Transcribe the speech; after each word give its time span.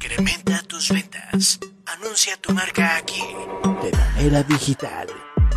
Incrementa 0.00 0.62
tus 0.68 0.90
ventas. 0.90 1.58
Anuncia 1.84 2.36
tu 2.40 2.54
marca 2.54 2.98
aquí. 2.98 3.20
De 3.82 3.90
manera 3.90 4.44
digital. 4.44 5.08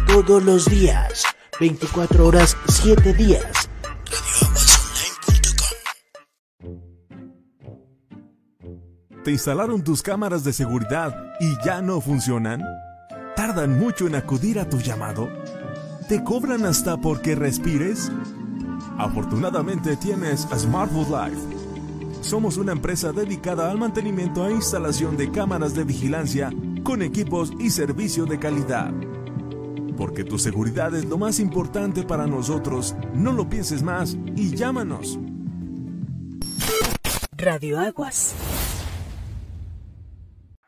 Todos 0.07 0.41
los 0.41 0.65
días. 0.65 1.23
24 1.59 2.25
horas, 2.25 2.57
7 2.67 3.13
días. 3.13 3.45
¿Te 9.23 9.29
instalaron 9.29 9.83
tus 9.83 10.01
cámaras 10.01 10.43
de 10.43 10.53
seguridad 10.53 11.15
y 11.39 11.53
ya 11.63 11.83
no 11.83 12.01
funcionan? 12.01 12.63
¿Tardan 13.35 13.77
mucho 13.77 14.07
en 14.07 14.15
acudir 14.15 14.59
a 14.59 14.67
tu 14.67 14.79
llamado? 14.79 15.29
¿Te 16.09 16.23
cobran 16.23 16.65
hasta 16.65 16.97
porque 16.97 17.35
respires? 17.35 18.11
Afortunadamente 18.97 19.95
tienes 19.97 20.47
Smartwood 20.57 21.09
Life. 21.09 21.50
Somos 22.21 22.57
una 22.57 22.71
empresa 22.71 23.11
dedicada 23.11 23.71
al 23.71 23.79
mantenimiento 23.79 24.47
e 24.47 24.51
instalación 24.51 25.17
de 25.17 25.31
cámaras 25.31 25.73
de 25.73 25.83
vigilancia 25.83 26.51
con 26.83 27.01
equipos 27.01 27.51
y 27.59 27.71
servicio 27.71 28.25
de 28.25 28.37
calidad. 28.37 28.93
Porque 29.97 30.23
tu 30.23 30.37
seguridad 30.37 30.95
es 30.95 31.05
lo 31.05 31.17
más 31.17 31.39
importante 31.39 32.03
para 32.03 32.27
nosotros, 32.27 32.95
no 33.15 33.33
lo 33.33 33.49
pienses 33.49 33.81
más 33.81 34.17
y 34.35 34.55
llámanos. 34.55 35.19
Radio 37.37 37.79
Aguas. 37.79 38.35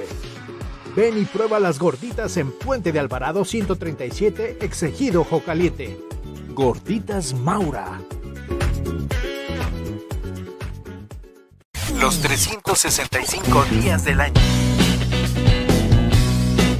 Ven 0.95 1.19
y 1.19 1.25
prueba 1.25 1.59
las 1.59 1.77
gorditas 1.77 2.37
en 2.37 2.51
Puente 2.51 2.91
de 2.91 2.99
Alvarado 2.99 3.45
137, 3.45 4.57
Exegido 4.61 5.23
Jocaliente. 5.23 5.99
Gorditas 6.55 7.35
Maura. 7.35 8.01
Los 11.99 12.19
365 12.19 13.63
días 13.65 14.05
del 14.05 14.21
año. 14.21 14.41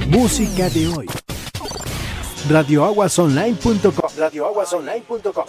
Música 0.08 0.68
de 0.70 0.88
hoy. 0.88 1.06
Radioaguasonline.com 2.48 3.92
Radioaguasonline.com 4.16 5.44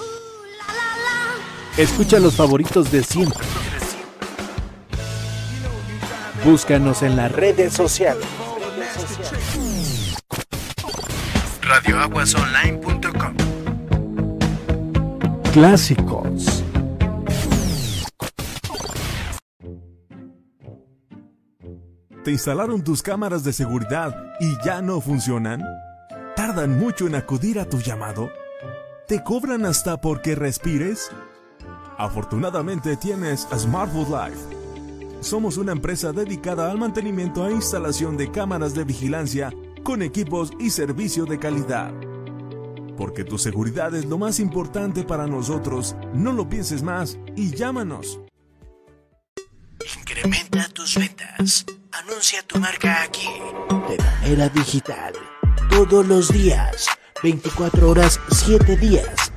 Escucha 1.79 2.19
los 2.19 2.35
favoritos 2.35 2.91
de 2.91 3.01
siempre. 3.01 3.39
Búscanos 6.43 7.03
en 7.03 7.15
las 7.15 7.31
redes 7.31 7.71
sociales. 7.71 8.25
Radioaguasonline.com 11.61 13.33
Clásicos. 15.53 16.65
¿Te 22.25 22.31
instalaron 22.31 22.83
tus 22.83 23.01
cámaras 23.01 23.45
de 23.45 23.53
seguridad 23.53 24.13
y 24.41 24.53
ya 24.65 24.81
no 24.81 24.99
funcionan? 24.99 25.63
¿Tardan 26.35 26.77
mucho 26.77 27.07
en 27.07 27.15
acudir 27.15 27.57
a 27.57 27.69
tu 27.69 27.79
llamado? 27.79 28.29
¿Te 29.07 29.23
cobran 29.23 29.65
hasta 29.65 30.01
porque 30.01 30.35
respires? 30.35 31.09
Afortunadamente 31.99 32.95
tienes 32.95 33.45
Smartwood 33.53 34.07
Life. 34.07 35.19
Somos 35.19 35.57
una 35.57 35.73
empresa 35.73 36.13
dedicada 36.13 36.71
al 36.71 36.77
mantenimiento 36.77 37.45
e 37.45 37.51
instalación 37.51 38.15
de 38.15 38.31
cámaras 38.31 38.73
de 38.73 38.85
vigilancia 38.85 39.51
con 39.83 40.01
equipos 40.01 40.53
y 40.59 40.69
servicio 40.69 41.25
de 41.25 41.37
calidad. 41.37 41.93
Porque 42.95 43.25
tu 43.25 43.37
seguridad 43.37 43.93
es 43.95 44.05
lo 44.05 44.17
más 44.17 44.39
importante 44.39 45.03
para 45.03 45.27
nosotros, 45.27 45.97
no 46.13 46.31
lo 46.31 46.47
pienses 46.47 46.83
más 46.83 47.19
y 47.35 47.53
llámanos. 47.53 48.21
Incrementa 49.99 50.69
tus 50.69 50.95
ventas. 50.95 51.65
Anuncia 51.91 52.41
tu 52.43 52.59
marca 52.59 53.03
aquí. 53.03 53.27
De 53.89 53.97
manera 53.97 54.47
digital. 54.47 55.15
Todos 55.69 56.07
los 56.07 56.31
días. 56.31 56.87
24 57.21 57.89
horas, 57.89 58.21
7 58.31 58.77
días. 58.77 59.28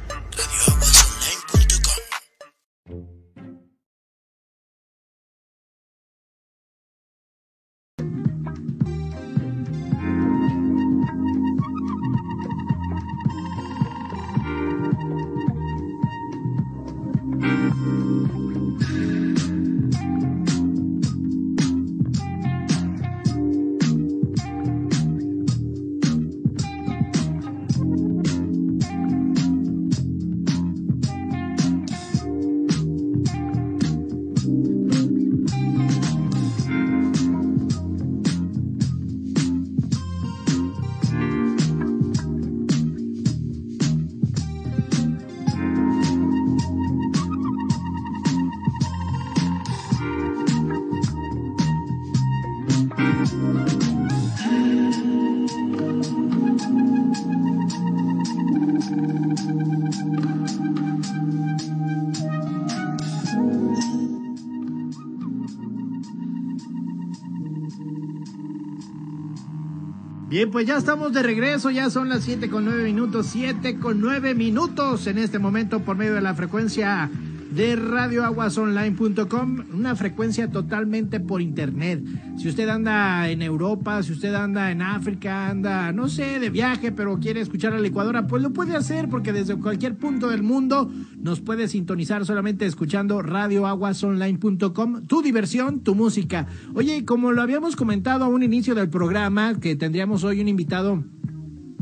Bien, 70.42 70.50
pues 70.50 70.66
ya 70.66 70.76
estamos 70.76 71.12
de 71.12 71.22
regreso, 71.22 71.70
ya 71.70 71.88
son 71.88 72.08
las 72.08 72.24
7 72.24 72.50
con 72.50 72.64
9 72.64 72.82
minutos, 72.82 73.28
7 73.28 73.78
con 73.78 74.00
9 74.00 74.34
minutos 74.34 75.06
en 75.06 75.18
este 75.18 75.38
momento 75.38 75.84
por 75.84 75.96
medio 75.96 76.14
de 76.14 76.20
la 76.20 76.34
frecuencia 76.34 77.08
de 77.54 77.76
radioaguasonline.com, 77.76 79.64
una 79.74 79.94
frecuencia 79.94 80.50
totalmente 80.50 81.20
por 81.20 81.42
internet. 81.42 82.02
Si 82.38 82.48
usted 82.48 82.68
anda 82.68 83.28
en 83.28 83.42
Europa, 83.42 84.02
si 84.02 84.12
usted 84.12 84.34
anda 84.34 84.70
en 84.70 84.80
África, 84.80 85.48
anda, 85.48 85.92
no 85.92 86.08
sé, 86.08 86.38
de 86.38 86.48
viaje, 86.50 86.92
pero 86.92 87.18
quiere 87.18 87.40
escuchar 87.40 87.72
a 87.72 87.76
la 87.76 87.82
licuadora, 87.82 88.26
pues 88.26 88.42
lo 88.42 88.52
puede 88.52 88.74
hacer 88.74 89.08
porque 89.08 89.32
desde 89.32 89.56
cualquier 89.56 89.96
punto 89.96 90.28
del 90.28 90.42
mundo 90.42 90.90
nos 91.18 91.40
puede 91.40 91.68
sintonizar 91.68 92.24
solamente 92.24 92.64
escuchando 92.64 93.20
radioaguasonline.com. 93.20 95.06
Tu 95.06 95.22
diversión, 95.22 95.80
tu 95.80 95.94
música. 95.94 96.46
Oye, 96.74 97.04
como 97.04 97.32
lo 97.32 97.42
habíamos 97.42 97.76
comentado 97.76 98.24
a 98.24 98.28
un 98.28 98.42
inicio 98.42 98.74
del 98.74 98.88
programa, 98.88 99.60
que 99.60 99.76
tendríamos 99.76 100.24
hoy 100.24 100.40
un 100.40 100.48
invitado 100.48 101.04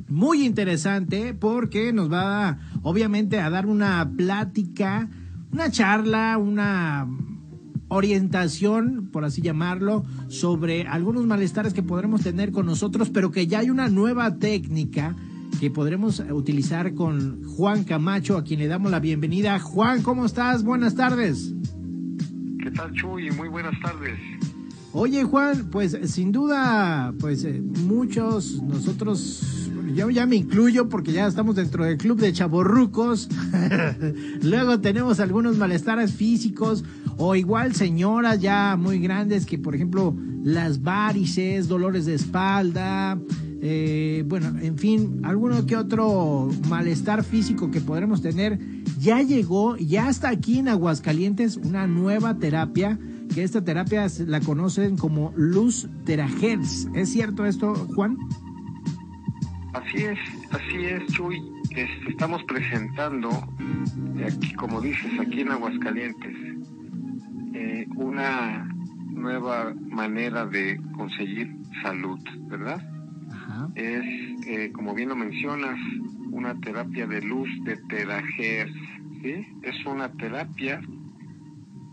muy 0.08 0.44
interesante 0.44 1.34
porque 1.34 1.92
nos 1.92 2.12
va 2.12 2.58
obviamente 2.82 3.38
a 3.38 3.48
dar 3.48 3.66
una 3.66 4.10
plática 4.16 5.08
una 5.52 5.70
charla, 5.70 6.38
una 6.38 7.08
orientación, 7.88 9.08
por 9.12 9.24
así 9.24 9.42
llamarlo, 9.42 10.04
sobre 10.28 10.86
algunos 10.86 11.26
malestares 11.26 11.74
que 11.74 11.82
podremos 11.82 12.22
tener 12.22 12.52
con 12.52 12.66
nosotros, 12.66 13.10
pero 13.10 13.30
que 13.30 13.46
ya 13.46 13.58
hay 13.58 13.70
una 13.70 13.88
nueva 13.88 14.36
técnica 14.36 15.16
que 15.58 15.70
podremos 15.70 16.20
utilizar 16.30 16.94
con 16.94 17.42
Juan 17.44 17.84
Camacho, 17.84 18.36
a 18.36 18.44
quien 18.44 18.60
le 18.60 18.68
damos 18.68 18.90
la 18.90 19.00
bienvenida. 19.00 19.58
Juan, 19.58 20.02
¿cómo 20.02 20.24
estás? 20.24 20.62
Buenas 20.62 20.94
tardes. 20.94 21.52
¿Qué 22.62 22.70
tal, 22.70 22.92
Chuy? 22.92 23.30
Muy 23.32 23.48
buenas 23.48 23.74
tardes. 23.82 24.18
Oye, 24.92 25.24
Juan, 25.24 25.68
pues 25.70 25.96
sin 26.04 26.32
duda, 26.32 27.12
pues 27.20 27.44
eh, 27.44 27.62
muchos, 27.86 28.62
nosotros 28.62 29.59
yo 29.94 30.10
ya 30.10 30.26
me 30.26 30.36
incluyo 30.36 30.88
porque 30.88 31.12
ya 31.12 31.26
estamos 31.26 31.56
dentro 31.56 31.84
del 31.84 31.96
club 31.98 32.18
de 32.18 32.32
chaborrucos. 32.32 33.28
Luego 34.42 34.80
tenemos 34.80 35.20
algunos 35.20 35.56
malestares 35.56 36.12
físicos 36.12 36.84
o 37.16 37.34
igual 37.34 37.74
señoras 37.74 38.40
ya 38.40 38.76
muy 38.76 38.98
grandes 38.98 39.46
que, 39.46 39.58
por 39.58 39.74
ejemplo, 39.74 40.14
las 40.42 40.82
varices, 40.82 41.68
dolores 41.68 42.06
de 42.06 42.14
espalda, 42.14 43.18
eh, 43.62 44.24
bueno, 44.26 44.58
en 44.60 44.78
fin, 44.78 45.20
alguno 45.22 45.66
que 45.66 45.76
otro 45.76 46.48
malestar 46.68 47.24
físico 47.24 47.70
que 47.70 47.80
podremos 47.80 48.22
tener. 48.22 48.58
Ya 48.98 49.22
llegó, 49.22 49.76
ya 49.76 50.08
está 50.08 50.30
aquí 50.30 50.58
en 50.58 50.68
Aguascalientes 50.68 51.56
una 51.56 51.86
nueva 51.86 52.38
terapia 52.38 52.98
que 53.34 53.44
esta 53.44 53.62
terapia 53.62 54.06
la 54.26 54.40
conocen 54.40 54.96
como 54.96 55.32
luz 55.36 55.88
terahertz. 56.04 56.88
¿Es 56.94 57.10
cierto 57.10 57.44
esto, 57.44 57.74
Juan? 57.94 58.16
Así 59.72 59.98
es, 59.98 60.18
así 60.52 60.84
es, 60.84 61.06
Chuy. 61.12 61.40
Este, 61.70 62.10
estamos 62.10 62.42
presentando, 62.44 63.30
aquí, 64.26 64.52
como 64.54 64.80
dices, 64.80 65.12
aquí 65.20 65.42
en 65.42 65.50
Aguascalientes, 65.50 66.36
eh, 67.54 67.86
una 67.94 68.68
nueva 69.12 69.74
manera 69.74 70.46
de 70.46 70.80
conseguir 70.96 71.54
salud, 71.82 72.18
¿verdad? 72.48 72.84
Es, 73.74 74.04
eh, 74.46 74.72
como 74.72 74.94
bien 74.94 75.10
lo 75.10 75.16
mencionas, 75.16 75.78
una 76.30 76.58
terapia 76.60 77.06
de 77.06 77.22
luz 77.22 77.48
de 77.64 77.76
terahertz. 77.88 78.74
¿sí? 79.22 79.46
Es 79.62 79.86
una 79.86 80.10
terapia 80.12 80.80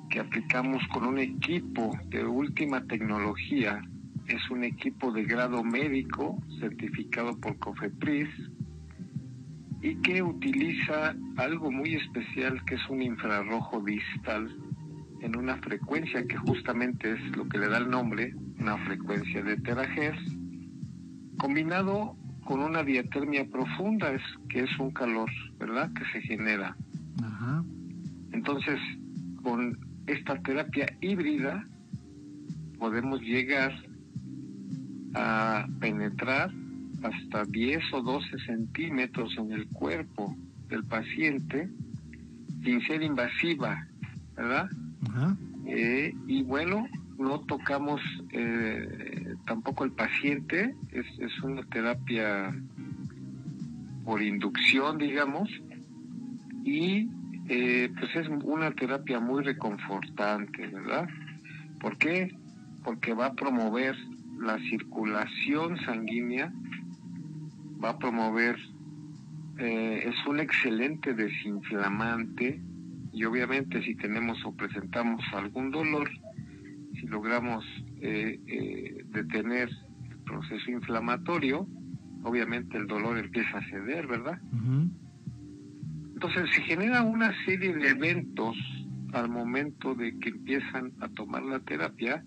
que 0.09 0.19
aplicamos 0.19 0.81
con 0.93 1.05
un 1.05 1.19
equipo 1.19 1.91
de 2.09 2.25
última 2.25 2.83
tecnología. 2.85 3.81
Es 4.27 4.49
un 4.49 4.63
equipo 4.63 5.11
de 5.11 5.23
grado 5.23 5.63
médico 5.63 6.41
certificado 6.59 7.39
por 7.39 7.57
COFEPRIS 7.59 8.29
y 9.81 9.95
que 10.01 10.21
utiliza 10.21 11.15
algo 11.37 11.71
muy 11.71 11.95
especial 11.95 12.63
que 12.65 12.75
es 12.75 12.89
un 12.89 13.01
infrarrojo 13.01 13.81
distal 13.81 14.53
en 15.21 15.35
una 15.35 15.57
frecuencia 15.57 16.25
que 16.27 16.37
justamente 16.37 17.13
es 17.13 17.37
lo 17.37 17.47
que 17.47 17.57
le 17.57 17.69
da 17.69 17.77
el 17.77 17.89
nombre, 17.89 18.33
una 18.59 18.77
frecuencia 18.85 19.41
de 19.43 19.57
terahertz, 19.57 20.37
combinado 21.37 22.15
con 22.43 22.61
una 22.61 22.83
diatermia 22.83 23.45
profunda, 23.49 24.11
es, 24.13 24.21
que 24.49 24.61
es 24.61 24.79
un 24.79 24.91
calor, 24.91 25.29
¿verdad?, 25.59 25.91
que 25.93 26.05
se 26.11 26.21
genera. 26.21 26.75
Entonces, 28.31 28.79
con 29.41 29.77
esta 30.05 30.39
terapia 30.41 30.85
híbrida 31.01 31.67
podemos 32.77 33.19
llegar 33.21 33.73
a 35.13 35.67
penetrar 35.79 36.51
hasta 37.03 37.45
10 37.45 37.93
o 37.93 38.01
12 38.01 38.39
centímetros 38.45 39.35
en 39.37 39.51
el 39.51 39.67
cuerpo 39.67 40.35
del 40.69 40.83
paciente 40.85 41.69
sin 42.63 42.81
ser 42.81 43.01
invasiva, 43.01 43.87
¿verdad? 44.35 44.69
Eh, 45.65 46.13
y 46.27 46.43
bueno, 46.43 46.87
no 47.17 47.39
tocamos 47.41 48.01
eh, 48.31 49.35
tampoco 49.45 49.83
el 49.83 49.91
paciente, 49.91 50.75
es, 50.91 51.05
es 51.19 51.43
una 51.43 51.63
terapia 51.63 52.53
por 54.03 54.21
inducción, 54.21 54.97
digamos, 54.97 55.49
y 56.63 57.09
eh, 57.49 57.89
pues 57.97 58.15
es 58.15 58.27
una 58.43 58.71
terapia 58.71 59.19
muy 59.19 59.43
reconfortante, 59.43 60.67
¿verdad? 60.67 61.07
¿Por 61.79 61.97
qué? 61.97 62.35
Porque 62.83 63.13
va 63.13 63.27
a 63.27 63.33
promover 63.33 63.95
la 64.39 64.57
circulación 64.69 65.77
sanguínea, 65.85 66.51
va 67.83 67.91
a 67.91 67.99
promover, 67.99 68.57
eh, 69.57 70.03
es 70.05 70.27
un 70.27 70.39
excelente 70.39 71.13
desinflamante 71.13 72.61
y 73.13 73.23
obviamente 73.23 73.81
si 73.83 73.95
tenemos 73.95 74.43
o 74.45 74.55
presentamos 74.55 75.23
algún 75.33 75.71
dolor, 75.71 76.09
si 76.93 77.07
logramos 77.07 77.65
eh, 78.01 79.03
detener 79.09 79.69
el 80.09 80.17
proceso 80.19 80.71
inflamatorio, 80.71 81.67
obviamente 82.23 82.77
el 82.77 82.87
dolor 82.87 83.17
empieza 83.17 83.57
a 83.57 83.69
ceder, 83.69 84.07
¿verdad? 84.07 84.39
Entonces 86.13 86.49
se 86.55 86.61
genera 86.63 87.03
una 87.03 87.31
serie 87.45 87.75
de 87.75 87.89
eventos 87.89 88.57
al 89.13 89.29
momento 89.29 89.95
de 89.95 90.17
que 90.19 90.29
empiezan 90.29 90.93
a 90.99 91.09
tomar 91.09 91.43
la 91.43 91.59
terapia 91.59 92.23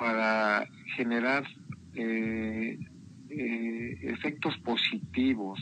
para 0.00 0.66
generar 0.96 1.44
eh, 1.94 2.78
eh, 3.28 3.98
efectos 4.02 4.56
positivos. 4.64 5.60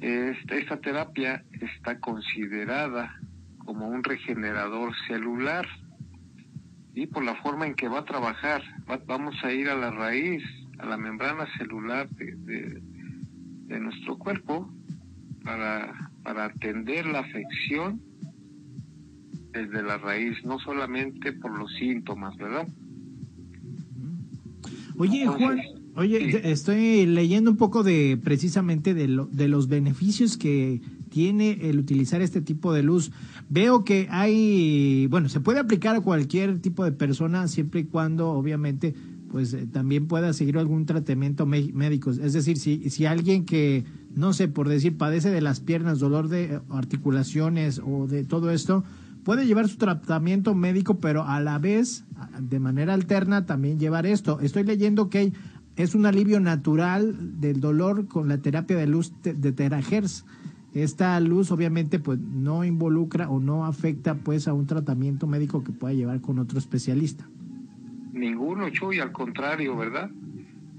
Esta, 0.00 0.56
esta 0.56 0.80
terapia 0.80 1.44
está 1.60 2.00
considerada 2.00 3.20
como 3.58 3.88
un 3.88 4.02
regenerador 4.02 4.94
celular 5.06 5.66
y 6.94 7.06
por 7.06 7.22
la 7.22 7.34
forma 7.36 7.66
en 7.66 7.74
que 7.74 7.88
va 7.88 8.00
a 8.00 8.04
trabajar, 8.06 8.62
vamos 9.06 9.34
a 9.44 9.52
ir 9.52 9.68
a 9.68 9.74
la 9.74 9.90
raíz, 9.90 10.42
a 10.78 10.86
la 10.86 10.96
membrana 10.96 11.46
celular 11.58 12.08
de, 12.08 12.80
nuestro 13.78 14.16
cuerpo 14.16 14.72
para 15.42 15.92
atender 16.24 17.04
la 17.06 17.18
afección 17.18 18.00
desde 19.54 19.82
la 19.82 19.98
raíz, 19.98 20.44
no 20.44 20.58
solamente 20.58 21.32
por 21.32 21.56
los 21.56 21.72
síntomas, 21.74 22.36
¿verdad? 22.36 22.66
Oye, 24.96 25.26
Juan, 25.26 25.60
oye, 25.96 26.50
estoy 26.50 27.06
leyendo 27.06 27.50
un 27.50 27.56
poco 27.56 27.82
de 27.82 28.18
precisamente 28.22 28.94
de, 28.94 29.08
lo, 29.08 29.26
de 29.26 29.48
los 29.48 29.68
beneficios 29.68 30.36
que 30.36 30.80
tiene 31.08 31.58
el 31.62 31.78
utilizar 31.78 32.20
este 32.22 32.40
tipo 32.40 32.72
de 32.72 32.82
luz. 32.82 33.12
Veo 33.48 33.84
que 33.84 34.08
hay, 34.10 35.06
bueno, 35.08 35.28
se 35.28 35.40
puede 35.40 35.60
aplicar 35.60 35.96
a 35.96 36.00
cualquier 36.00 36.58
tipo 36.60 36.84
de 36.84 36.92
persona 36.92 37.46
siempre 37.48 37.80
y 37.80 37.84
cuando, 37.84 38.30
obviamente, 38.30 38.94
pues 39.30 39.52
eh, 39.54 39.66
también 39.66 40.06
pueda 40.06 40.32
seguir 40.32 40.58
algún 40.58 40.86
tratamiento 40.86 41.46
médico. 41.46 42.10
Es 42.10 42.32
decir, 42.32 42.56
si, 42.56 42.90
si 42.90 43.06
alguien 43.06 43.44
que, 43.44 43.84
no 44.14 44.32
sé, 44.32 44.48
por 44.48 44.68
decir, 44.68 44.96
padece 44.96 45.30
de 45.30 45.40
las 45.40 45.60
piernas, 45.60 45.98
dolor 45.98 46.28
de 46.28 46.60
articulaciones 46.70 47.80
o 47.84 48.06
de 48.06 48.24
todo 48.24 48.50
esto, 48.50 48.84
puede 49.24 49.46
llevar 49.46 49.68
su 49.68 49.78
tratamiento 49.78 50.54
médico, 50.54 51.00
pero 51.00 51.24
a 51.24 51.40
la 51.40 51.58
vez, 51.58 52.04
de 52.38 52.60
manera 52.60 52.94
alterna, 52.94 53.46
también 53.46 53.78
llevar 53.78 54.06
esto. 54.06 54.38
Estoy 54.40 54.64
leyendo 54.64 55.08
que 55.08 55.32
es 55.76 55.94
un 55.94 56.06
alivio 56.06 56.38
natural 56.40 57.40
del 57.40 57.60
dolor 57.60 58.06
con 58.06 58.28
la 58.28 58.38
terapia 58.38 58.76
de 58.76 58.86
luz 58.86 59.12
de 59.22 59.52
terahertz. 59.52 60.24
Esta 60.74 61.18
luz 61.20 61.52
obviamente 61.52 62.00
pues 62.00 62.18
no 62.18 62.64
involucra 62.64 63.30
o 63.30 63.38
no 63.38 63.64
afecta 63.64 64.16
pues 64.16 64.48
a 64.48 64.52
un 64.52 64.66
tratamiento 64.66 65.26
médico 65.26 65.62
que 65.62 65.72
pueda 65.72 65.94
llevar 65.94 66.20
con 66.20 66.38
otro 66.38 66.58
especialista. 66.58 67.28
Ninguno, 68.12 68.68
Chuy, 68.70 68.98
al 68.98 69.12
contrario, 69.12 69.76
¿verdad? 69.76 70.10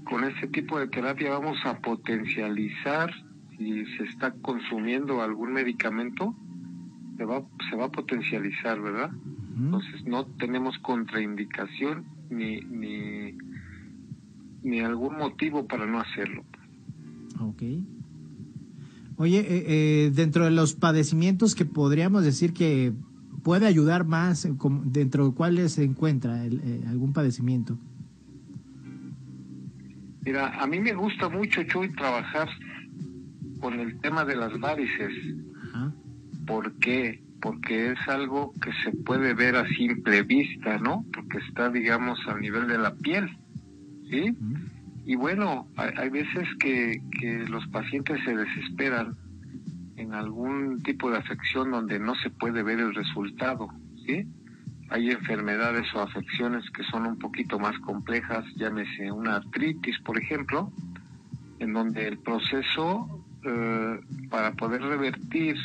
Con 0.04 0.24
este 0.24 0.48
tipo 0.48 0.78
de 0.78 0.88
terapia 0.88 1.30
vamos 1.30 1.58
a 1.64 1.78
potencializar 1.78 3.10
si 3.56 3.84
se 3.96 4.04
está 4.04 4.32
consumiendo 4.42 5.22
algún 5.22 5.52
medicamento, 5.52 6.34
se 7.16 7.24
va, 7.24 7.42
se 7.70 7.76
va 7.76 7.86
a 7.86 7.90
potencializar, 7.90 8.80
¿verdad? 8.80 9.10
Entonces 9.56 10.04
no 10.04 10.26
tenemos 10.26 10.78
contraindicación 10.78 12.04
ni, 12.30 12.60
ni, 12.60 13.34
ni 14.62 14.80
algún 14.80 15.16
motivo 15.16 15.66
para 15.66 15.86
no 15.86 15.98
hacerlo. 16.00 16.44
Ok. 17.40 17.62
Oye, 19.18 19.40
eh, 19.40 19.64
eh, 19.66 20.10
dentro 20.14 20.44
de 20.44 20.50
los 20.50 20.74
padecimientos 20.74 21.54
que 21.54 21.64
podríamos 21.64 22.22
decir 22.22 22.52
que 22.52 22.92
puede 23.42 23.66
ayudar 23.66 24.04
más 24.04 24.46
dentro 24.84 25.28
de 25.28 25.34
cuáles 25.34 25.74
se 25.74 25.84
encuentra 25.84 26.44
eh, 26.44 26.82
algún 26.88 27.12
padecimiento? 27.12 27.78
Mira, 30.22 30.60
a 30.60 30.66
mí 30.66 30.80
me 30.80 30.92
gusta 30.92 31.28
mucho, 31.28 31.62
Chuy, 31.62 31.92
trabajar 31.92 32.48
con 33.60 33.78
el 33.78 34.00
tema 34.00 34.24
de 34.24 34.34
las 34.34 34.58
varices. 34.58 35.12
¿Por 36.46 36.78
qué? 36.78 37.22
Porque 37.40 37.92
es 37.92 38.08
algo 38.08 38.52
que 38.60 38.70
se 38.84 38.92
puede 39.04 39.34
ver 39.34 39.56
a 39.56 39.66
simple 39.68 40.22
vista, 40.22 40.78
¿no? 40.78 41.04
Porque 41.12 41.38
está, 41.38 41.70
digamos, 41.70 42.18
al 42.26 42.40
nivel 42.40 42.66
de 42.68 42.78
la 42.78 42.94
piel, 42.94 43.28
¿sí? 44.10 44.34
Y 45.04 45.14
bueno, 45.14 45.68
hay, 45.76 45.90
hay 45.96 46.10
veces 46.10 46.48
que, 46.58 47.00
que 47.20 47.44
los 47.48 47.66
pacientes 47.68 48.18
se 48.24 48.34
desesperan 48.34 49.16
en 49.96 50.14
algún 50.14 50.82
tipo 50.82 51.10
de 51.10 51.18
afección 51.18 51.70
donde 51.70 51.98
no 51.98 52.14
se 52.16 52.30
puede 52.30 52.62
ver 52.62 52.80
el 52.80 52.94
resultado, 52.94 53.68
¿sí? 54.06 54.26
Hay 54.88 55.10
enfermedades 55.10 55.86
o 55.94 56.00
afecciones 56.00 56.68
que 56.70 56.84
son 56.84 57.06
un 57.06 57.18
poquito 57.18 57.58
más 57.58 57.76
complejas, 57.80 58.44
llámese 58.56 59.10
una 59.10 59.36
artritis, 59.36 59.98
por 60.00 60.18
ejemplo, 60.18 60.70
en 61.58 61.72
donde 61.72 62.06
el 62.06 62.18
proceso 62.18 63.24
eh, 63.44 64.00
para 64.30 64.52
poder 64.52 64.82
revertir 64.82 65.56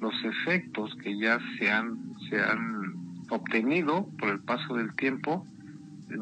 los 0.00 0.14
efectos 0.24 0.94
que 1.02 1.18
ya 1.18 1.38
se 1.58 1.70
han, 1.70 2.14
se 2.28 2.40
han 2.40 2.94
obtenido 3.30 4.08
por 4.18 4.30
el 4.30 4.40
paso 4.40 4.74
del 4.74 4.94
tiempo, 4.96 5.46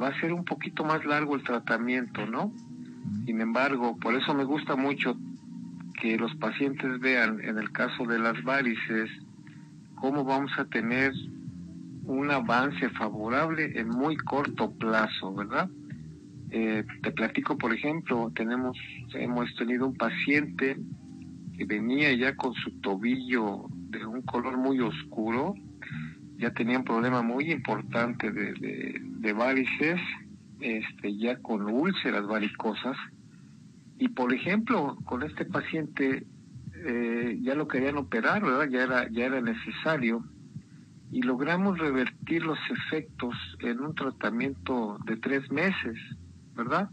va 0.01 0.09
a 0.09 0.21
ser 0.21 0.33
un 0.33 0.45
poquito 0.45 0.85
más 0.85 1.05
largo 1.05 1.35
el 1.35 1.43
tratamiento, 1.43 2.27
¿no? 2.27 2.53
Sin 3.27 3.41
embargo, 3.41 3.97
por 3.99 4.15
eso 4.15 4.35
me 4.35 4.45
gusta 4.45 4.77
mucho 4.77 5.17
que 6.01 6.17
los 6.17 6.35
pacientes 6.37 7.01
vean 7.01 7.41
en 7.41 7.59
el 7.59 7.71
caso 7.73 8.05
de 8.05 8.19
las 8.19 8.43
varices 8.45 9.11
cómo 9.97 10.25
vamos 10.25 10.53
a 10.59 10.65
tener 10.65 11.13
un 12.05 12.31
avance 12.31 12.89
favorable 12.91 13.79
en 13.79 13.89
muy 13.89 14.17
corto 14.17 14.73
plazo, 14.73 15.33
¿verdad? 15.35 15.69
Eh, 16.51 16.85
te 17.03 17.13
platico, 17.13 17.57
por 17.57 17.73
ejemplo, 17.73 18.33
tenemos, 18.35 18.77
hemos 19.15 19.55
tenido 19.57 19.87
un 19.87 19.95
paciente 19.95 20.77
que 21.63 21.67
venía 21.67 22.13
ya 22.13 22.35
con 22.35 22.55
su 22.55 22.71
tobillo 22.81 23.67
de 23.71 24.05
un 24.05 24.23
color 24.23 24.57
muy 24.57 24.81
oscuro, 24.81 25.55
ya 26.39 26.53
tenía 26.53 26.79
un 26.79 26.85
problema 26.85 27.23
muy 27.23 27.53
importante 27.53 28.33
de, 28.33 28.55
de, 29.01 29.33
varices, 29.33 30.01
este, 30.61 31.17
ya 31.17 31.37
con 31.37 31.63
úlceras 31.71 32.27
varicosas. 32.27 32.97
Y 33.97 34.09
por 34.09 34.35
ejemplo, 34.35 34.97
con 35.05 35.23
este 35.23 35.45
paciente 35.45 36.27
eh, 36.75 37.39
ya 37.43 37.55
lo 37.55 37.69
querían 37.69 37.97
operar, 37.97 38.43
¿verdad? 38.43 38.69
Ya 38.69 38.83
era, 38.83 39.09
ya 39.11 39.27
era 39.27 39.41
necesario. 39.41 40.25
Y 41.13 41.23
logramos 41.23 41.79
revertir 41.79 42.43
los 42.43 42.59
efectos 42.71 43.37
en 43.61 43.81
un 43.81 43.95
tratamiento 43.95 44.99
de 45.07 45.17
tres 45.17 45.49
meses, 45.53 45.97
¿verdad? 46.57 46.91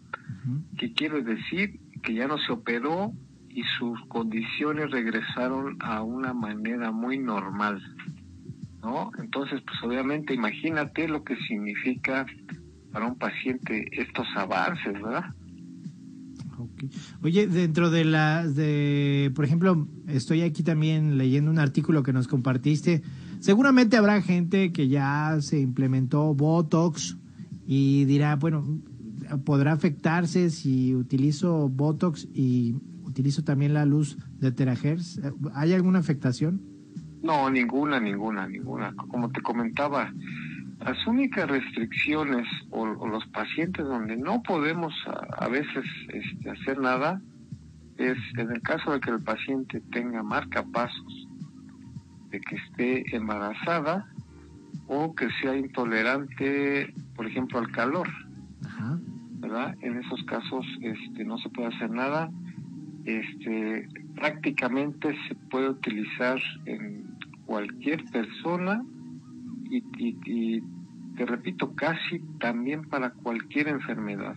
¿Qué 0.77 0.93
quiere 0.93 1.23
decir? 1.23 1.79
Que 2.03 2.13
ya 2.13 2.27
no 2.27 2.37
se 2.37 2.51
operó 2.51 3.13
y 3.49 3.63
sus 3.77 3.99
condiciones 4.07 4.91
regresaron 4.91 5.77
a 5.81 6.01
una 6.03 6.33
manera 6.33 6.91
muy 6.91 7.17
normal. 7.17 7.81
¿no? 8.81 9.11
Entonces, 9.19 9.61
pues 9.65 9.77
obviamente 9.83 10.33
imagínate 10.33 11.07
lo 11.07 11.23
que 11.23 11.35
significa 11.47 12.25
para 12.91 13.05
un 13.05 13.17
paciente 13.17 13.87
estos 13.91 14.27
avances, 14.35 14.93
¿verdad? 14.93 15.25
Oye, 17.21 17.47
dentro 17.47 17.89
de 17.89 18.05
las 18.05 18.55
de, 18.55 19.31
por 19.35 19.45
ejemplo, 19.45 19.87
estoy 20.07 20.41
aquí 20.41 20.63
también 20.63 21.17
leyendo 21.17 21.51
un 21.51 21.59
artículo 21.59 22.03
que 22.03 22.13
nos 22.13 22.27
compartiste. 22.27 23.01
Seguramente 23.39 23.97
habrá 23.97 24.21
gente 24.21 24.71
que 24.71 24.87
ya 24.87 25.37
se 25.39 25.59
implementó 25.59 26.33
Botox 26.33 27.17
y 27.65 28.05
dirá, 28.05 28.35
bueno, 28.35 28.65
podrá 29.45 29.73
afectarse 29.73 30.49
si 30.49 30.95
utilizo 30.95 31.69
Botox 31.69 32.27
y 32.33 32.75
utilizo 33.09 33.43
también 33.43 33.73
la 33.73 33.85
luz 33.85 34.17
de 34.39 34.51
terahertz. 34.51 35.19
¿Hay 35.53 35.73
alguna 35.73 35.99
afectación? 35.99 36.61
No, 37.21 37.49
ninguna, 37.49 37.99
ninguna, 37.99 38.47
ninguna. 38.47 38.93
Como 38.95 39.29
te 39.29 39.41
comentaba, 39.41 40.11
las 40.79 41.05
únicas 41.07 41.49
restricciones 41.49 42.47
o, 42.69 42.85
los 42.85 43.25
pacientes 43.27 43.85
donde 43.85 44.15
no 44.15 44.41
podemos 44.43 44.93
a, 45.05 45.47
veces 45.49 45.83
este, 46.07 46.49
hacer 46.49 46.79
nada 46.79 47.21
es 47.97 48.17
en 48.37 48.51
el 48.51 48.61
caso 48.61 48.93
de 48.93 49.01
que 49.01 49.09
el 49.09 49.21
paciente 49.21 49.81
tenga 49.91 50.23
marcapasos, 50.23 51.27
de 52.29 52.39
que 52.39 52.55
esté 52.55 53.15
embarazada 53.15 54.07
o 54.87 55.13
que 55.13 55.27
sea 55.41 55.57
intolerante, 55.57 56.93
por 57.15 57.27
ejemplo, 57.27 57.59
al 57.59 57.71
calor. 57.71 58.07
¿Verdad? 59.41 59.75
En 59.81 59.97
esos 59.97 60.21
casos 60.23 60.65
este, 60.81 61.23
no 61.23 61.37
se 61.37 61.49
puede 61.49 61.69
hacer 61.73 61.89
nada. 61.89 62.29
Este, 63.05 63.87
prácticamente 64.15 65.15
se 65.27 65.35
puede 65.49 65.69
utilizar 65.69 66.39
en 66.65 67.17
cualquier 67.45 68.03
persona 68.11 68.83
y, 69.69 69.83
y, 70.25 70.61
te 71.15 71.25
repito, 71.25 71.73
casi 71.75 72.19
también 72.39 72.87
para 72.87 73.11
cualquier 73.11 73.67
enfermedad. 73.67 74.35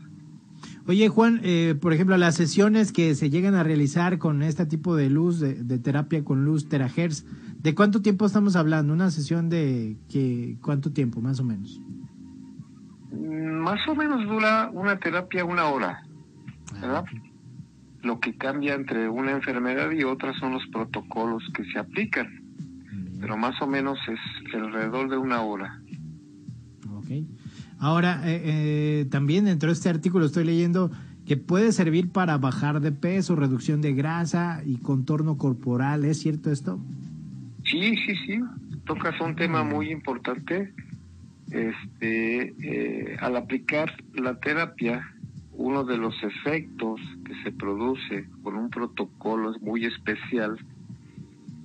Oye, 0.87 1.09
Juan, 1.09 1.40
eh, 1.45 1.76
por 1.81 1.92
ejemplo, 1.92 2.16
las 2.16 2.35
sesiones 2.35 2.92
que 2.92 3.14
se 3.14 3.31
llegan 3.31 3.54
a 3.54 3.62
realizar 3.62 4.19
con 4.19 4.42
este 4.42 4.66
tipo 4.66 4.97
de 4.97 5.11
luz, 5.11 5.40
de, 5.40 5.78
terapia 5.78 6.25
con 6.25 6.45
luz 6.45 6.69
terahertz, 6.69 7.25
¿de 7.61 7.75
cuánto 7.75 8.02
tiempo 8.02 8.26
estamos 8.26 8.57
hablando? 8.57 8.92
¿Una 8.92 9.11
sesión 9.11 9.49
de 9.49 9.97
que, 10.09 10.57
cuánto 10.61 10.92
tiempo, 10.92 11.21
más 11.21 11.38
o 11.38 11.45
menos? 11.45 11.81
Mm, 13.12 13.62
más 13.62 13.81
o 13.88 13.95
menos 13.95 14.26
dura 14.26 14.71
una 14.73 14.99
terapia 14.99 15.45
una 15.45 15.66
hora, 15.66 16.02
¿verdad? 16.81 17.04
Ah, 17.07 17.31
Lo 18.02 18.21
que 18.21 18.37
cambia 18.37 18.75
entre 18.75 19.09
una 19.09 19.30
enfermedad 19.30 19.90
y 19.92 20.04
otra 20.04 20.32
son 20.38 20.52
los 20.52 20.66
protocolos 20.68 21.42
que 21.54 21.64
se 21.64 21.78
aplican 21.78 22.42
pero 23.23 23.37
más 23.37 23.62
o 23.62 23.68
menos 23.68 23.99
es 24.09 24.54
alrededor 24.54 25.09
de 25.09 25.16
una 25.16 25.42
hora. 25.42 25.80
Ok. 26.90 27.06
Ahora, 27.78 28.21
eh, 28.25 28.42
eh, 28.44 29.06
también 29.11 29.44
dentro 29.44 29.68
de 29.68 29.75
este 29.75 29.88
artículo 29.88 30.26
estoy 30.26 30.44
leyendo 30.44 30.90
que 31.25 31.37
puede 31.37 31.71
servir 31.71 32.11
para 32.11 32.37
bajar 32.37 32.80
de 32.80 32.90
peso, 32.90 33.37
reducción 33.37 33.80
de 33.80 33.94
grasa 33.94 34.62
y 34.66 34.76
contorno 34.78 35.38
corporal. 35.38 36.04
¿Es 36.04 36.18
cierto 36.18 36.50
esto? 36.50 36.80
Sí, 37.64 37.94
sí, 38.04 38.16
sí. 38.26 38.40
Tocas 38.85 39.21
un 39.21 39.37
tema 39.37 39.62
muy 39.62 39.92
importante. 39.92 40.73
Este, 41.49 42.54
eh, 42.59 43.16
al 43.21 43.37
aplicar 43.37 43.92
la 44.14 44.35
terapia, 44.40 45.12
uno 45.54 45.85
de 45.85 45.99
los 45.99 46.14
efectos 46.23 47.00
que 47.25 47.35
se 47.42 47.52
produce 47.52 48.28
con 48.42 48.56
un 48.56 48.71
protocolo 48.71 49.54
muy 49.61 49.85
especial 49.85 50.59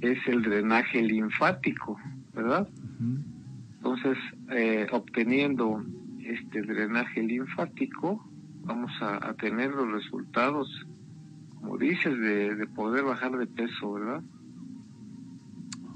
es 0.01 0.19
el 0.27 0.41
drenaje 0.41 1.01
linfático, 1.01 1.97
¿verdad? 2.33 2.67
Entonces, 3.77 4.17
eh, 4.51 4.87
obteniendo 4.91 5.83
este 6.23 6.61
drenaje 6.61 7.23
linfático, 7.23 8.23
vamos 8.63 8.91
a, 9.01 9.33
tener 9.35 9.71
los 9.71 9.91
resultados, 9.91 10.69
como 11.59 11.77
dices, 11.77 12.19
de, 12.19 12.67
poder 12.75 13.05
bajar 13.05 13.37
de 13.37 13.47
peso, 13.47 13.93
¿verdad? 13.93 14.21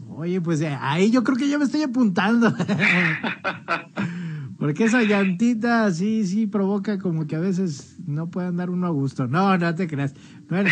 Oye, 0.10 0.41
pues 0.41 0.62
eh, 0.62 0.77
ahí 0.79 1.12
yo 1.12 1.24
creo 1.24 1.38
que 1.38 1.50
ya 1.50 1.57
me 1.57 1.65
estoy 1.65 1.83
apuntando. 1.83 2.53
Porque 4.61 4.83
esa 4.83 5.01
llantita 5.01 5.91
sí, 5.91 6.23
sí 6.23 6.45
provoca 6.45 6.99
como 6.99 7.25
que 7.25 7.35
a 7.35 7.39
veces 7.39 7.95
no 8.05 8.29
puede 8.29 8.51
dar 8.51 8.69
uno 8.69 8.85
a 8.85 8.91
gusto. 8.91 9.25
No, 9.25 9.57
no 9.57 9.73
te 9.73 9.87
creas. 9.87 10.13
Bueno, 10.47 10.69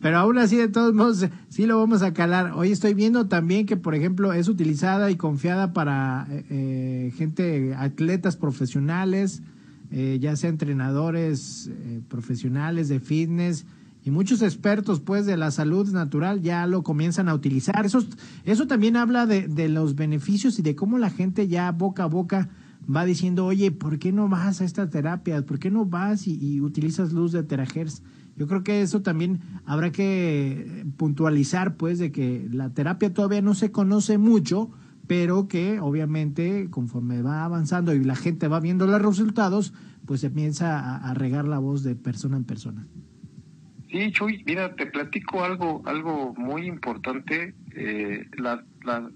pero 0.00 0.16
aún 0.16 0.38
así, 0.38 0.56
de 0.56 0.68
todos 0.68 0.94
modos, 0.94 1.28
sí 1.50 1.66
lo 1.66 1.78
vamos 1.78 2.00
a 2.00 2.14
calar. 2.14 2.52
Hoy 2.54 2.72
estoy 2.72 2.94
viendo 2.94 3.28
también 3.28 3.66
que, 3.66 3.76
por 3.76 3.94
ejemplo, 3.94 4.32
es 4.32 4.48
utilizada 4.48 5.10
y 5.10 5.16
confiada 5.16 5.74
para 5.74 6.26
eh, 6.30 6.46
eh, 6.48 7.12
gente, 7.14 7.74
atletas 7.74 8.38
profesionales, 8.38 9.42
eh, 9.90 10.16
ya 10.18 10.34
sea 10.34 10.48
entrenadores 10.48 11.70
profesionales 12.08 12.88
de 12.88 13.00
fitness 13.00 13.66
y 14.02 14.12
muchos 14.12 14.40
expertos, 14.40 15.00
pues, 15.00 15.26
de 15.26 15.36
la 15.36 15.50
salud 15.50 15.86
natural 15.92 16.40
ya 16.40 16.66
lo 16.66 16.82
comienzan 16.82 17.28
a 17.28 17.34
utilizar. 17.34 17.84
Eso, 17.84 18.02
eso 18.46 18.66
también 18.66 18.96
habla 18.96 19.26
de, 19.26 19.46
de 19.46 19.68
los 19.68 19.94
beneficios 19.94 20.58
y 20.58 20.62
de 20.62 20.74
cómo 20.74 20.96
la 20.96 21.10
gente 21.10 21.48
ya 21.48 21.70
boca 21.70 22.04
a 22.04 22.06
boca 22.06 22.48
va 22.94 23.04
diciendo, 23.04 23.46
oye, 23.46 23.70
¿por 23.70 23.98
qué 23.98 24.12
no 24.12 24.28
vas 24.28 24.60
a 24.60 24.64
esta 24.64 24.88
terapia? 24.88 25.44
¿Por 25.44 25.58
qué 25.58 25.70
no 25.70 25.84
vas 25.84 26.26
y, 26.26 26.60
utilizas 26.60 27.12
luz 27.12 27.32
de 27.32 27.42
terahertz? 27.42 28.02
Yo 28.36 28.46
creo 28.46 28.62
que 28.62 28.82
eso 28.82 29.02
también 29.02 29.40
habrá 29.64 29.90
que 29.90 30.84
puntualizar, 30.96 31.76
pues, 31.76 31.98
de 31.98 32.12
que 32.12 32.46
la 32.50 32.70
terapia 32.74 33.12
todavía 33.12 33.42
no 33.42 33.54
se 33.54 33.72
conoce 33.72 34.18
mucho, 34.18 34.70
pero 35.06 35.48
que 35.48 35.80
obviamente 35.80 36.68
conforme 36.70 37.22
va 37.22 37.44
avanzando 37.44 37.94
y 37.94 38.04
la 38.04 38.16
gente 38.16 38.48
va 38.48 38.60
viendo 38.60 38.86
los 38.86 39.00
resultados, 39.00 39.72
pues 40.04 40.20
se 40.20 40.30
piensa 40.30 40.96
a, 40.96 41.14
regar 41.14 41.46
la 41.46 41.58
voz 41.58 41.82
de 41.82 41.96
persona 41.96 42.36
en 42.36 42.44
persona. 42.44 42.86
Sí, 43.90 44.10
Chuy, 44.12 44.42
mira, 44.44 44.74
te 44.74 44.86
platico 44.86 45.42
algo, 45.44 45.82
algo 45.86 46.34
muy 46.34 46.66
importante. 46.66 47.54
Eh, 47.74 48.28
la, 48.36 48.64
la, 48.84 49.10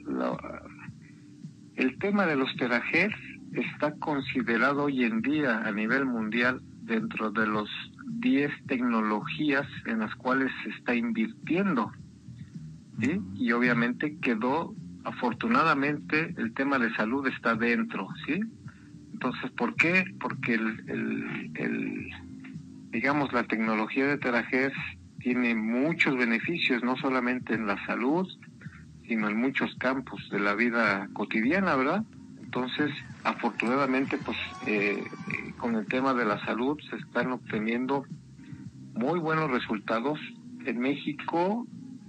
el 1.77 1.99
tema 1.99 2.27
de 2.27 2.37
los 2.37 2.55
terajes 2.57 3.13
está 3.53 3.93
considerado 3.97 4.85
hoy 4.85 5.05
en 5.05 5.23
día 5.23 5.63
a 5.65 5.73
nivel 5.73 6.07
mundial 6.07 6.61
dentro 6.83 7.31
de 7.31 7.47
los 7.47 7.69
10 8.07 8.51
tecnologías 8.67 9.67
en 9.87 10.01
las 10.01 10.15
cuales 10.17 10.51
se 10.63 10.71
está 10.71 10.95
invirtiendo. 10.95 11.93
¿sí? 13.01 13.21
Y 13.35 13.53
obviamente 13.53 14.19
quedó, 14.19 14.75
afortunadamente, 15.05 16.35
el 16.37 16.53
tema 16.55 16.79
de 16.79 16.95
salud 16.95 17.27
está 17.27 17.55
dentro. 17.55 18.09
¿sí? 18.27 18.41
Entonces, 19.13 19.51
¿por 19.53 19.75
qué? 19.77 20.05
Porque 20.21 20.55
el, 20.55 21.51
el, 21.55 22.11
digamos, 22.91 23.33
la 23.33 23.45
tecnología 23.45 24.07
de 24.07 24.19
Terajés 24.19 24.73
tiene 25.19 25.55
muchos 25.55 26.17
beneficios, 26.17 26.83
no 26.83 26.97
solamente 26.97 27.55
en 27.55 27.67
la 27.67 27.85
salud, 27.87 28.27
sino 29.07 29.29
en 29.29 29.37
muchos 29.37 29.75
campos 29.77 30.27
de 30.31 30.41
la 30.41 30.55
vida 30.55 31.09
cotidiana, 31.13 31.77
¿verdad? 31.77 32.05
Entonces, 32.53 32.91
afortunadamente, 33.23 34.19
pues 34.19 34.37
eh, 34.67 35.05
con 35.57 35.77
el 35.77 35.87
tema 35.87 36.15
de 36.15 36.25
la 36.25 36.45
salud 36.45 36.77
se 36.91 36.97
están 36.97 37.31
obteniendo 37.31 38.03
muy 38.93 39.21
buenos 39.21 39.53
resultados. 39.53 40.19
En 40.67 40.81
México 40.81 41.65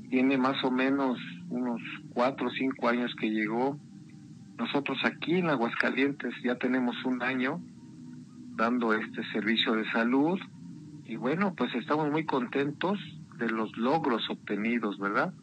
tiene 0.09 0.39
más 0.39 0.63
o 0.63 0.71
menos 0.71 1.19
unos 1.49 1.79
cuatro 2.15 2.47
o 2.47 2.49
cinco 2.49 2.89
años 2.89 3.13
que 3.19 3.29
llegó. 3.29 3.77
Nosotros 4.57 4.97
aquí 5.03 5.35
en 5.35 5.51
Aguascalientes 5.51 6.33
ya 6.43 6.55
tenemos 6.55 6.95
un 7.05 7.21
año 7.21 7.61
dando 8.55 8.93
este 8.95 9.23
servicio 9.33 9.73
de 9.73 9.87
salud 9.91 10.39
y 11.05 11.17
bueno, 11.17 11.53
pues 11.55 11.71
estamos 11.75 12.09
muy 12.09 12.25
contentos 12.25 12.97
de 13.37 13.47
los 13.47 13.77
logros 13.77 14.27
obtenidos, 14.27 14.97
¿verdad? 14.97 15.35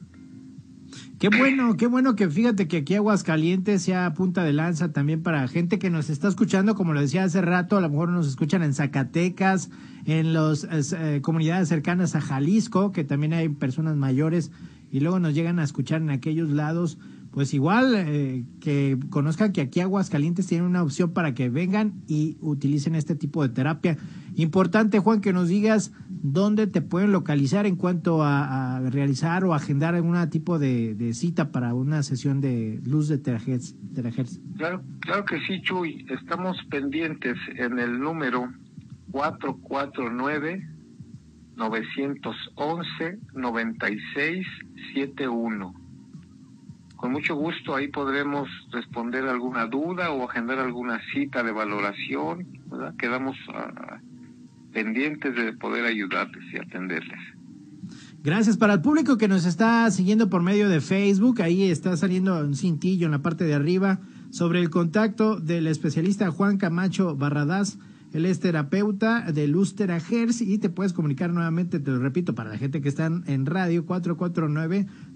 Qué 1.18 1.28
bueno, 1.28 1.76
qué 1.76 1.86
bueno 1.86 2.14
que 2.14 2.28
fíjate 2.28 2.68
que 2.68 2.78
aquí 2.78 2.94
Aguascalientes 2.94 3.82
sea 3.82 4.14
punta 4.14 4.44
de 4.44 4.52
lanza 4.52 4.92
también 4.92 5.22
para 5.22 5.48
gente 5.48 5.78
que 5.78 5.90
nos 5.90 6.10
está 6.10 6.28
escuchando, 6.28 6.74
como 6.74 6.92
lo 6.92 7.00
decía 7.00 7.24
hace 7.24 7.40
rato, 7.40 7.76
a 7.76 7.80
lo 7.80 7.88
mejor 7.88 8.10
nos 8.10 8.28
escuchan 8.28 8.62
en 8.62 8.72
Zacatecas, 8.72 9.70
en 10.04 10.32
las 10.32 10.64
eh, 10.64 11.20
comunidades 11.22 11.68
cercanas 11.68 12.14
a 12.14 12.20
Jalisco, 12.20 12.92
que 12.92 13.02
también 13.04 13.32
hay 13.32 13.48
personas 13.48 13.96
mayores 13.96 14.52
y 14.90 15.00
luego 15.00 15.18
nos 15.18 15.34
llegan 15.34 15.58
a 15.58 15.64
escuchar 15.64 16.00
en 16.00 16.10
aquellos 16.10 16.50
lados, 16.50 16.98
pues 17.30 17.54
igual 17.54 17.94
eh, 17.94 18.44
que 18.60 18.98
conozcan 19.10 19.52
que 19.52 19.60
aquí 19.60 19.80
Aguascalientes 19.80 20.46
tiene 20.46 20.64
una 20.64 20.82
opción 20.82 21.12
para 21.12 21.34
que 21.34 21.50
vengan 21.50 21.92
y 22.06 22.36
utilicen 22.40 22.94
este 22.94 23.14
tipo 23.14 23.42
de 23.42 23.50
terapia. 23.50 23.98
Importante, 24.34 24.98
Juan, 24.98 25.20
que 25.20 25.32
nos 25.32 25.48
digas 25.48 25.92
dónde 26.08 26.66
te 26.66 26.80
pueden 26.80 27.12
localizar 27.12 27.66
en 27.66 27.76
cuanto 27.76 28.22
a, 28.22 28.80
realizar 28.90 29.44
o 29.44 29.54
agendar 29.54 29.94
algún 29.94 30.16
tipo 30.30 30.58
de, 30.58 31.12
cita 31.12 31.52
para 31.52 31.74
una 31.74 32.02
sesión 32.02 32.40
de 32.40 32.80
luz 32.84 33.08
de 33.08 33.18
terahertz. 33.18 33.74
Claro, 34.56 34.82
claro 35.00 35.24
que 35.24 35.40
sí, 35.46 35.60
Chuy. 35.62 36.06
Estamos 36.08 36.56
pendientes 36.70 37.36
en 37.56 37.78
el 37.78 38.00
número 38.00 38.48
449 39.10 40.66
911 41.56 43.18
9671 43.34 45.87
con 46.98 47.12
mucho 47.12 47.36
gusto 47.36 47.76
ahí 47.76 47.86
podremos 47.86 48.48
responder 48.72 49.24
alguna 49.24 49.66
duda 49.66 50.10
o 50.10 50.28
agendar 50.28 50.58
alguna 50.58 51.00
cita 51.12 51.44
de 51.44 51.52
valoración, 51.52 52.44
¿verdad? 52.66 52.92
Quedamos 52.98 53.36
ah, 53.54 54.00
pendientes 54.72 55.32
de 55.36 55.52
poder 55.52 55.84
ayudarles 55.84 56.52
y 56.52 56.58
atenderles. 56.58 57.20
Gracias 58.24 58.56
para 58.56 58.74
el 58.74 58.82
público 58.82 59.16
que 59.16 59.28
nos 59.28 59.46
está 59.46 59.88
siguiendo 59.92 60.28
por 60.28 60.42
medio 60.42 60.68
de 60.68 60.80
Facebook. 60.80 61.40
Ahí 61.40 61.70
está 61.70 61.96
saliendo 61.96 62.36
un 62.40 62.56
cintillo 62.56 63.06
en 63.06 63.12
la 63.12 63.22
parte 63.22 63.44
de 63.44 63.54
arriba 63.54 64.00
sobre 64.30 64.58
el 64.58 64.68
contacto 64.68 65.38
del 65.38 65.68
especialista 65.68 66.32
Juan 66.32 66.58
Camacho 66.58 67.14
Barradas 67.14 67.78
él 68.12 68.24
es 68.24 68.40
terapeuta 68.40 69.30
de 69.32 69.46
Luz 69.46 69.74
Terahertz 69.74 70.40
y 70.40 70.58
te 70.58 70.70
puedes 70.70 70.94
comunicar 70.94 71.30
nuevamente, 71.30 71.78
te 71.78 71.90
lo 71.90 71.98
repito, 71.98 72.34
para 72.34 72.50
la 72.50 72.56
gente 72.56 72.80
que 72.80 72.88
está 72.88 73.06
en 73.06 73.46
radio, 73.46 73.84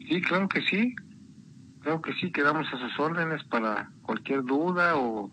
Sí, 0.07 0.21
claro 0.21 0.47
que 0.47 0.61
sí. 0.61 0.95
Claro 1.81 2.01
que 2.01 2.13
sí, 2.13 2.31
quedamos 2.31 2.67
a 2.73 2.79
sus 2.79 2.99
órdenes 2.99 3.43
para 3.45 3.91
cualquier 4.01 4.43
duda 4.43 4.95
o 4.95 5.31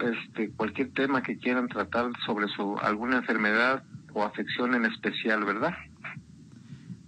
este, 0.00 0.50
cualquier 0.50 0.92
tema 0.92 1.22
que 1.22 1.38
quieran 1.38 1.68
tratar 1.68 2.10
sobre 2.24 2.48
su 2.48 2.76
alguna 2.78 3.18
enfermedad 3.18 3.84
o 4.12 4.24
afección 4.24 4.74
en 4.74 4.86
especial, 4.86 5.44
¿verdad? 5.44 5.74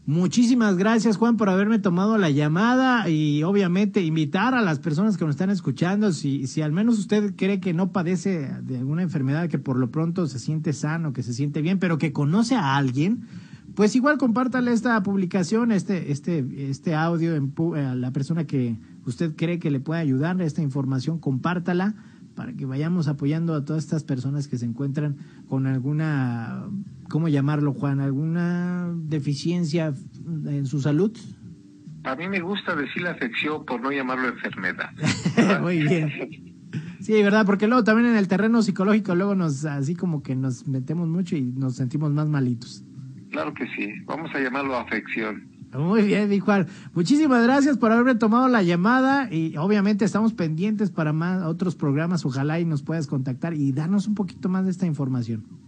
Muchísimas 0.05 0.77
gracias 0.77 1.17
Juan 1.17 1.37
por 1.37 1.49
haberme 1.49 1.79
tomado 1.79 2.19
la 2.19 2.29
llamada 2.29 3.09
y 3.09 3.45
obviamente 3.45 4.03
invitar 4.03 4.53
a 4.53 4.61
las 4.61 4.81
personas 4.81 5.17
que 5.17 5.25
nos 5.25 5.37
están 5.37 5.51
escuchando, 5.51 6.11
si, 6.11 6.49
si 6.49 6.61
al 6.61 6.73
menos 6.73 6.99
usted 6.99 7.37
cree 7.37 7.61
que 7.61 7.73
no 7.73 7.93
padece 7.93 8.51
de 8.63 8.79
alguna 8.79 9.03
enfermedad, 9.03 9.49
que 9.49 9.61
por 9.61 9.79
lo 9.79 9.93
pronto 9.93 10.27
se 10.27 10.41
siente 10.41 10.73
sano, 10.73 11.13
que 11.13 11.23
se 11.23 11.33
siente 11.33 11.63
bien, 11.63 11.79
pero 11.79 11.99
que 11.99 12.13
conoce 12.13 12.57
a 12.57 12.75
alguien, 12.77 13.29
pues 13.77 13.95
igual 13.95 14.19
compártale 14.19 14.73
esta 14.73 15.01
publicación, 15.05 15.71
este, 15.71 16.11
este, 16.11 16.45
este 16.69 16.97
audio 16.97 17.35
a 17.77 17.95
la 17.95 18.11
persona 18.11 18.45
que 18.45 18.77
usted 19.07 19.37
cree 19.37 19.61
que 19.61 19.71
le 19.71 19.79
puede 19.79 20.01
ayudar, 20.01 20.41
esta 20.43 20.63
información, 20.63 21.21
compártala 21.21 21.95
para 22.35 22.53
que 22.55 22.67
vayamos 22.67 23.09
apoyando 23.09 23.55
a 23.55 23.65
todas 23.65 23.85
estas 23.85 24.05
personas 24.05 24.49
que 24.49 24.59
se 24.59 24.65
encuentran 24.65 25.17
con 25.49 25.67
alguna, 25.67 26.65
¿cómo 27.13 27.29
llamarlo, 27.29 27.75
Juan? 27.75 28.01
¿Alguna 28.01 28.91
deficiencia 28.95 29.93
en 30.47 30.65
su 30.65 30.81
salud? 30.81 31.15
A 32.05 32.17
mí 32.17 32.27
me 32.27 32.41
gusta 32.41 32.75
decir 32.75 33.03
la 33.03 33.11
afección 33.11 33.67
por 33.67 33.83
no 33.83 33.93
llamarlo 33.93 34.29
enfermedad. 34.29 34.91
Muy 35.61 35.83
bien. 35.83 36.11
Sí, 37.01 37.23
verdad, 37.23 37.45
porque 37.45 37.67
luego 37.67 37.85
también 37.85 38.09
en 38.09 38.17
el 38.17 38.29
terreno 38.29 38.63
psicológico 38.63 39.15
luego 39.15 39.35
nos 39.35 39.67
así 39.67 39.95
como 39.95 40.23
que 40.23 40.35
nos 40.35 40.67
metemos 40.67 41.07
mucho 41.07 41.37
y 41.37 41.43
nos 41.43 41.77
sentimos 41.77 42.11
más 42.13 42.31
malitos. 42.31 42.83
Claro 43.31 43.53
que 43.53 43.67
sí, 43.77 43.93
vamos 44.07 44.35
a 44.35 44.41
llamarlo 44.41 44.75
afección. 44.77 45.51
Muy 45.75 46.03
bien, 46.03 46.31
mi 46.31 46.39
Juan. 46.39 46.67
Muchísimas 46.95 47.43
gracias 47.45 47.77
por 47.77 47.93
haberme 47.93 48.15
tomado 48.15 48.49
la 48.49 48.63
llamada 48.63 49.29
y 49.31 49.57
obviamente 49.59 50.07
estamos 50.07 50.33
pendientes 50.33 50.91
para 50.91 51.13
más 51.13 51.43
otros 51.43 51.77
programas. 51.77 52.25
Ojalá 52.25 52.59
y 52.59 52.65
nos 52.65 52.83
puedas 52.83 53.07
contactar 53.07 53.53
y 53.53 53.73
darnos 53.73 54.07
un 54.07 54.15
poquito 54.15 54.49
más 54.49 54.65
de 54.65 54.71
esta 54.71 54.87
información. 54.87 55.62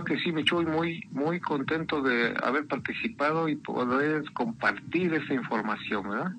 Que 0.00 0.18
sí, 0.18 0.32
me 0.32 0.40
estoy 0.40 0.64
muy, 0.64 1.04
muy 1.10 1.38
contento 1.38 2.00
de 2.00 2.34
haber 2.42 2.66
participado 2.66 3.48
y 3.48 3.56
poder 3.56 4.24
compartir 4.32 5.12
esa 5.12 5.34
información, 5.34 6.08
¿verdad? 6.08 6.32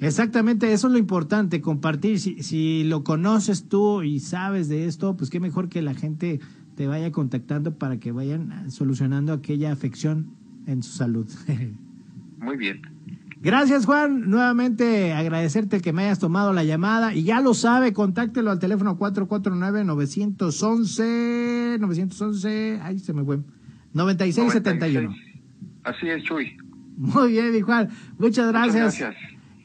Exactamente, 0.00 0.72
eso 0.72 0.86
es 0.86 0.92
lo 0.92 0.98
importante, 0.98 1.60
compartir. 1.60 2.18
Si, 2.18 2.42
si 2.42 2.84
lo 2.84 3.04
conoces 3.04 3.68
tú 3.68 4.02
y 4.02 4.20
sabes 4.20 4.68
de 4.68 4.86
esto, 4.86 5.16
pues 5.16 5.28
qué 5.28 5.38
mejor 5.38 5.68
que 5.68 5.82
la 5.82 5.94
gente 5.94 6.40
te 6.76 6.86
vaya 6.86 7.12
contactando 7.12 7.78
para 7.78 7.98
que 7.98 8.10
vayan 8.10 8.70
solucionando 8.70 9.32
aquella 9.32 9.70
afección 9.72 10.34
en 10.66 10.82
su 10.82 10.92
salud. 10.92 11.28
Muy 12.38 12.56
bien. 12.56 12.93
Gracias, 13.44 13.84
Juan. 13.84 14.30
Nuevamente 14.30 15.12
agradecerte 15.12 15.82
que 15.82 15.92
me 15.92 16.04
hayas 16.04 16.18
tomado 16.18 16.54
la 16.54 16.64
llamada. 16.64 17.14
Y 17.14 17.24
ya 17.24 17.42
lo 17.42 17.52
sabe, 17.52 17.92
contáctelo 17.92 18.50
al 18.50 18.58
teléfono 18.58 18.98
449-911. 18.98 21.78
911. 21.78 22.80
Ahí 22.82 22.98
se 22.98 23.12
me 23.12 23.22
fue. 23.22 23.40
9671. 23.92 25.14
Así 25.84 26.08
es, 26.08 26.22
Chuy. 26.22 26.56
Muy 26.96 27.32
bien, 27.32 27.52
mi 27.52 27.60
Juan. 27.60 27.90
Muchas 28.18 28.50
gracias. 28.50 28.98
gracias. 28.98 29.14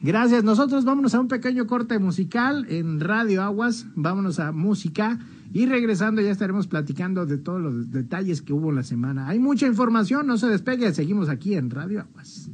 Gracias. 0.02 0.44
Nosotros 0.44 0.84
vámonos 0.84 1.14
a 1.14 1.20
un 1.20 1.28
pequeño 1.28 1.66
corte 1.66 1.98
musical 1.98 2.66
en 2.68 3.00
Radio 3.00 3.42
Aguas. 3.42 3.86
Vámonos 3.94 4.40
a 4.40 4.52
música. 4.52 5.18
Y 5.54 5.64
regresando 5.64 6.20
ya 6.20 6.30
estaremos 6.30 6.66
platicando 6.66 7.24
de 7.24 7.38
todos 7.38 7.62
los 7.62 7.90
detalles 7.90 8.42
que 8.42 8.52
hubo 8.52 8.72
la 8.72 8.82
semana. 8.82 9.28
Hay 9.28 9.38
mucha 9.38 9.66
información, 9.66 10.26
no 10.26 10.36
se 10.36 10.48
despegue. 10.48 10.92
Seguimos 10.92 11.30
aquí 11.30 11.54
en 11.54 11.70
Radio 11.70 12.00
Aguas. 12.00 12.50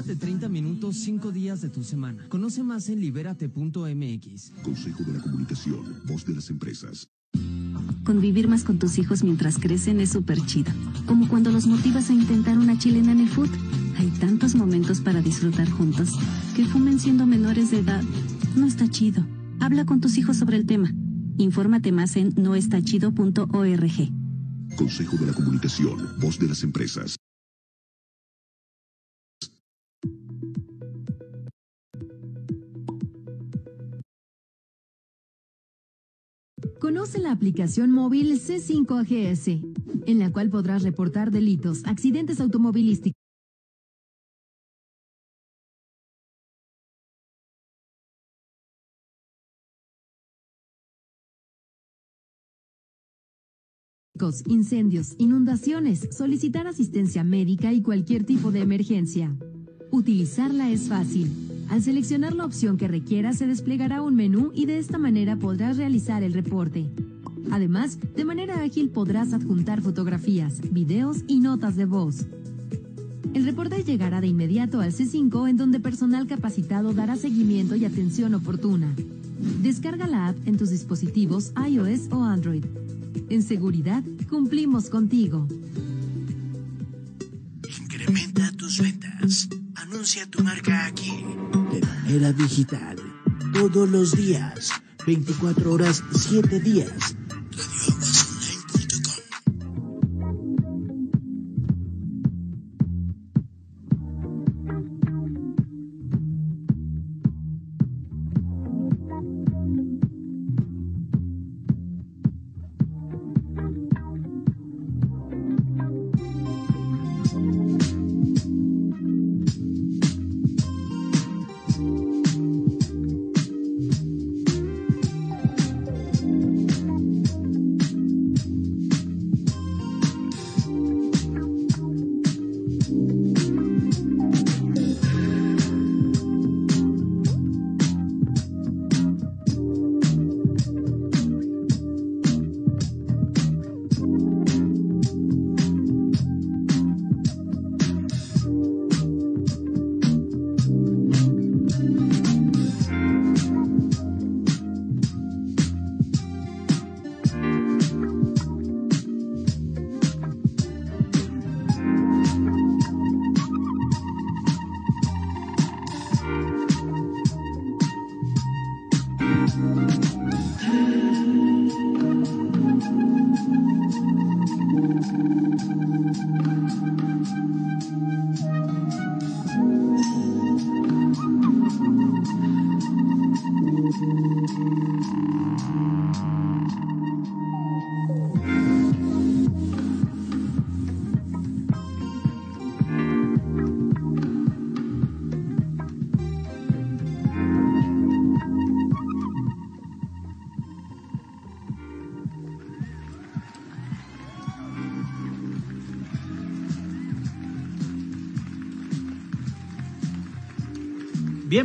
Cuando 0.00 0.12
te 0.12 0.12
activas, 0.12 0.16
te 0.16 0.16
liberas. 0.16 0.16
Actívate 0.16 0.16
30 0.16 0.48
minutos 0.48 0.96
5 0.96 1.32
días 1.32 1.60
de 1.60 1.68
tu 1.68 1.84
semana. 1.84 2.28
Conoce 2.28 2.62
más 2.62 2.88
en 2.88 3.00
libérate.mx. 3.00 4.52
Consejo 4.62 5.04
de 5.04 5.12
la 5.12 5.20
Comunicación, 5.20 6.02
voz 6.06 6.24
de 6.24 6.34
las 6.34 6.50
empresas. 6.50 7.08
Convivir 8.04 8.48
más 8.48 8.64
con 8.64 8.78
tus 8.78 8.98
hijos 8.98 9.22
mientras 9.22 9.58
crecen 9.58 10.00
es 10.00 10.10
súper 10.10 10.40
chido. 10.46 10.72
Como 11.06 11.28
cuando 11.28 11.50
los 11.50 11.66
motivas 11.66 12.10
a 12.10 12.14
intentar 12.14 12.58
una 12.58 12.78
chilena 12.78 13.12
en 13.12 13.20
el 13.20 13.28
food. 13.28 13.50
Hay 13.98 14.08
tantos 14.18 14.54
momentos 14.54 15.00
para 15.00 15.20
disfrutar 15.20 15.68
juntos. 15.70 16.18
Que 16.56 16.64
fumen 16.64 16.98
siendo 16.98 17.26
menores 17.26 17.70
de 17.70 17.80
edad. 17.80 18.02
No 18.56 18.66
está 18.66 18.88
chido. 18.88 19.24
Habla 19.60 19.84
con 19.84 20.00
tus 20.00 20.16
hijos 20.16 20.38
sobre 20.38 20.56
el 20.56 20.66
tema. 20.66 20.92
Infórmate 21.36 21.92
más 21.92 22.16
en 22.16 22.32
noestachido.org. 22.36 24.10
Consejo 24.76 25.16
de 25.16 25.26
la 25.26 25.32
Comunicación, 25.32 26.08
voz 26.20 26.38
de 26.38 26.48
las 26.48 26.62
empresas. 26.62 27.16
Conoce 36.80 37.18
la 37.18 37.30
aplicación 37.30 37.90
móvil 37.90 38.40
C5AGS, 38.40 39.62
en 40.06 40.18
la 40.18 40.32
cual 40.32 40.48
podrás 40.48 40.82
reportar 40.82 41.30
delitos, 41.30 41.82
accidentes 41.84 42.40
automovilísticos. 42.40 43.20
incendios, 54.46 55.14
inundaciones, 55.18 56.08
solicitar 56.10 56.66
asistencia 56.66 57.24
médica 57.24 57.72
y 57.72 57.82
cualquier 57.82 58.24
tipo 58.24 58.52
de 58.52 58.60
emergencia. 58.60 59.34
Utilizarla 59.90 60.70
es 60.70 60.88
fácil. 60.88 61.49
Al 61.70 61.82
seleccionar 61.82 62.34
la 62.34 62.44
opción 62.44 62.76
que 62.76 62.88
requiera 62.88 63.32
se 63.32 63.46
desplegará 63.46 64.02
un 64.02 64.16
menú 64.16 64.50
y 64.52 64.66
de 64.66 64.78
esta 64.78 64.98
manera 64.98 65.36
podrás 65.36 65.76
realizar 65.76 66.24
el 66.24 66.32
reporte. 66.32 66.90
Además, 67.52 67.96
de 68.16 68.24
manera 68.24 68.60
ágil 68.60 68.90
podrás 68.90 69.32
adjuntar 69.32 69.80
fotografías, 69.80 70.60
videos 70.72 71.18
y 71.28 71.38
notas 71.38 71.76
de 71.76 71.84
voz. 71.84 72.26
El 73.34 73.44
reporte 73.44 73.84
llegará 73.84 74.20
de 74.20 74.26
inmediato 74.26 74.80
al 74.80 74.92
C5 74.92 75.48
en 75.48 75.56
donde 75.56 75.78
personal 75.78 76.26
capacitado 76.26 76.92
dará 76.92 77.14
seguimiento 77.14 77.76
y 77.76 77.84
atención 77.84 78.34
oportuna. 78.34 78.92
Descarga 79.62 80.08
la 80.08 80.26
app 80.26 80.36
en 80.46 80.56
tus 80.56 80.70
dispositivos 80.70 81.52
iOS 81.68 82.08
o 82.10 82.24
Android. 82.24 82.64
En 83.28 83.42
seguridad, 83.42 84.02
cumplimos 84.28 84.90
contigo. 84.90 85.46
Incrementa 87.64 88.50
tus 88.56 88.80
ventas. 88.80 89.48
Anuncia 89.92 90.24
tu 90.24 90.40
marca 90.44 90.86
aquí, 90.86 91.24
de 91.72 91.80
manera 91.84 92.32
digital. 92.32 92.96
Todos 93.52 93.88
los 93.90 94.12
días, 94.12 94.70
24 95.04 95.72
horas, 95.72 96.04
7 96.12 96.60
días 96.60 97.16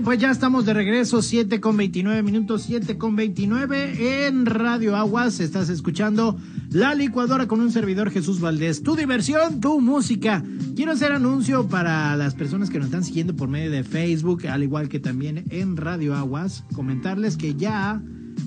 Pues 0.03 0.19
ya 0.19 0.29
estamos 0.29 0.65
de 0.65 0.73
regreso, 0.73 1.21
7 1.21 1.61
con 1.61 1.77
29 1.77 2.21
minutos, 2.21 2.63
7 2.63 2.97
con 2.97 3.15
29 3.15 4.27
en 4.27 4.45
Radio 4.45 4.95
Aguas. 4.95 5.39
Estás 5.39 5.69
escuchando 5.69 6.37
La 6.69 6.93
Licuadora 6.93 7.47
con 7.47 7.61
un 7.61 7.71
servidor 7.71 8.11
Jesús 8.11 8.39
Valdés. 8.41 8.83
Tu 8.83 8.95
diversión, 8.95 9.61
tu 9.61 9.79
música. 9.79 10.43
Quiero 10.75 10.91
hacer 10.91 11.11
anuncio 11.11 11.67
para 11.67 12.15
las 12.15 12.35
personas 12.35 12.69
que 12.69 12.77
nos 12.77 12.87
están 12.87 13.03
siguiendo 13.03 13.35
por 13.35 13.47
medio 13.47 13.71
de 13.71 13.83
Facebook, 13.83 14.47
al 14.47 14.63
igual 14.63 14.89
que 14.89 14.99
también 14.99 15.45
en 15.49 15.77
Radio 15.77 16.13
Aguas. 16.15 16.65
Comentarles 16.73 17.37
que 17.37 17.55
ya, 17.55 18.01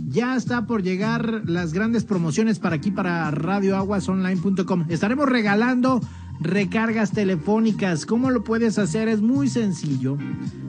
ya 0.06 0.36
está 0.36 0.66
por 0.66 0.82
llegar 0.82 1.42
las 1.46 1.72
grandes 1.72 2.04
promociones 2.04 2.58
para 2.58 2.76
aquí, 2.76 2.90
para 2.90 3.30
radioaguasonline.com. 3.30 4.86
Estaremos 4.88 5.28
regalando 5.28 6.00
recargas 6.40 7.12
telefónicas. 7.12 8.06
¿Cómo 8.06 8.30
lo 8.30 8.44
puedes 8.44 8.78
hacer? 8.78 9.08
Es 9.08 9.20
muy 9.20 9.48
sencillo. 9.48 10.18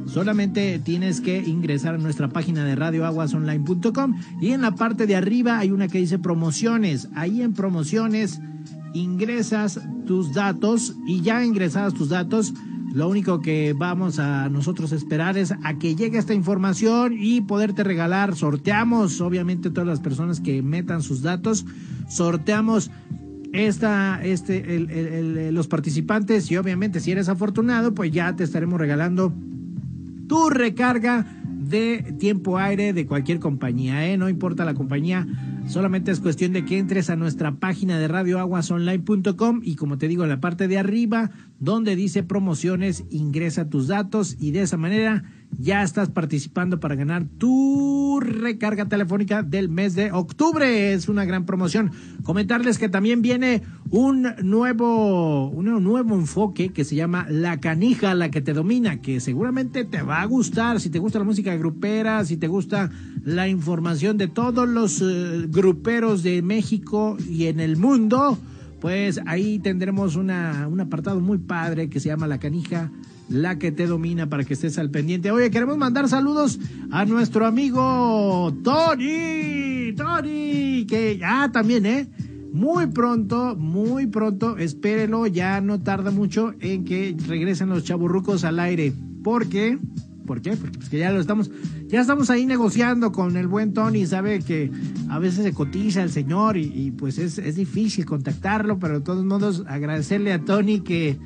Solamente 0.09 0.79
tienes 0.79 1.21
que 1.21 1.37
ingresar 1.37 1.95
a 1.95 1.97
nuestra 1.99 2.29
página 2.29 2.65
de 2.65 2.75
radioaguasonline.com 2.75 4.19
y 4.41 4.49
en 4.49 4.61
la 4.61 4.75
parte 4.75 5.05
de 5.05 5.15
arriba 5.15 5.59
hay 5.59 5.71
una 5.71 5.87
que 5.87 5.99
dice 5.99 6.17
promociones. 6.17 7.09
Ahí 7.13 7.41
en 7.41 7.53
promociones 7.53 8.39
ingresas 8.93 9.79
tus 10.07 10.33
datos 10.33 10.95
y 11.05 11.21
ya 11.21 11.45
ingresadas 11.45 11.93
tus 11.93 12.09
datos, 12.09 12.53
lo 12.91 13.07
único 13.07 13.39
que 13.39 13.73
vamos 13.77 14.17
a 14.17 14.49
nosotros 14.49 14.91
esperar 14.93 15.37
es 15.37 15.53
a 15.63 15.77
que 15.77 15.95
llegue 15.95 16.17
esta 16.17 16.33
información 16.33 17.13
y 17.19 17.41
poderte 17.41 17.83
regalar. 17.83 18.35
Sorteamos, 18.35 19.21
obviamente, 19.21 19.69
todas 19.69 19.87
las 19.87 19.99
personas 19.99 20.39
que 20.39 20.63
metan 20.63 21.03
sus 21.03 21.21
datos. 21.21 21.67
Sorteamos 22.07 22.89
esta, 23.53 24.23
este, 24.23 25.51
los 25.51 25.67
participantes 25.67 26.49
y 26.49 26.57
obviamente 26.57 26.99
si 26.99 27.11
eres 27.11 27.29
afortunado, 27.29 27.93
pues 27.93 28.11
ya 28.11 28.35
te 28.35 28.43
estaremos 28.43 28.79
regalando 28.79 29.33
tu 30.29 30.49
recarga 30.49 31.25
de 31.43 32.15
tiempo 32.17 32.57
aire 32.57 32.93
de 32.93 33.05
cualquier 33.05 33.39
compañía, 33.39 34.07
¿eh? 34.07 34.17
No 34.17 34.29
importa 34.29 34.63
la 34.63 34.73
compañía, 34.73 35.27
solamente 35.67 36.11
es 36.11 36.21
cuestión 36.21 36.53
de 36.53 36.63
que 36.63 36.77
entres 36.77 37.09
a 37.09 37.17
nuestra 37.17 37.51
página 37.55 37.99
de 37.99 38.07
radioaguasonline.com 38.07 39.61
y 39.63 39.75
como 39.75 39.97
te 39.97 40.07
digo, 40.07 40.23
en 40.23 40.29
la 40.29 40.39
parte 40.39 40.67
de 40.67 40.77
arriba, 40.77 41.31
donde 41.59 41.97
dice 41.97 42.23
promociones, 42.23 43.03
ingresa 43.09 43.69
tus 43.69 43.87
datos 43.87 44.37
y 44.39 44.51
de 44.51 44.61
esa 44.61 44.77
manera 44.77 45.23
ya 45.57 45.83
estás 45.83 46.09
participando 46.09 46.79
para 46.79 46.95
ganar 46.95 47.25
tu 47.37 48.19
recarga 48.21 48.87
telefónica 48.87 49.43
del 49.43 49.69
mes 49.69 49.95
de 49.95 50.11
octubre. 50.11 50.93
Es 50.93 51.09
una 51.09 51.25
gran 51.25 51.45
promoción. 51.45 51.91
Comentarles 52.23 52.77
que 52.77 52.89
también 52.89 53.21
viene 53.21 53.63
un 53.89 54.27
nuevo, 54.41 55.49
un 55.49 55.83
nuevo 55.83 56.15
enfoque 56.15 56.69
que 56.69 56.85
se 56.85 56.95
llama 56.95 57.25
La 57.29 57.59
Canija, 57.59 58.13
la 58.13 58.29
que 58.29 58.41
te 58.41 58.53
domina, 58.53 59.01
que 59.01 59.19
seguramente 59.19 59.83
te 59.85 60.01
va 60.01 60.21
a 60.21 60.25
gustar. 60.25 60.79
Si 60.79 60.89
te 60.89 60.99
gusta 60.99 61.19
la 61.19 61.25
música 61.25 61.55
grupera, 61.55 62.23
si 62.25 62.37
te 62.37 62.47
gusta 62.47 62.89
la 63.23 63.47
información 63.47 64.17
de 64.17 64.27
todos 64.27 64.67
los 64.67 65.01
eh, 65.01 65.47
gruperos 65.49 66.23
de 66.23 66.41
México 66.41 67.17
y 67.27 67.45
en 67.45 67.59
el 67.59 67.75
mundo, 67.77 68.37
pues 68.79 69.19
ahí 69.25 69.59
tendremos 69.59 70.15
una, 70.15 70.67
un 70.69 70.79
apartado 70.79 71.19
muy 71.19 71.37
padre 71.37 71.89
que 71.89 71.99
se 71.99 72.07
llama 72.07 72.27
La 72.27 72.39
Canija 72.39 72.91
la 73.29 73.59
que 73.59 73.71
te 73.71 73.87
domina 73.87 74.27
para 74.27 74.43
que 74.43 74.53
estés 74.53 74.77
al 74.77 74.89
pendiente. 74.89 75.31
Oye, 75.31 75.51
queremos 75.51 75.77
mandar 75.77 76.09
saludos 76.09 76.59
a 76.91 77.05
nuestro 77.05 77.45
amigo 77.45 78.53
Tony, 78.63 79.93
Tony, 79.95 80.85
que 80.87 81.17
ya 81.19 81.51
también, 81.51 81.85
¿eh? 81.85 82.07
Muy 82.51 82.87
pronto, 82.87 83.55
muy 83.55 84.07
pronto, 84.07 84.57
espérenlo, 84.57 85.27
ya 85.27 85.61
no 85.61 85.81
tarda 85.81 86.09
mucho 86.09 86.53
en 86.59 86.83
que 86.83 87.15
regresen 87.27 87.69
los 87.69 87.83
chaburrucos 87.83 88.43
al 88.43 88.59
aire. 88.59 88.91
¿Por 89.23 89.47
qué? 89.47 89.77
¿Por 90.25 90.41
qué? 90.41 90.55
Porque 90.55 90.77
pues 90.77 90.91
ya 90.91 91.11
lo 91.11 91.19
estamos, 91.19 91.51
ya 91.87 92.01
estamos 92.01 92.29
ahí 92.29 92.45
negociando 92.45 93.11
con 93.11 93.37
el 93.37 93.47
buen 93.47 93.73
Tony, 93.73 94.05
sabe 94.05 94.39
que 94.39 94.71
a 95.09 95.19
veces 95.19 95.43
se 95.43 95.53
cotiza 95.53 96.01
el 96.01 96.11
señor 96.11 96.57
y, 96.57 96.91
pues 96.91 97.17
es, 97.17 97.37
es 97.37 97.55
difícil 97.55 98.05
contactarlo, 98.05 98.79
pero 98.79 98.99
de 98.99 99.05
todos 99.05 99.23
modos 99.25 99.63
agradecerle 99.67 100.33
a 100.33 100.43
Tony 100.43 100.81
que 100.81 101.17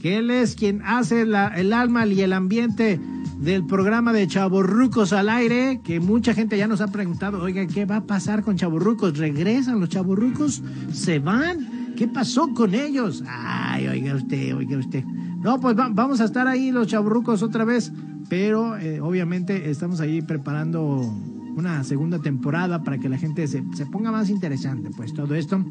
que 0.00 0.18
él 0.18 0.30
es 0.30 0.54
quien 0.54 0.82
hace 0.82 1.22
el 1.22 1.72
alma 1.72 2.06
y 2.06 2.20
el 2.20 2.32
ambiente 2.32 3.00
del 3.40 3.64
programa 3.66 4.12
de 4.12 4.26
Chaborrucos 4.26 5.12
al 5.12 5.28
aire, 5.28 5.80
que 5.84 6.00
mucha 6.00 6.34
gente 6.34 6.58
ya 6.58 6.66
nos 6.66 6.80
ha 6.80 6.88
preguntado, 6.88 7.42
oiga, 7.42 7.66
¿qué 7.66 7.84
va 7.84 7.96
a 7.96 8.06
pasar 8.06 8.42
con 8.42 8.56
Chaborrucos? 8.56 9.16
¿Regresan 9.16 9.80
los 9.80 9.88
Chaborrucos? 9.88 10.62
¿Se 10.92 11.18
van? 11.18 11.94
¿Qué 11.96 12.08
pasó 12.08 12.52
con 12.54 12.74
ellos? 12.74 13.22
Ay, 13.26 13.86
oiga 13.88 14.14
usted, 14.14 14.54
oiga 14.54 14.78
usted. 14.78 15.04
No, 15.04 15.60
pues 15.60 15.76
vamos 15.76 16.20
a 16.20 16.24
estar 16.24 16.48
ahí 16.48 16.72
los 16.72 16.88
Chaborrucos 16.88 17.42
otra 17.42 17.64
vez, 17.64 17.92
pero 18.28 18.76
eh, 18.76 19.00
obviamente 19.00 19.70
estamos 19.70 20.00
ahí 20.00 20.20
preparando 20.20 21.12
una 21.58 21.84
segunda 21.84 22.20
temporada 22.20 22.82
para 22.82 22.98
que 22.98 23.08
la 23.08 23.18
gente 23.18 23.46
se, 23.46 23.62
se 23.74 23.86
ponga 23.86 24.10
más 24.10 24.30
interesante, 24.30 24.90
pues 24.96 25.12
todo 25.12 25.34
esto 25.34 25.64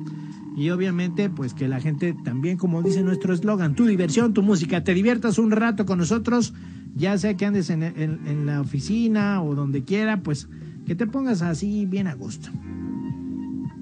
y 0.57 0.71
obviamente 0.71 1.29
pues 1.29 1.53
que 1.53 1.67
la 1.67 1.79
gente 1.79 2.15
también 2.23 2.57
como 2.57 2.81
dice 2.81 3.03
nuestro 3.03 3.31
eslogan, 3.31 3.75
tu 3.75 3.85
diversión, 3.85 4.33
tu 4.33 4.41
música, 4.41 4.83
te 4.83 4.95
diviertas 4.95 5.37
un 5.37 5.51
rato 5.51 5.85
con 5.85 5.99
nosotros, 5.99 6.55
ya 6.95 7.15
sea 7.19 7.37
que 7.37 7.45
andes 7.45 7.69
en, 7.69 8.45
la 8.47 8.59
oficina 8.59 9.43
o 9.43 9.53
donde 9.53 9.83
quiera, 9.83 10.23
pues 10.23 10.49
que 10.87 10.95
te 10.95 11.05
pongas 11.05 11.43
así 11.43 11.85
bien 11.85 12.07
a 12.07 12.15
gusto. 12.15 12.49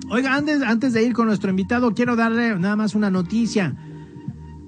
Oiga, 0.09 0.35
antes, 0.35 0.61
antes 0.61 0.91
de 0.91 1.03
ir 1.03 1.13
con 1.13 1.27
nuestro 1.27 1.49
invitado, 1.49 1.93
quiero 1.93 2.17
darle 2.17 2.59
nada 2.59 2.75
más 2.75 2.93
una 2.93 3.09
noticia. 3.09 3.73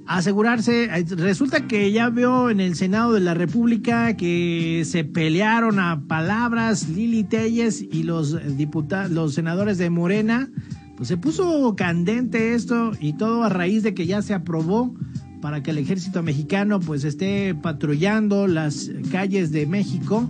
Asegurarse, 0.08 0.90
resulta 1.18 1.68
que 1.68 1.92
ya 1.92 2.10
veo 2.10 2.50
en 2.50 2.62
el 2.62 2.76
Senado 2.76 3.12
de 3.12 3.20
la 3.20 3.34
República 3.34 4.16
que 4.16 4.84
se 4.86 5.04
pelearon 5.04 5.80
a 5.80 6.02
palabras 6.08 6.88
Lili 6.88 7.26
Telles 7.26 7.82
y 7.82 8.04
los 8.04 8.58
diputados, 8.58 9.12
los 9.12 9.34
senadores 9.34 9.78
de 9.78 9.90
Morena. 9.90 10.50
Pues 10.96 11.10
se 11.10 11.18
puso 11.18 11.76
candente 11.76 12.54
esto 12.54 12.94
y 13.02 13.14
todo 13.14 13.44
a 13.44 13.50
raíz 13.50 13.84
de 13.84 13.94
que 13.94 14.08
ya 14.08 14.22
se 14.22 14.34
aprobó 14.34 14.96
para 15.42 15.62
que 15.62 15.72
el 15.72 15.78
ejército 15.78 16.24
mexicano 16.24 16.80
pues 16.80 17.04
esté 17.04 17.54
patrullando 17.54 18.48
las 18.48 18.90
calles 19.12 19.52
de 19.52 19.68
México, 19.68 20.28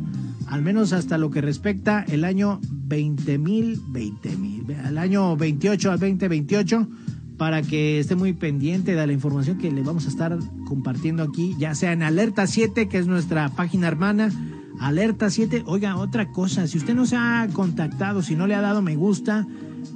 al 0.47 0.63
menos 0.63 0.91
hasta 0.91 1.19
lo 1.19 1.29
que 1.29 1.41
respecta 1.41 2.03
el 2.07 2.25
año 2.25 2.59
20.000, 2.87 3.79
20.000, 3.91 4.85
al 4.85 4.97
año 4.97 5.37
28 5.37 5.91
al 5.91 5.99
2028, 5.99 6.87
para 7.38 7.62
que 7.62 8.00
esté 8.00 8.15
muy 8.15 8.34
pendiente 8.34 8.95
de 8.95 9.08
la 9.08 9.13
información 9.13 9.58
que 9.58 9.71
le 9.71 9.84
vamos 9.84 10.06
a 10.06 10.10
estar 10.10 10.38
compartiendo 10.65 11.23
aquí, 11.23 11.56
ya 11.58 11.76
sea 11.76 11.93
en 11.93 12.04
Alerta 12.04 12.47
7, 12.47 12.88
que 12.88 12.97
es 12.97 13.08
nuestra 13.08 13.50
página 13.50 13.88
hermana, 13.88 14.32
Alerta 14.80 15.30
7. 15.30 15.63
Oiga, 15.65 15.97
otra 15.97 16.32
cosa, 16.32 16.67
si 16.67 16.78
usted 16.78 16.95
no 16.95 17.06
se 17.06 17.15
ha 17.15 17.47
contactado, 17.54 18.21
si 18.21 18.36
no 18.36 18.47
le 18.47 18.56
ha 18.56 18.62
dado 18.62 18.82
me 18.82 18.95
gusta, 18.95 19.45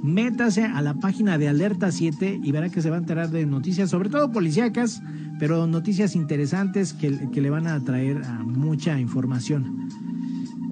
métase 0.02 0.64
a 0.64 0.80
la 0.82 0.94
página 0.94 1.38
de 1.38 1.48
Alerta 1.48 1.90
7 1.90 2.40
y 2.42 2.52
verá 2.52 2.68
que 2.68 2.82
se 2.82 2.90
va 2.90 2.96
a 2.96 3.00
enterar 3.00 3.30
de 3.30 3.44
noticias, 3.46 3.90
sobre 3.90 4.08
todo 4.08 4.32
policíacas, 4.32 5.02
pero 5.38 5.66
noticias 5.66 6.14
interesantes 6.14 6.92
que, 6.92 7.28
que 7.30 7.40
le 7.40 7.50
van 7.50 7.66
a 7.66 7.82
traer 7.84 8.22
mucha 8.44 8.98
información. 9.00 9.88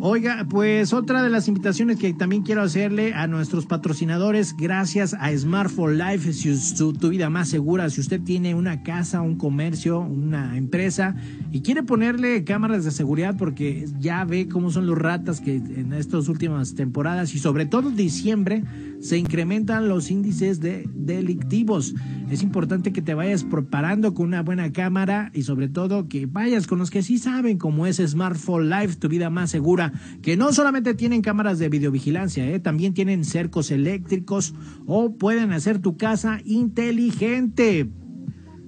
Oiga, 0.03 0.47
pues 0.49 0.95
otra 0.95 1.23
de 1.23 1.29
las 1.29 1.47
invitaciones 1.47 1.99
que 1.99 2.15
también 2.15 2.43
quiero 2.43 2.63
hacerle 2.63 3.13
a 3.13 3.27
nuestros 3.27 3.67
patrocinadores, 3.67 4.57
gracias 4.57 5.13
a 5.13 5.31
Smartphone 5.37 5.99
Life, 5.99 6.33
si 6.33 6.57
su, 6.57 6.95
tu 6.95 7.11
vida 7.11 7.29
más 7.29 7.51
segura, 7.51 7.91
si 7.91 8.01
usted 8.01 8.19
tiene 8.19 8.55
una 8.55 8.83
casa, 8.83 9.21
un 9.21 9.37
comercio, 9.37 10.01
una 10.01 10.57
empresa 10.57 11.17
y 11.53 11.61
quiere 11.61 11.83
ponerle 11.83 12.45
cámaras 12.45 12.87
de 12.87 12.93
seguridad 12.93 13.37
porque 13.37 13.85
ya 13.99 14.25
ve 14.25 14.49
cómo 14.49 14.71
son 14.71 14.87
los 14.87 14.97
ratas 14.97 15.43
que 15.43 15.57
en 15.57 15.93
estas 15.93 16.29
últimas 16.29 16.75
temporadas 16.75 17.35
y 17.35 17.39
sobre 17.39 17.67
todo 17.67 17.91
diciembre 17.91 18.65
se 19.01 19.17
incrementan 19.17 19.89
los 19.89 20.11
índices 20.11 20.61
de 20.61 20.89
delictivos. 20.95 21.95
Es 22.31 22.43
importante 22.43 22.93
que 22.93 23.03
te 23.03 23.15
vayas 23.15 23.45
preparando 23.45 24.15
con 24.15 24.27
una 24.27 24.43
buena 24.43 24.73
cámara 24.73 25.31
y 25.35 25.43
sobre 25.43 25.69
todo 25.69 26.09
que 26.09 26.27
vayas 26.27 26.67
con 26.67 26.79
los 26.79 26.91
que 26.91 27.03
sí 27.03 27.19
saben 27.19 27.59
cómo 27.59 27.87
es 27.87 27.97
Smartphone 27.97 28.69
Life, 28.69 28.97
tu 28.97 29.09
vida 29.09 29.31
más 29.31 29.51
segura 29.51 29.93
que 30.23 30.37
no 30.37 30.53
solamente 30.53 30.95
tienen 30.95 31.23
cámaras 31.23 31.59
de 31.59 31.69
videovigilancia, 31.69 32.49
¿eh? 32.49 32.61
también 32.61 32.95
tienen 32.95 33.25
cercos 33.25 33.71
eléctricos 33.71 34.55
o 34.87 35.15
pueden 35.17 35.53
hacer 35.53 35.79
tu 35.79 35.97
casa 35.97 36.41
inteligente. 36.45 37.91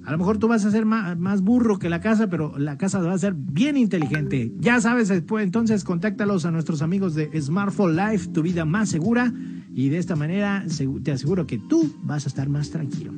A 0.05 0.11
lo 0.11 0.19
mejor 0.19 0.39
tú 0.39 0.49
vas 0.49 0.65
a 0.65 0.71
ser 0.71 0.85
más, 0.85 1.43
burro 1.43 1.79
que 1.79 1.89
la 1.89 2.01
casa, 2.01 2.29
pero 2.29 2.59
la 2.59 2.77
casa 2.77 3.01
va 3.01 3.13
a 3.13 3.19
ser 3.19 3.35
bien 3.35 3.77
inteligente. 3.77 4.53
Ya 4.59 4.81
sabes, 4.81 5.11
entonces 5.11 5.85
contáctalos 5.85 6.45
a 6.45 6.51
nuestros 6.51 6.83
amigos 6.83 7.15
de 7.15 7.31
Smartphone 7.41 7.97
Life, 7.97 8.31
tu 8.33 8.43
vida 8.43 8.65
más 8.65 8.89
segura. 8.89 9.33
Y 9.75 9.89
de 9.89 9.99
esta 9.99 10.17
manera 10.17 10.65
te 11.03 11.13
aseguro 11.13 11.47
que 11.47 11.59
tú 11.59 11.95
vas 12.03 12.27
a 12.27 12.29
estar 12.29 12.49
más 12.49 12.71
tranquilo. 12.71 13.13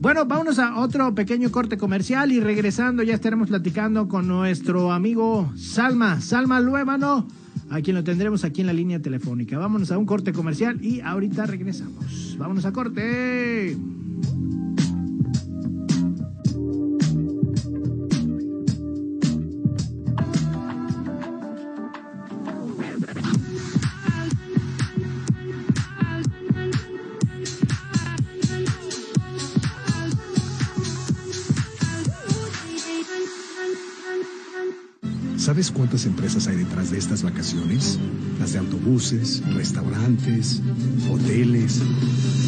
Bueno, 0.00 0.26
vámonos 0.26 0.58
a 0.58 0.80
otro 0.80 1.14
pequeño 1.14 1.52
corte 1.52 1.78
comercial 1.78 2.32
y 2.32 2.40
regresando 2.40 3.02
ya 3.02 3.14
estaremos 3.14 3.48
platicando 3.48 4.08
con 4.08 4.26
nuestro 4.26 4.90
amigo 4.92 5.52
Salma, 5.56 6.20
Salma 6.20 6.60
Luébano 6.60 7.28
a 7.72 7.80
quien 7.80 7.96
lo 7.96 8.04
tendremos 8.04 8.44
aquí 8.44 8.60
en 8.60 8.66
la 8.66 8.72
línea 8.74 9.00
telefónica. 9.00 9.58
Vámonos 9.58 9.90
a 9.90 9.98
un 9.98 10.04
corte 10.04 10.32
comercial 10.32 10.84
y 10.84 11.00
ahorita 11.00 11.46
regresamos. 11.46 12.36
Vámonos 12.38 12.66
a 12.66 12.72
corte. 12.72 13.76
¿Sabes 35.42 35.72
cuántas 35.72 36.06
empresas 36.06 36.46
hay 36.46 36.54
detrás 36.54 36.92
de 36.92 36.98
estas 36.98 37.24
vacaciones? 37.24 37.98
Las 38.38 38.52
de 38.52 38.60
autobuses, 38.60 39.42
restaurantes, 39.52 40.62
hoteles. 41.10 41.80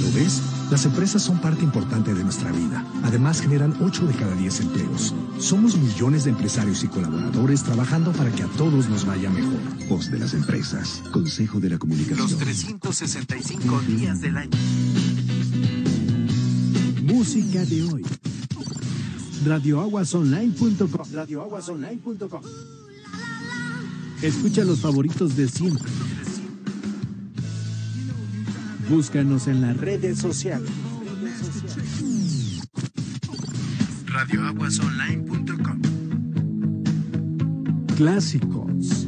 ¿Lo 0.00 0.12
ves? 0.12 0.40
Las 0.70 0.84
empresas 0.84 1.20
son 1.20 1.40
parte 1.40 1.64
importante 1.64 2.14
de 2.14 2.22
nuestra 2.22 2.52
vida. 2.52 2.86
Además, 3.02 3.40
generan 3.40 3.74
8 3.82 4.06
de 4.06 4.14
cada 4.14 4.36
10 4.36 4.60
empleos. 4.60 5.12
Somos 5.40 5.76
millones 5.76 6.22
de 6.22 6.30
empresarios 6.30 6.84
y 6.84 6.86
colaboradores 6.86 7.64
trabajando 7.64 8.12
para 8.12 8.30
que 8.30 8.44
a 8.44 8.46
todos 8.46 8.88
nos 8.88 9.04
vaya 9.04 9.28
mejor. 9.28 9.58
Voz 9.88 10.12
de 10.12 10.20
las 10.20 10.32
empresas. 10.32 11.02
Consejo 11.10 11.58
de 11.58 11.70
la 11.70 11.78
Comunicación. 11.78 12.30
Los 12.30 12.38
365 12.38 13.80
días 13.88 14.20
del 14.20 14.36
año. 14.36 14.56
Música 17.02 17.64
de 17.64 17.82
hoy. 17.82 18.06
Radioaguasonline.com. 19.44 21.12
Radioaguasonline.com. 21.12 22.42
Escucha 24.22 24.64
los 24.64 24.80
favoritos 24.80 25.36
de 25.36 25.48
siempre. 25.48 25.90
Búscanos 28.88 29.46
en 29.46 29.60
las 29.60 29.76
redes 29.76 30.18
sociales. 30.18 30.70
Radioaguasonline.com. 34.06 35.80
Clásicos. 37.96 39.06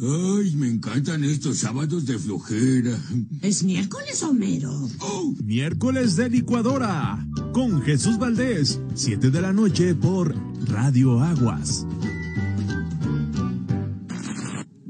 Ay, 0.00 0.54
me 0.54 0.68
encantan 0.68 1.24
estos 1.24 1.58
sábados 1.58 2.06
de 2.06 2.18
flojera. 2.18 2.96
¿Es 3.42 3.64
miércoles, 3.64 4.22
Homero? 4.22 4.72
Oh. 5.00 5.34
Miércoles 5.42 6.14
de 6.14 6.30
licuadora. 6.30 7.26
Con 7.52 7.82
Jesús 7.82 8.16
Valdés. 8.16 8.80
7 8.94 9.30
de 9.30 9.40
la 9.40 9.52
noche 9.52 9.96
por 9.96 10.36
Radio 10.68 11.20
Aguas. 11.20 11.84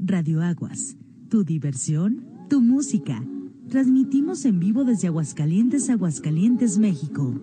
Radio 0.09 0.41
Aguas. 0.41 0.97
Tu 1.29 1.43
diversión, 1.43 2.25
tu 2.49 2.61
música. 2.61 3.23
Transmitimos 3.69 4.43
en 4.45 4.59
vivo 4.59 4.83
desde 4.83 5.07
Aguascalientes, 5.07 5.91
Aguascalientes, 5.91 6.79
México. 6.79 7.39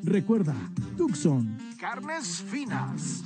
Recuerda, 0.01 0.55
Tucson. 0.97 1.55
Carnes 1.79 2.41
finas. 2.41 3.23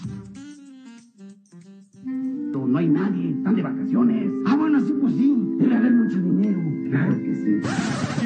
No 2.03 2.77
hay 2.77 2.89
nadie, 2.89 3.29
están 3.29 3.55
de 3.55 3.61
vacaciones. 3.61 4.33
Ah, 4.45 4.57
bueno, 4.57 4.85
sí, 4.85 4.93
pues 4.99 5.13
sí, 5.13 5.33
debe 5.59 5.77
haber 5.77 5.93
mucho 5.93 6.17
dinero. 6.17 6.56
Claro 6.89 7.17
que 7.17 7.35
sí. 7.35 7.59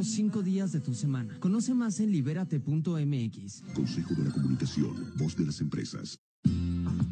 30 0.00 0.06
minutos, 0.06 0.06
5 0.06 0.42
días 0.42 0.72
de 0.72 0.80
tu 0.80 0.94
semana. 0.94 1.38
Conoce 1.40 1.74
más 1.74 2.00
en 2.00 2.10
libérate.mx. 2.10 3.62
Consejo 3.74 4.14
de 4.14 4.24
la 4.24 4.30
Comunicación, 4.30 5.12
voz 5.16 5.36
de 5.36 5.46
las 5.46 5.60
empresas. 5.60 6.18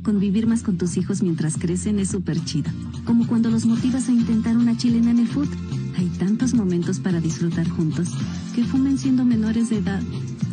Convivir 0.03 0.47
más 0.47 0.63
con 0.63 0.79
tus 0.79 0.97
hijos 0.97 1.23
mientras 1.23 1.59
crecen 1.59 1.99
es 1.99 2.11
súper 2.11 2.43
chido. 2.45 2.71
Como 3.05 3.27
cuando 3.27 3.51
los 3.51 3.67
motivas 3.67 4.09
a 4.09 4.13
intentar 4.13 4.57
una 4.57 4.77
chilena 4.77 5.11
en 5.11 5.19
el 5.19 5.29
food. 5.29 5.49
Hay 5.97 6.07
tantos 6.19 6.55
momentos 6.55 7.01
para 7.01 7.21
disfrutar 7.21 7.69
juntos. 7.69 8.09
Que 8.55 8.65
fumen 8.65 8.99
siendo 8.99 9.25
menores 9.25 9.69
de 9.71 9.79
edad. 9.79 10.03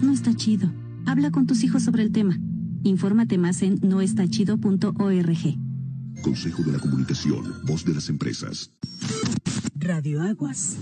No 0.01 0.11
está 0.11 0.33
chido. 0.35 0.69
Habla 1.05 1.31
con 1.31 1.45
tus 1.45 1.63
hijos 1.63 1.83
sobre 1.83 2.03
el 2.03 2.11
tema. 2.11 2.37
Infórmate 2.83 3.37
más 3.37 3.61
en 3.61 3.79
noestachido.org. 3.81 5.57
Consejo 6.21 6.63
de 6.63 6.71
la 6.71 6.79
Comunicación, 6.79 7.45
voz 7.65 7.85
de 7.85 7.93
las 7.93 8.09
empresas. 8.09 8.71
Radio 9.75 10.21
Aguas. 10.21 10.77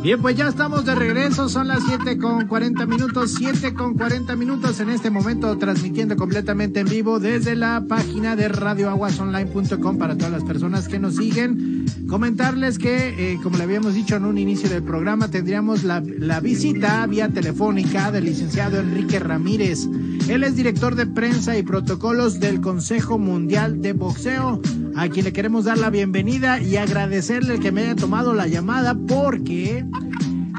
Bien, 0.02 0.20
pues 0.20 0.34
ya 0.34 0.48
estamos 0.48 0.84
de 0.84 0.96
regreso, 0.96 1.48
son 1.48 1.68
las 1.68 1.84
7 1.86 2.18
con 2.18 2.48
40 2.48 2.86
minutos, 2.86 3.34
7 3.38 3.72
con 3.72 3.94
40 3.94 4.34
minutos 4.34 4.80
en 4.80 4.90
este 4.90 5.10
momento 5.10 5.56
transmitiendo 5.58 6.16
completamente 6.16 6.80
en 6.80 6.88
vivo 6.88 7.20
desde 7.20 7.54
la 7.54 7.84
página 7.88 8.34
de 8.34 8.48
radioaguasonline.com 8.48 9.98
para 9.98 10.16
todas 10.16 10.32
las 10.32 10.42
personas 10.42 10.88
que 10.88 10.98
nos 10.98 11.14
siguen. 11.14 11.86
Comentarles 12.08 12.78
que, 12.78 13.34
eh, 13.34 13.38
como 13.44 13.58
le 13.58 13.62
habíamos 13.62 13.94
dicho 13.94 14.16
en 14.16 14.24
un 14.24 14.38
inicio 14.38 14.68
del 14.68 14.82
programa, 14.82 15.28
tendríamos 15.30 15.84
la, 15.84 16.02
la 16.04 16.40
visita 16.40 17.06
vía 17.06 17.28
telefónica 17.28 18.10
del 18.10 18.24
licenciado 18.24 18.80
Enrique 18.80 19.20
Ramírez. 19.20 19.86
Él 20.28 20.44
es 20.44 20.56
director 20.56 20.94
de 20.94 21.06
prensa 21.06 21.56
y 21.56 21.62
protocolos 21.62 22.40
del 22.40 22.60
Consejo 22.60 23.18
Mundial 23.18 23.82
de 23.82 23.92
Boxeo, 23.92 24.60
a 24.94 25.08
quien 25.08 25.24
le 25.24 25.32
queremos 25.32 25.64
dar 25.64 25.78
la 25.78 25.90
bienvenida 25.90 26.60
y 26.60 26.76
agradecerle 26.76 27.58
que 27.58 27.72
me 27.72 27.82
haya 27.82 27.96
tomado 27.96 28.32
la 28.32 28.46
llamada 28.46 28.94
porque, 28.94 29.84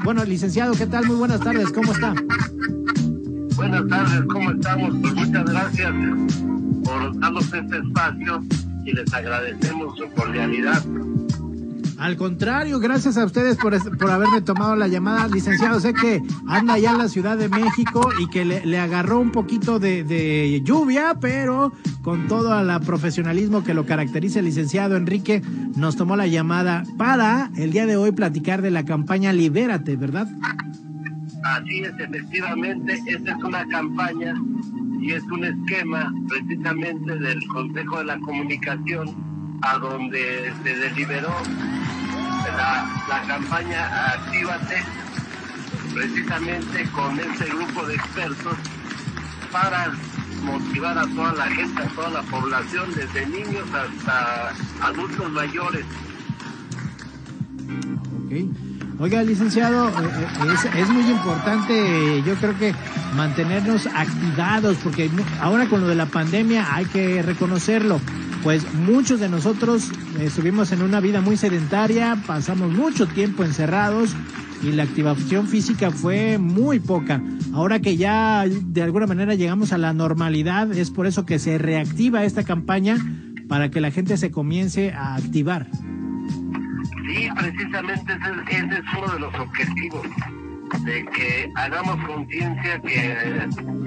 bueno, 0.04 0.24
licenciado, 0.24 0.74
¿qué 0.74 0.86
tal? 0.86 1.06
Muy 1.06 1.16
buenas 1.16 1.40
tardes, 1.40 1.70
¿cómo 1.72 1.92
está? 1.92 2.14
Buenas 3.56 3.86
tardes, 3.88 4.22
¿cómo 4.30 4.50
estamos? 4.50 4.96
Pues 5.00 5.14
muchas 5.14 5.44
gracias 5.44 5.92
por 6.84 7.20
darnos 7.20 7.52
este 7.52 7.78
espacio 7.78 8.44
y 8.84 8.92
les 8.92 9.14
agradecemos 9.14 9.96
su 9.96 10.08
cordialidad. 10.10 10.82
Al 11.98 12.16
contrario, 12.16 12.80
gracias 12.80 13.16
a 13.16 13.24
ustedes 13.24 13.56
por, 13.56 13.76
por 13.98 14.10
haberme 14.10 14.40
tomado 14.40 14.74
la 14.76 14.88
llamada, 14.88 15.28
licenciado. 15.28 15.78
Sé 15.80 15.94
que 15.94 16.20
anda 16.46 16.74
allá 16.74 16.90
en 16.90 16.98
la 16.98 17.08
Ciudad 17.08 17.36
de 17.36 17.48
México 17.48 18.08
y 18.18 18.28
que 18.28 18.44
le, 18.44 18.78
agarró 18.78 19.20
un 19.20 19.30
poquito 19.30 19.78
de, 19.78 20.04
de, 20.04 20.60
lluvia, 20.64 21.14
pero 21.20 21.72
con 22.02 22.26
todo 22.26 22.58
el 22.58 22.80
profesionalismo 22.80 23.64
que 23.64 23.74
lo 23.74 23.86
caracteriza 23.86 24.40
el 24.40 24.46
licenciado 24.46 24.96
Enrique, 24.96 25.42
nos 25.76 25.96
tomó 25.96 26.16
la 26.16 26.26
llamada 26.26 26.82
para 26.98 27.50
el 27.56 27.70
día 27.70 27.86
de 27.86 27.96
hoy 27.96 28.12
platicar 28.12 28.60
de 28.60 28.70
la 28.70 28.84
campaña 28.84 29.32
Libérate, 29.32 29.96
¿verdad? 29.96 30.28
Así 31.44 31.80
es, 31.80 31.92
efectivamente, 31.98 32.98
esta 33.06 33.32
es 33.32 33.44
una 33.44 33.66
campaña 33.68 34.34
y 35.00 35.12
es 35.12 35.22
un 35.24 35.44
esquema 35.44 36.12
precisamente 36.28 37.18
del 37.18 37.46
Consejo 37.48 37.98
de 37.98 38.04
la 38.04 38.18
Comunicación 38.18 39.14
a 39.62 39.78
donde 39.78 40.52
se 40.62 40.76
deliberó 40.76 41.34
la, 42.52 42.86
la 43.08 43.22
campaña 43.26 44.12
Actívate, 44.12 44.82
precisamente 45.92 46.88
con 46.90 47.18
este 47.18 47.44
grupo 47.46 47.86
de 47.86 47.94
expertos 47.94 48.56
para 49.52 49.92
motivar 50.42 50.98
a 50.98 51.06
toda 51.06 51.32
la 51.32 51.46
gente, 51.46 51.82
a 51.82 51.88
toda 51.88 52.10
la 52.10 52.22
población, 52.22 52.92
desde 52.94 53.26
niños 53.26 53.64
hasta 53.72 54.52
adultos 54.82 55.30
mayores. 55.30 55.84
Okay. 58.26 58.50
Oiga, 58.98 59.22
licenciado, 59.22 59.88
es, 59.88 60.64
es, 60.64 60.88
muy 60.88 61.10
importante, 61.10 62.22
yo 62.24 62.34
creo 62.36 62.56
que 62.56 62.74
mantenernos 63.16 63.86
activados, 63.86 64.76
porque 64.84 65.10
ahora 65.40 65.66
con 65.66 65.80
lo 65.80 65.88
de 65.88 65.96
la 65.96 66.06
pandemia 66.06 66.74
hay 66.74 66.84
que 66.86 67.20
reconocerlo, 67.22 68.00
pues 68.44 68.74
muchos 68.74 69.20
de 69.20 69.30
nosotros 69.30 69.90
estuvimos 70.20 70.70
en 70.70 70.82
una 70.82 71.00
vida 71.00 71.22
muy 71.22 71.38
sedentaria, 71.38 72.18
pasamos 72.26 72.70
mucho 72.70 73.06
tiempo 73.06 73.42
encerrados 73.42 74.14
y 74.62 74.72
la 74.72 74.82
activación 74.82 75.48
física 75.48 75.90
fue 75.90 76.36
muy 76.36 76.78
poca. 76.78 77.22
Ahora 77.54 77.80
que 77.80 77.96
ya 77.96 78.44
de 78.46 78.82
alguna 78.82 79.06
manera 79.06 79.34
llegamos 79.34 79.72
a 79.72 79.78
la 79.78 79.94
normalidad, 79.94 80.70
es 80.72 80.90
por 80.90 81.06
eso 81.06 81.24
que 81.24 81.38
se 81.38 81.56
reactiva 81.56 82.24
esta 82.24 82.44
campaña 82.44 82.98
para 83.48 83.70
que 83.70 83.80
la 83.80 83.90
gente 83.90 84.18
se 84.18 84.30
comience 84.30 84.92
a 84.92 85.14
activar. 85.14 85.66
Sí, 85.72 87.28
precisamente 87.34 88.12
ese, 88.12 88.58
ese, 88.58 88.74
es 88.74 88.84
uno 88.98 89.14
de 89.14 89.20
los 89.20 89.34
objetivos, 89.36 90.02
de 90.84 91.04
que 91.06 91.50
hagamos 91.54 91.96
conciencia 92.06 92.78
que 92.82 93.16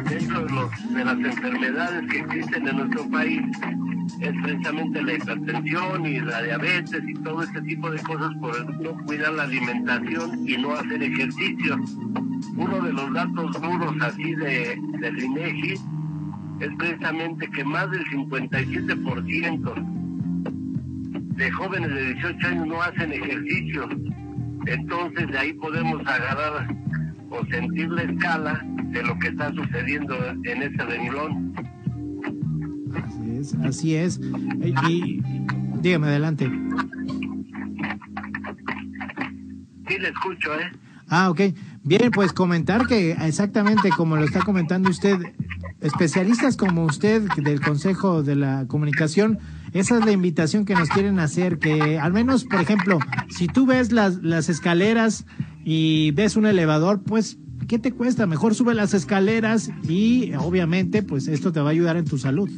dentro 0.10 0.42
de, 0.46 0.50
los, 0.52 0.94
de 0.94 1.06
las 1.06 1.18
enfermedades 1.20 2.12
que 2.12 2.20
existen 2.20 2.68
en 2.68 2.78
nuestro 2.78 3.08
país 3.10 3.42
es 4.22 4.34
precisamente 4.42 5.02
la 5.02 5.14
hipertensión 5.14 6.06
y 6.06 6.20
la 6.20 6.42
diabetes 6.42 7.04
y 7.08 7.14
todo 7.16 7.44
este 7.44 7.62
tipo 7.62 7.90
de 7.90 8.00
cosas 8.00 8.34
por 8.40 8.82
no 8.82 8.98
cuidar 9.06 9.34
la 9.34 9.44
alimentación 9.44 10.48
y 10.48 10.58
no 10.58 10.74
hacer 10.74 11.04
ejercicio. 11.04 11.78
Uno 12.56 12.82
de 12.82 12.94
los 12.94 13.14
datos 13.14 13.62
duros 13.62 13.96
así 14.02 14.34
de, 14.36 14.80
del 15.00 15.24
INEGI 15.24 15.74
es 16.60 16.70
precisamente 16.78 17.48
que 17.52 17.64
más 17.64 17.90
del 17.92 18.04
57% 18.06 19.98
de 21.36 21.52
jóvenes 21.52 21.90
de 21.94 22.14
18 22.14 22.48
años 22.48 22.68
no 22.68 22.82
hacen 22.82 23.14
ejercicio. 23.14 23.88
Entonces 24.66 25.28
de 25.28 25.38
ahí 25.38 25.54
podemos 25.54 26.02
agarrar 26.08 26.76
o 27.30 27.46
sentir 27.46 27.90
la 27.90 28.04
escala 28.04 28.66
de 28.92 29.04
lo 29.04 29.18
que 29.20 29.28
está 29.28 29.54
sucediendo 29.54 30.16
en 30.44 30.64
ese 30.64 30.84
renglón. 30.84 31.54
Así 33.64 33.96
es, 33.96 34.20
así 34.20 34.76
es. 34.76 34.84
Y, 34.90 35.22
dígame 35.82 36.08
adelante. 36.08 36.52
Sí, 39.88 39.98
le 40.00 40.10
escucho, 40.10 40.54
¿eh? 40.56 40.72
Ah, 41.10 41.30
ok. 41.30 41.42
Bien, 41.84 42.12
pues 42.12 42.34
comentar 42.34 42.86
que 42.86 43.12
exactamente 43.12 43.90
como 43.90 44.18
lo 44.18 44.26
está 44.26 44.42
comentando 44.42 44.90
usted, 44.90 45.18
especialistas 45.80 46.58
como 46.58 46.84
usted 46.84 47.22
del 47.38 47.62
Consejo 47.62 48.24
de 48.24 48.36
la 48.36 48.66
Comunicación, 48.68 49.40
esa 49.72 49.98
es 49.98 50.06
la 50.06 50.12
invitación 50.12 50.66
que 50.66 50.74
nos 50.74 50.90
quieren 50.90 51.20
hacer, 51.20 51.60
que 51.60 51.98
al 51.98 52.12
menos, 52.12 52.44
por 52.44 52.60
ejemplo, 52.60 53.00
si 53.30 53.48
tú 53.48 53.66
ves 53.66 53.94
las, 53.94 54.22
las 54.22 54.50
escaleras 54.50 55.26
y 55.64 56.12
ves 56.12 56.36
un 56.36 56.46
elevador, 56.46 57.04
pues, 57.04 57.38
¿qué 57.68 57.80
te 57.80 57.94
cuesta? 57.94 58.26
Mejor 58.26 58.54
sube 58.54 58.74
las 58.74 58.94
escaleras 58.94 59.72
y 59.88 60.34
obviamente, 60.36 61.04
pues 61.04 61.28
esto 61.28 61.54
te 61.54 61.62
va 61.62 61.70
a 61.70 61.72
ayudar 61.72 61.96
en 61.96 62.06
tu 62.06 62.18
salud. 62.18 62.50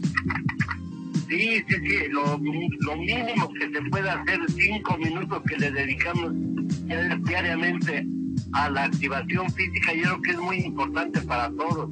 Sí, 1.29 1.63
sí, 1.67 1.75
sí, 1.75 1.97
lo, 2.09 2.23
lo 2.25 2.97
mínimo 2.97 3.53
que 3.53 3.69
se 3.69 3.81
puede 3.89 4.09
hacer, 4.09 4.39
cinco 4.49 4.97
minutos 4.97 5.43
que 5.47 5.57
le 5.57 5.71
dedicamos 5.71 6.31
diariamente 7.23 8.07
a 8.53 8.69
la 8.69 8.85
activación 8.85 9.47
física, 9.51 9.93
yo 9.93 10.01
creo 10.01 10.21
que 10.21 10.31
es 10.31 10.39
muy 10.39 10.57
importante 10.57 11.21
para 11.21 11.51
todos, 11.51 11.89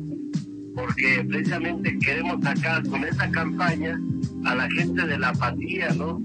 porque 0.73 1.23
precisamente 1.29 1.97
queremos 1.99 2.43
sacar 2.43 2.87
con 2.87 3.03
esta 3.03 3.29
campaña 3.29 3.99
a 4.45 4.55
la 4.55 4.67
gente 4.71 5.05
de 5.05 5.19
la 5.19 5.29
apatía, 5.29 5.89
¿no? 5.91 6.19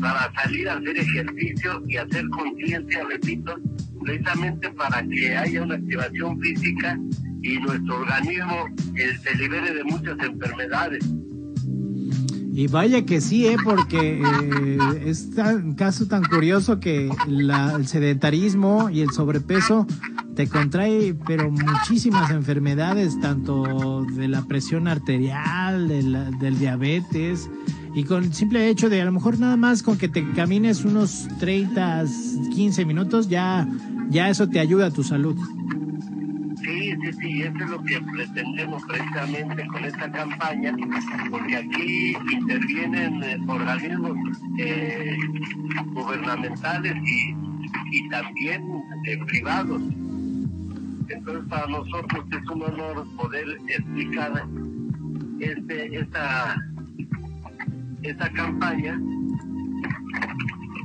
Para 0.00 0.32
salir 0.34 0.68
a 0.68 0.78
hacer 0.78 0.98
ejercicio 0.98 1.82
y 1.86 1.96
hacer 1.96 2.28
conciencia, 2.30 3.04
repito, 3.08 3.56
precisamente 4.02 4.70
para 4.70 5.02
que 5.06 5.36
haya 5.36 5.62
una 5.62 5.76
activación 5.76 6.40
física 6.40 6.98
y 7.42 7.58
nuestro 7.58 8.00
organismo 8.00 8.66
eh, 8.96 9.16
se 9.22 9.34
libere 9.36 9.74
de 9.74 9.84
muchas 9.84 10.18
enfermedades. 10.18 11.04
Y 12.56 12.68
vaya 12.68 13.04
que 13.04 13.20
sí, 13.20 13.46
¿eh? 13.46 13.58
porque 13.62 14.18
eh, 14.18 14.78
es 15.04 15.28
un 15.36 15.74
caso 15.74 16.06
tan 16.06 16.24
curioso 16.24 16.80
que 16.80 17.10
la, 17.28 17.74
el 17.76 17.86
sedentarismo 17.86 18.88
y 18.88 19.02
el 19.02 19.10
sobrepeso 19.10 19.86
te 20.34 20.48
contrae, 20.48 21.14
pero 21.26 21.50
muchísimas 21.50 22.30
enfermedades, 22.30 23.20
tanto 23.20 24.06
de 24.10 24.28
la 24.28 24.40
presión 24.40 24.88
arterial, 24.88 25.86
de 25.86 26.02
la, 26.02 26.30
del 26.30 26.58
diabetes, 26.58 27.50
y 27.94 28.04
con 28.04 28.24
el 28.24 28.32
simple 28.32 28.70
hecho 28.70 28.88
de 28.88 29.02
a 29.02 29.04
lo 29.04 29.12
mejor 29.12 29.38
nada 29.38 29.58
más 29.58 29.82
con 29.82 29.98
que 29.98 30.08
te 30.08 30.26
camines 30.32 30.82
unos 30.86 31.28
30, 31.38 32.06
15 32.54 32.86
minutos, 32.86 33.28
ya, 33.28 33.68
ya 34.08 34.30
eso 34.30 34.48
te 34.48 34.60
ayuda 34.60 34.86
a 34.86 34.90
tu 34.90 35.04
salud. 35.04 35.36
Sí, 37.12 37.42
eso 37.42 37.58
es 37.58 37.70
lo 37.70 37.82
que 37.84 38.00
pretendemos 38.00 38.82
precisamente 38.84 39.66
con 39.68 39.84
esta 39.84 40.10
campaña, 40.10 40.74
porque 41.30 41.56
aquí 41.56 42.16
intervienen 42.32 43.22
eh, 43.22 43.38
organismos 43.46 44.16
eh, 44.58 45.16
gubernamentales 45.92 46.96
y, 47.04 47.36
y 47.92 48.08
también 48.08 48.82
eh, 49.06 49.18
privados. 49.26 49.80
Entonces 51.08 51.48
para 51.48 51.66
nosotros 51.68 52.24
es 52.32 52.50
un 52.50 52.62
honor 52.62 53.06
poder 53.16 53.56
explicar 53.68 54.44
este, 55.38 55.98
esta, 56.00 56.56
esta 58.02 58.32
campaña 58.32 59.00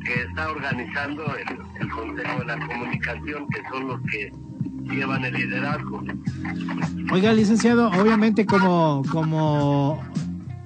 que 0.05 0.21
está 0.21 0.51
organizando 0.51 1.35
el 1.79 1.89
Consejo 1.89 2.39
de 2.39 2.45
la 2.45 2.59
Comunicación, 2.67 3.47
que 3.49 3.61
son 3.69 3.87
los 3.87 4.01
que 4.03 4.31
llevan 4.91 5.25
el 5.25 5.33
liderazgo. 5.33 6.03
Oiga, 7.11 7.33
licenciado, 7.33 7.89
obviamente 7.89 8.45
como, 8.45 9.03
como, 9.11 10.01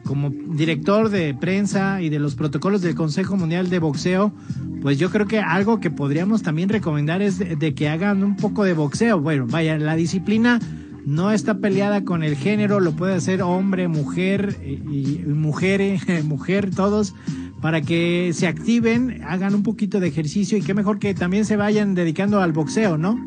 como 0.06 0.30
director 0.30 1.10
de 1.10 1.34
prensa 1.34 2.02
y 2.02 2.10
de 2.10 2.20
los 2.20 2.36
protocolos 2.36 2.82
del 2.82 2.96
Consejo 2.96 3.36
Mundial 3.36 3.70
de 3.70 3.80
Boxeo, 3.80 4.34
pues 4.82 5.00
yo 5.00 5.10
creo 5.10 5.28
que 5.28 5.40
algo 5.40 5.80
que 5.80 5.90
podríamos 5.90 6.44
también 6.44 6.70
recomendar 6.70 7.22
es 7.22 7.40
de, 7.40 7.74
que 7.74 7.90
hagan 7.90 8.24
un 8.24 8.36
poco 8.36 8.64
de 8.64 8.74
boxeo. 8.74 9.20
Bueno, 9.20 9.48
vaya, 9.48 9.78
la 9.78 9.96
disciplina 9.96 10.60
no 11.06 11.32
está 11.32 11.60
peleada 11.60 12.04
con 12.04 12.24
el 12.24 12.36
género, 12.36 12.80
lo 12.80 12.92
puede 12.92 13.16
hacer 13.16 13.42
hombre, 13.42 13.88
mujer 13.88 14.58
y, 14.64 15.22
y 15.22 15.24
mujer, 15.28 16.00
mujer, 16.24 16.74
todos, 16.74 17.16
para 17.62 17.82
que 17.82 18.32
se 18.34 18.48
activen, 18.48 19.24
hagan 19.28 19.56
un 19.56 19.64
poquito 19.64 20.00
de 20.00 20.08
ejercicio 20.08 20.58
y 20.58 20.62
qué 20.62 20.74
mejor 20.74 21.00
que 21.00 21.14
también 21.14 21.46
se 21.46 21.56
vayan 21.56 21.96
dedicando 21.96 22.42
al 22.42 22.54
boxeo, 22.54 22.98
¿no? 22.98 23.20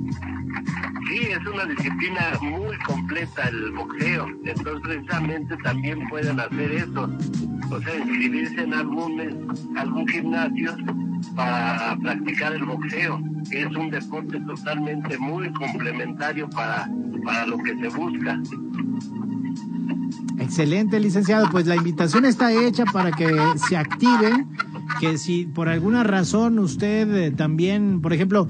Sí, 1.08 1.20
es 1.22 1.46
una 1.46 1.64
disciplina 1.64 2.38
muy 2.42 2.76
completa 2.86 3.48
el 3.48 3.72
boxeo, 3.72 4.26
entonces 4.44 4.80
precisamente 4.82 5.56
también 5.64 6.06
pueden 6.08 6.38
hacer 6.38 6.72
eso, 6.72 7.10
o 7.70 7.80
sea, 7.80 7.96
inscribirse 7.96 8.60
en 8.60 8.74
algún, 8.74 9.48
algún 9.76 10.06
gimnasio 10.06 10.76
para 11.34 11.96
practicar 12.02 12.52
el 12.52 12.64
boxeo, 12.64 13.20
es 13.50 13.66
un 13.74 13.90
deporte 13.90 14.38
totalmente 14.40 15.16
muy 15.18 15.50
complementario 15.52 16.48
para, 16.50 16.88
para 17.24 17.46
lo 17.46 17.58
que 17.58 17.74
se 17.76 17.88
busca. 17.88 18.38
Excelente, 20.48 20.98
licenciado. 20.98 21.46
Pues 21.50 21.66
la 21.66 21.76
invitación 21.76 22.24
está 22.24 22.50
hecha 22.52 22.86
para 22.86 23.12
que 23.12 23.28
se 23.68 23.76
activen, 23.76 24.48
que 24.98 25.18
si 25.18 25.44
por 25.44 25.68
alguna 25.68 26.04
razón 26.04 26.58
usted 26.58 27.14
eh, 27.14 27.30
también, 27.30 28.00
por 28.00 28.14
ejemplo, 28.14 28.48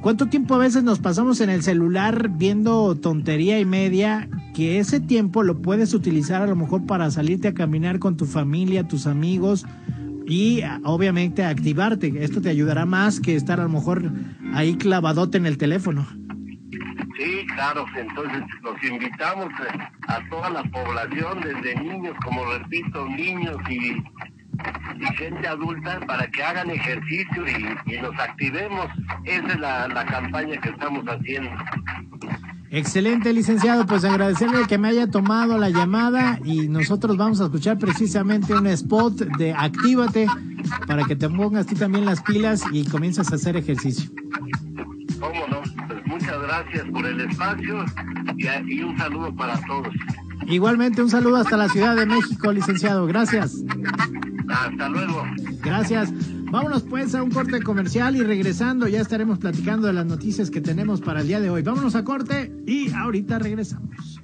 ¿cuánto 0.00 0.28
tiempo 0.28 0.54
a 0.54 0.58
veces 0.58 0.82
nos 0.82 0.98
pasamos 0.98 1.42
en 1.42 1.50
el 1.50 1.62
celular 1.62 2.30
viendo 2.30 2.96
tontería 2.96 3.60
y 3.60 3.66
media? 3.66 4.30
Que 4.54 4.78
ese 4.78 4.98
tiempo 4.98 5.42
lo 5.42 5.60
puedes 5.60 5.92
utilizar 5.92 6.40
a 6.40 6.46
lo 6.46 6.56
mejor 6.56 6.86
para 6.86 7.10
salirte 7.10 7.48
a 7.48 7.54
caminar 7.54 7.98
con 7.98 8.16
tu 8.16 8.24
familia, 8.24 8.88
tus 8.88 9.06
amigos 9.06 9.66
y 10.26 10.62
obviamente 10.84 11.44
activarte. 11.44 12.24
Esto 12.24 12.40
te 12.40 12.48
ayudará 12.48 12.86
más 12.86 13.20
que 13.20 13.36
estar 13.36 13.60
a 13.60 13.64
lo 13.64 13.68
mejor 13.68 14.10
ahí 14.54 14.76
clavadote 14.76 15.36
en 15.36 15.44
el 15.44 15.58
teléfono. 15.58 16.06
Sí, 17.16 17.46
claro, 17.54 17.86
entonces 17.96 18.42
los 18.62 18.82
invitamos 18.82 19.48
eh, 19.48 19.78
a 20.08 20.28
toda 20.28 20.50
la 20.50 20.62
población, 20.64 21.40
desde 21.40 21.80
niños, 21.80 22.14
como 22.22 22.44
repito, 22.44 23.06
niños 23.06 23.56
y, 23.70 24.02
gente 25.16 25.48
adulta, 25.48 26.00
para 26.06 26.26
que 26.28 26.42
hagan 26.42 26.70
ejercicio 26.70 27.44
y, 27.86 27.96
nos 27.98 28.18
activemos. 28.18 28.86
Esa 29.24 29.46
es 29.46 29.60
la, 29.60 29.88
la 29.88 30.04
campaña 30.04 30.60
que 30.60 30.68
estamos 30.68 31.04
haciendo. 31.06 31.50
Excelente, 32.70 33.32
licenciado. 33.32 33.86
Pues 33.86 34.04
agradecerle 34.04 34.66
que 34.66 34.76
me 34.76 34.88
haya 34.88 35.10
tomado 35.10 35.56
la 35.56 35.70
llamada 35.70 36.38
y 36.44 36.68
nosotros 36.68 37.16
vamos 37.16 37.40
a 37.40 37.44
escuchar 37.44 37.78
precisamente 37.78 38.54
un 38.54 38.66
spot 38.66 39.14
de 39.38 39.54
Actívate 39.54 40.26
para 40.86 41.04
que 41.04 41.16
te 41.16 41.28
pongas 41.28 41.66
tú 41.66 41.76
también 41.76 42.04
las 42.04 42.22
pilas 42.22 42.62
y 42.72 42.84
comiences 42.84 43.32
a 43.32 43.36
hacer 43.36 43.56
ejercicio. 43.56 44.10
¿Cómo 45.20 45.46
no? 45.48 45.62
muchas 46.06 46.40
gracias 46.40 46.84
por 46.90 47.06
el 47.06 47.20
espacio 47.20 47.84
y, 48.36 48.82
un 48.82 48.96
saludo 48.96 49.34
para 49.34 49.60
todos. 49.66 49.88
Igualmente 50.46 51.02
un 51.02 51.10
saludo 51.10 51.36
hasta 51.36 51.56
la 51.56 51.68
Ciudad 51.68 51.96
de 51.96 52.06
México, 52.06 52.52
licenciado. 52.52 53.06
Gracias. 53.06 53.62
Hasta 54.48 54.88
luego. 54.88 55.24
Gracias. 55.62 56.12
Vámonos 56.50 56.84
pues 56.84 57.14
a 57.14 57.22
un 57.22 57.30
corte 57.30 57.60
comercial 57.62 58.16
y 58.16 58.22
regresando 58.22 58.86
ya 58.86 59.00
estaremos 59.00 59.38
platicando 59.38 59.88
de 59.88 59.92
las 59.92 60.06
noticias 60.06 60.50
que 60.50 60.60
tenemos 60.60 61.00
para 61.00 61.20
el 61.20 61.28
día 61.28 61.40
de 61.40 61.50
hoy. 61.50 61.62
Vámonos 61.62 61.96
a 61.96 62.04
corte 62.04 62.52
y 62.66 62.92
ahorita 62.92 63.38
regresamos. 63.38 64.20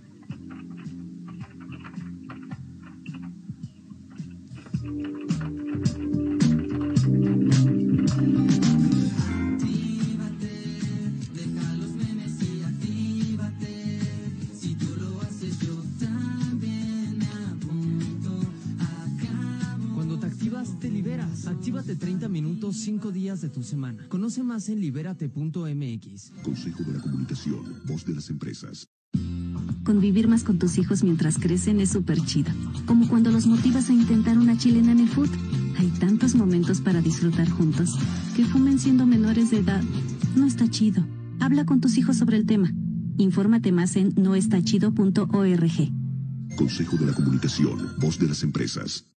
Actívate 21.73 21.97
30 21.97 22.29
minutos, 22.29 22.77
5 22.77 23.13
días 23.13 23.41
de 23.41 23.49
tu 23.49 23.63
semana. 23.63 24.07
Conoce 24.11 24.43
más 24.43 24.69
en 24.69 24.79
libérate.mx. 24.79 26.33
Consejo 26.43 26.83
de 26.83 26.93
la 26.93 27.01
Comunicación, 27.01 27.81
voz 27.87 28.05
de 28.05 28.15
las 28.15 28.29
empresas. 28.29 28.91
Convivir 29.83 30.29
más 30.29 30.45
con 30.45 30.59
tus 30.59 30.77
hijos 30.77 31.03
mientras 31.03 31.39
crecen 31.39 31.81
es 31.81 31.89
súper 31.89 32.21
chido. 32.27 32.53
Como 32.85 33.09
cuando 33.09 33.33
los 33.33 33.47
motivas 33.47 33.89
a 33.89 33.95
intentar 33.95 34.37
una 34.37 34.59
chilena 34.59 34.93
en 34.93 35.01
el 35.01 35.09
food. 35.09 35.31
Hay 35.79 35.89
tantos 35.99 36.35
momentos 36.35 36.83
para 36.83 37.01
disfrutar 37.01 37.49
juntos. 37.49 37.97
Que 38.37 38.45
fumen 38.45 38.79
siendo 38.79 39.07
menores 39.07 39.51
de 39.51 39.61
edad. 39.61 39.83
No 40.37 40.45
está 40.45 40.69
chido. 40.69 41.07
Habla 41.41 41.65
con 41.65 41.81
tus 41.81 41.97
hijos 41.97 42.19
sobre 42.19 42.37
el 42.37 42.45
tema. 42.45 42.71
Infórmate 43.17 43.73
más 43.73 43.97
en 43.97 44.13
noestachido.org. 44.15 45.93
Consejo 46.55 46.97
de 46.99 47.07
la 47.07 47.15
Comunicación, 47.15 47.95
voz 47.99 48.19
de 48.19 48.29
las 48.29 48.43
empresas. 48.43 49.12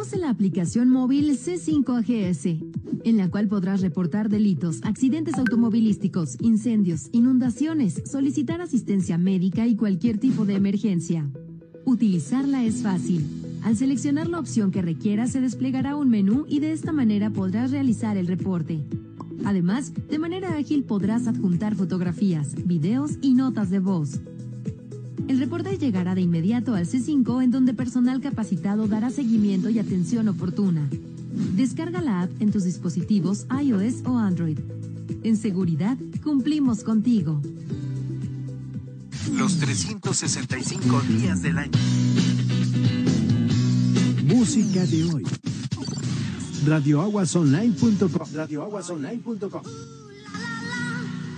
Conoce 0.00 0.16
la 0.16 0.30
aplicación 0.30 0.88
móvil 0.88 1.28
C5AGS, 1.38 3.04
en 3.04 3.16
la 3.18 3.30
cual 3.30 3.48
podrás 3.48 3.82
reportar 3.82 4.30
delitos, 4.30 4.80
accidentes 4.82 5.34
automovilísticos, 5.34 6.38
incendios, 6.40 7.10
inundaciones, 7.12 8.02
solicitar 8.06 8.62
asistencia 8.62 9.18
médica 9.18 9.66
y 9.66 9.76
cualquier 9.76 10.16
tipo 10.16 10.46
de 10.46 10.54
emergencia. 10.54 11.28
Utilizarla 11.84 12.64
es 12.64 12.82
fácil. 12.82 13.26
Al 13.62 13.76
seleccionar 13.76 14.26
la 14.26 14.38
opción 14.38 14.70
que 14.70 14.80
requieras 14.80 15.32
se 15.32 15.42
desplegará 15.42 15.96
un 15.96 16.08
menú 16.08 16.46
y 16.48 16.60
de 16.60 16.72
esta 16.72 16.92
manera 16.92 17.28
podrás 17.28 17.70
realizar 17.70 18.16
el 18.16 18.26
reporte. 18.26 18.82
Además, 19.44 19.92
de 20.08 20.18
manera 20.18 20.56
ágil 20.56 20.84
podrás 20.84 21.26
adjuntar 21.26 21.74
fotografías, 21.74 22.54
videos 22.66 23.18
y 23.20 23.34
notas 23.34 23.68
de 23.68 23.80
voz. 23.80 24.18
El 25.30 25.38
reporte 25.38 25.78
llegará 25.78 26.16
de 26.16 26.22
inmediato 26.22 26.74
al 26.74 26.88
C5 26.88 27.44
en 27.44 27.52
donde 27.52 27.72
personal 27.72 28.20
capacitado 28.20 28.88
dará 28.88 29.10
seguimiento 29.10 29.70
y 29.70 29.78
atención 29.78 30.26
oportuna. 30.26 30.88
Descarga 31.54 32.00
la 32.00 32.22
app 32.22 32.32
en 32.42 32.50
tus 32.50 32.64
dispositivos 32.64 33.46
iOS 33.62 34.04
o 34.06 34.18
Android. 34.18 34.58
En 35.22 35.36
seguridad, 35.36 35.96
cumplimos 36.24 36.82
contigo. 36.82 37.40
Los 39.32 39.58
365 39.58 41.00
días 41.02 41.42
del 41.42 41.58
año. 41.58 41.78
Música 44.24 44.84
de 44.84 45.04
hoy. 45.04 45.22
Radioaguasonline.com. 46.66 48.34
Radioaguasonline.com. 48.34 49.62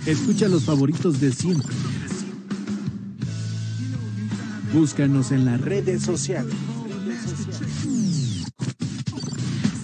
Escucha 0.07 0.47
los 0.47 0.63
favoritos 0.63 1.19
de 1.19 1.31
siempre 1.31 1.75
Búscanos 4.73 5.31
en 5.31 5.45
las 5.45 5.61
redes 5.61 6.01
sociales. 6.01 6.55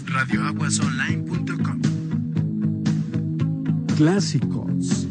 Radioaguasonline.com 0.08 1.82
Clásicos. 3.96 5.08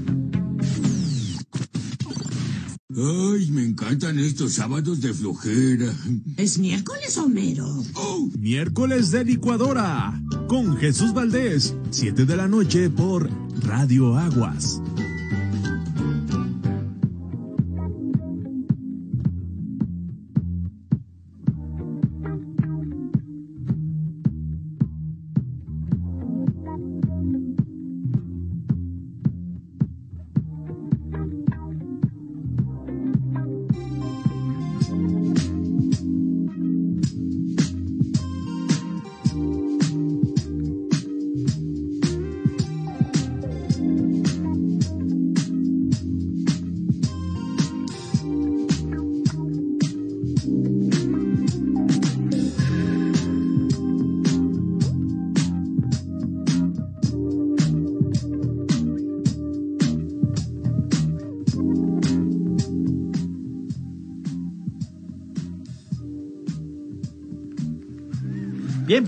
Ay, 2.96 3.50
me 3.52 3.64
encantan 3.64 4.18
estos 4.18 4.54
sábados 4.54 5.00
de 5.00 5.14
flojera. 5.14 5.94
¿Es 6.36 6.58
miércoles, 6.58 7.16
Homero? 7.16 7.64
Oh. 7.94 8.28
Miércoles 8.36 9.12
de 9.12 9.24
licuadora. 9.24 10.20
Con 10.48 10.76
Jesús 10.76 11.14
Valdés. 11.14 11.76
7 11.90 12.24
de 12.24 12.36
la 12.36 12.48
noche 12.48 12.90
por 12.90 13.30
Radio 13.62 14.16
Aguas. 14.18 14.82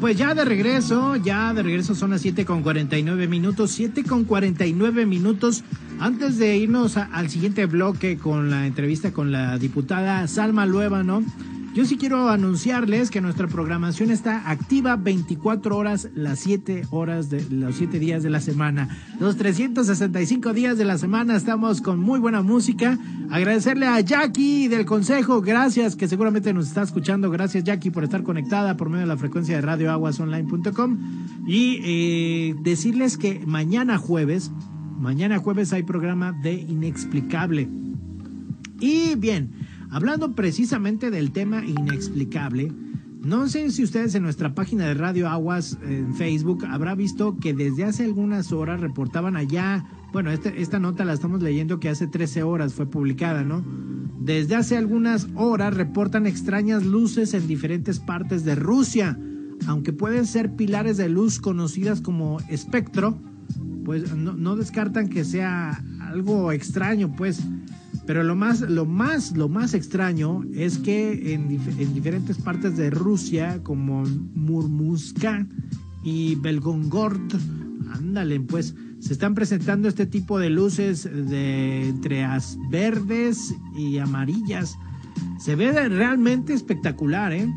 Pues 0.00 0.16
ya 0.16 0.34
de 0.34 0.46
regreso, 0.46 1.16
ya 1.16 1.52
de 1.52 1.62
regreso 1.62 1.94
son 1.94 2.10
las 2.10 2.22
7 2.22 2.46
con 2.46 2.62
49 2.62 3.28
minutos, 3.28 3.70
7 3.72 4.02
con 4.04 4.24
49 4.24 5.04
minutos. 5.04 5.62
Antes 5.98 6.38
de 6.38 6.56
irnos 6.56 6.96
al 6.96 7.28
siguiente 7.28 7.66
bloque 7.66 8.16
con 8.16 8.48
la 8.48 8.66
entrevista 8.66 9.12
con 9.12 9.30
la 9.30 9.58
diputada 9.58 10.26
Salma 10.26 10.64
Lueva, 10.64 11.02
¿no? 11.02 11.22
Yo 11.72 11.84
sí 11.84 11.96
quiero 11.96 12.28
anunciarles 12.28 13.10
que 13.10 13.20
nuestra 13.20 13.46
programación 13.46 14.10
está 14.10 14.50
activa 14.50 14.96
24 14.96 15.76
horas 15.76 16.08
las 16.14 16.40
7 16.40 16.86
horas 16.90 17.30
de 17.30 17.48
los 17.48 17.76
7 17.76 18.00
días 18.00 18.24
de 18.24 18.30
la 18.30 18.40
semana. 18.40 18.88
Los 19.20 19.36
365 19.36 20.52
días 20.52 20.78
de 20.78 20.84
la 20.84 20.98
semana 20.98 21.36
estamos 21.36 21.80
con 21.80 22.00
muy 22.00 22.18
buena 22.18 22.42
música. 22.42 22.98
Agradecerle 23.30 23.86
a 23.86 24.00
Jackie 24.00 24.66
del 24.66 24.84
Consejo, 24.84 25.42
gracias 25.42 25.94
que 25.94 26.08
seguramente 26.08 26.52
nos 26.52 26.66
está 26.66 26.82
escuchando. 26.82 27.30
Gracias 27.30 27.62
Jackie 27.62 27.90
por 27.90 28.02
estar 28.02 28.24
conectada 28.24 28.76
por 28.76 28.88
medio 28.88 29.02
de 29.02 29.08
la 29.08 29.16
frecuencia 29.16 29.54
de 29.54 29.62
radioaguasonline.com 29.62 30.98
y 31.46 31.80
eh, 31.84 32.54
decirles 32.62 33.16
que 33.16 33.42
mañana 33.46 33.96
jueves, 33.96 34.50
mañana 34.98 35.38
jueves 35.38 35.72
hay 35.72 35.84
programa 35.84 36.32
de 36.32 36.54
Inexplicable. 36.54 37.68
Y 38.80 39.14
bien, 39.14 39.52
Hablando 39.92 40.36
precisamente 40.36 41.10
del 41.10 41.32
tema 41.32 41.64
inexplicable, 41.64 42.72
no 43.22 43.48
sé 43.48 43.70
si 43.70 43.82
ustedes 43.82 44.14
en 44.14 44.22
nuestra 44.22 44.54
página 44.54 44.86
de 44.86 44.94
Radio 44.94 45.28
Aguas 45.28 45.78
en 45.82 46.14
Facebook 46.14 46.64
habrá 46.64 46.94
visto 46.94 47.36
que 47.38 47.52
desde 47.52 47.84
hace 47.84 48.04
algunas 48.04 48.52
horas 48.52 48.80
reportaban 48.80 49.36
allá, 49.36 49.84
bueno, 50.12 50.30
este, 50.30 50.62
esta 50.62 50.78
nota 50.78 51.04
la 51.04 51.12
estamos 51.12 51.42
leyendo 51.42 51.80
que 51.80 51.88
hace 51.88 52.06
13 52.06 52.44
horas 52.44 52.72
fue 52.72 52.86
publicada, 52.86 53.42
¿no? 53.42 53.64
Desde 54.20 54.54
hace 54.54 54.76
algunas 54.76 55.28
horas 55.34 55.74
reportan 55.74 56.26
extrañas 56.26 56.86
luces 56.86 57.34
en 57.34 57.48
diferentes 57.48 57.98
partes 57.98 58.44
de 58.44 58.54
Rusia, 58.54 59.18
aunque 59.66 59.92
pueden 59.92 60.24
ser 60.24 60.54
pilares 60.54 60.96
de 60.96 61.08
luz 61.08 61.40
conocidas 61.40 62.00
como 62.00 62.38
espectro, 62.48 63.18
pues 63.84 64.14
no, 64.14 64.34
no 64.34 64.54
descartan 64.54 65.08
que 65.08 65.24
sea 65.24 65.84
algo 66.00 66.52
extraño, 66.52 67.12
pues 67.16 67.42
pero 68.06 68.22
lo 68.22 68.34
más, 68.34 68.60
lo 68.60 68.86
más, 68.86 69.36
lo 69.36 69.48
más 69.48 69.74
extraño 69.74 70.42
es 70.54 70.78
que 70.78 71.34
en, 71.34 71.48
diferentes 71.94 72.38
partes 72.38 72.76
de 72.76 72.90
Rusia, 72.90 73.62
como 73.62 74.04
Murmuska 74.34 75.46
y 76.02 76.34
Belgongord, 76.36 77.34
ándale, 77.92 78.40
pues 78.40 78.74
se 78.98 79.12
están 79.12 79.34
presentando 79.34 79.88
este 79.88 80.06
tipo 80.06 80.38
de 80.38 80.50
luces 80.50 81.04
de 81.04 81.88
entre 81.88 82.26
verdes 82.70 83.54
y 83.76 83.98
amarillas. 83.98 84.76
Se 85.38 85.56
ve 85.56 85.72
realmente 85.88 86.52
espectacular, 86.52 87.32
¿eh? 87.32 87.48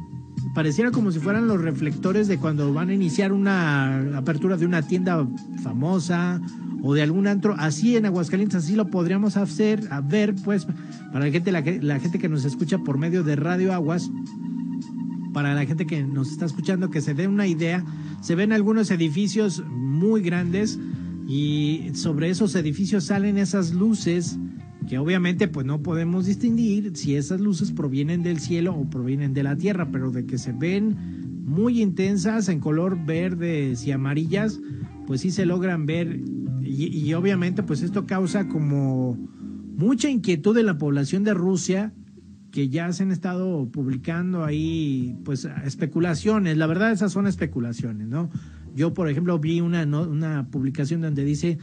Pareciera 0.54 0.92
como 0.92 1.12
si 1.12 1.20
fueran 1.20 1.48
los 1.48 1.60
reflectores 1.60 2.28
de 2.28 2.38
cuando 2.38 2.72
van 2.74 2.90
a 2.90 2.94
iniciar 2.94 3.32
una 3.34 4.18
apertura 4.18 4.56
de 4.56 4.66
una 4.68 4.84
tienda 4.84 5.28
famosa 5.64 6.40
o 6.84 6.94
de 6.94 7.02
algún 7.02 7.28
antro, 7.28 7.56
así 7.58 7.96
en 7.96 8.06
Aguascalientes, 8.06 8.64
así 8.64 8.76
lo 8.76 8.88
podríamos 8.88 9.36
hacer, 9.38 9.88
a 9.90 10.02
ver, 10.02 10.36
pues, 10.44 10.68
para 11.12 11.26
la 11.26 11.32
gente, 11.32 11.52
la, 11.52 11.62
la 11.62 12.00
gente 12.00 12.20
que 12.20 12.30
nos 12.30 12.46
escucha 12.46 12.78
por 12.78 12.98
medio 12.98 13.24
de 13.24 13.36
Radio 13.36 13.74
Aguas, 13.74 14.12
para 15.34 15.56
la 15.56 15.66
gente 15.66 15.88
que 15.88 16.04
nos 16.04 16.32
está 16.32 16.46
escuchando, 16.46 16.90
que 16.90 17.02
se 17.02 17.14
dé 17.14 17.28
una 17.28 17.48
idea, 17.48 17.84
se 18.22 18.36
ven 18.36 18.54
algunos 18.54 18.92
edificios 18.92 19.64
muy 19.70 20.22
grandes 20.22 20.80
y 21.28 21.90
sobre 21.94 22.30
esos 22.30 22.54
edificios 22.56 23.06
salen 23.06 23.38
esas 23.38 23.74
luces 23.74 24.38
que 24.88 24.98
obviamente 24.98 25.48
pues 25.48 25.66
no 25.66 25.82
podemos 25.82 26.26
distinguir 26.26 26.96
si 26.96 27.16
esas 27.16 27.40
luces 27.40 27.72
provienen 27.72 28.24
del 28.24 28.40
cielo 28.40 28.76
o 28.76 28.90
provienen 28.90 29.34
de 29.34 29.44
la 29.44 29.56
tierra, 29.56 29.90
pero 29.92 30.12
de 30.12 30.26
que 30.26 30.38
se 30.38 30.52
ven 30.52 31.44
muy 31.46 31.82
intensas 31.82 32.50
en 32.50 32.60
color 32.60 32.98
verdes 33.06 33.86
y 33.86 33.92
amarillas, 33.92 34.60
pues 35.06 35.22
sí 35.22 35.32
se 35.32 35.46
logran 35.46 35.86
ver 35.86 36.22
y, 36.62 37.14
obviamente 37.14 37.62
pues 37.62 37.82
esto 37.82 38.06
causa 38.06 38.48
como 38.48 39.16
mucha 39.76 40.10
inquietud 40.10 40.58
en 40.58 40.66
la 40.66 40.78
población 40.78 41.24
de 41.24 41.34
Rusia 41.34 41.94
que 42.52 42.70
ya 42.70 42.92
se 42.94 43.04
han 43.04 43.12
estado 43.12 43.70
publicando 43.72 44.44
ahí 44.44 45.18
pues 45.26 45.48
especulaciones, 45.66 46.58
la 46.58 46.68
verdad 46.68 46.92
esas 46.92 47.12
son 47.12 47.28
especulaciones, 47.28 48.08
¿no? 48.08 48.30
Yo 48.76 48.94
por 48.94 49.10
ejemplo 49.10 49.38
vi 49.40 49.62
una, 49.62 49.84
una 49.84 50.48
publicación 50.50 51.02
donde 51.02 51.24
dice 51.26 51.58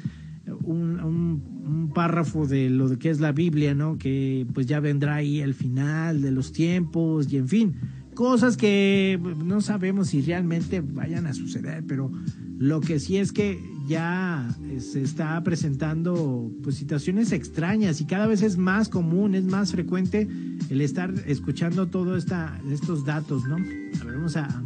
un, 0.65 1.91
párrafo 1.95 2.47
de 2.47 2.71
lo 2.71 2.99
que 2.99 3.11
es 3.11 3.21
la 3.21 3.33
Biblia, 3.33 3.75
¿no? 3.75 3.99
Que 3.99 4.47
pues 4.55 4.67
ya 4.67 4.81
vendrá 4.81 5.17
ahí 5.17 5.41
el 5.41 5.55
final 5.55 6.23
de 6.23 6.31
los 6.31 6.53
tiempos 6.53 7.33
y 7.33 7.37
en 7.37 7.49
fin, 7.49 7.77
cosas 8.15 8.57
que 8.57 9.19
no 9.45 9.61
sabemos 9.61 10.09
si 10.09 10.23
realmente 10.23 10.81
vayan 10.81 11.27
a 11.27 11.33
suceder, 11.35 11.85
pero 11.87 12.11
lo 12.59 12.81
que 12.81 13.01
sí 13.01 13.17
es 13.17 13.33
que 13.33 13.59
ya 13.89 14.49
se 14.79 15.03
está 15.03 15.43
presentando 15.43 16.53
pues, 16.63 16.77
situaciones 16.77 17.33
extrañas 17.33 18.01
y 18.01 18.05
cada 18.05 18.27
vez 18.27 18.43
es 18.43 18.57
más 18.57 18.89
común, 18.89 19.35
es 19.35 19.45
más 19.45 19.73
frecuente 19.73 20.29
el 20.69 20.81
estar 20.81 21.13
escuchando 21.27 21.89
todos 21.89 22.27
estos 22.71 23.05
datos, 23.05 23.45
¿no? 23.47 23.57
Vamos 24.05 24.37
a, 24.37 24.63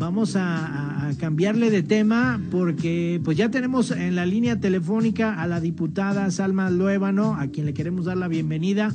vamos 0.00 0.34
a, 0.34 1.10
cambiarle 1.18 1.70
de 1.70 1.82
tema 1.82 2.40
porque 2.50 3.20
pues 3.22 3.36
ya 3.36 3.50
tenemos 3.50 3.90
en 3.90 4.16
la 4.16 4.24
línea 4.24 4.58
telefónica 4.58 5.40
a 5.40 5.46
la 5.46 5.60
diputada 5.60 6.30
Salma 6.30 6.70
Luébano, 6.70 7.34
a 7.34 7.48
quien 7.48 7.66
le 7.66 7.74
queremos 7.74 8.06
dar 8.06 8.16
la 8.16 8.28
bienvenida. 8.28 8.94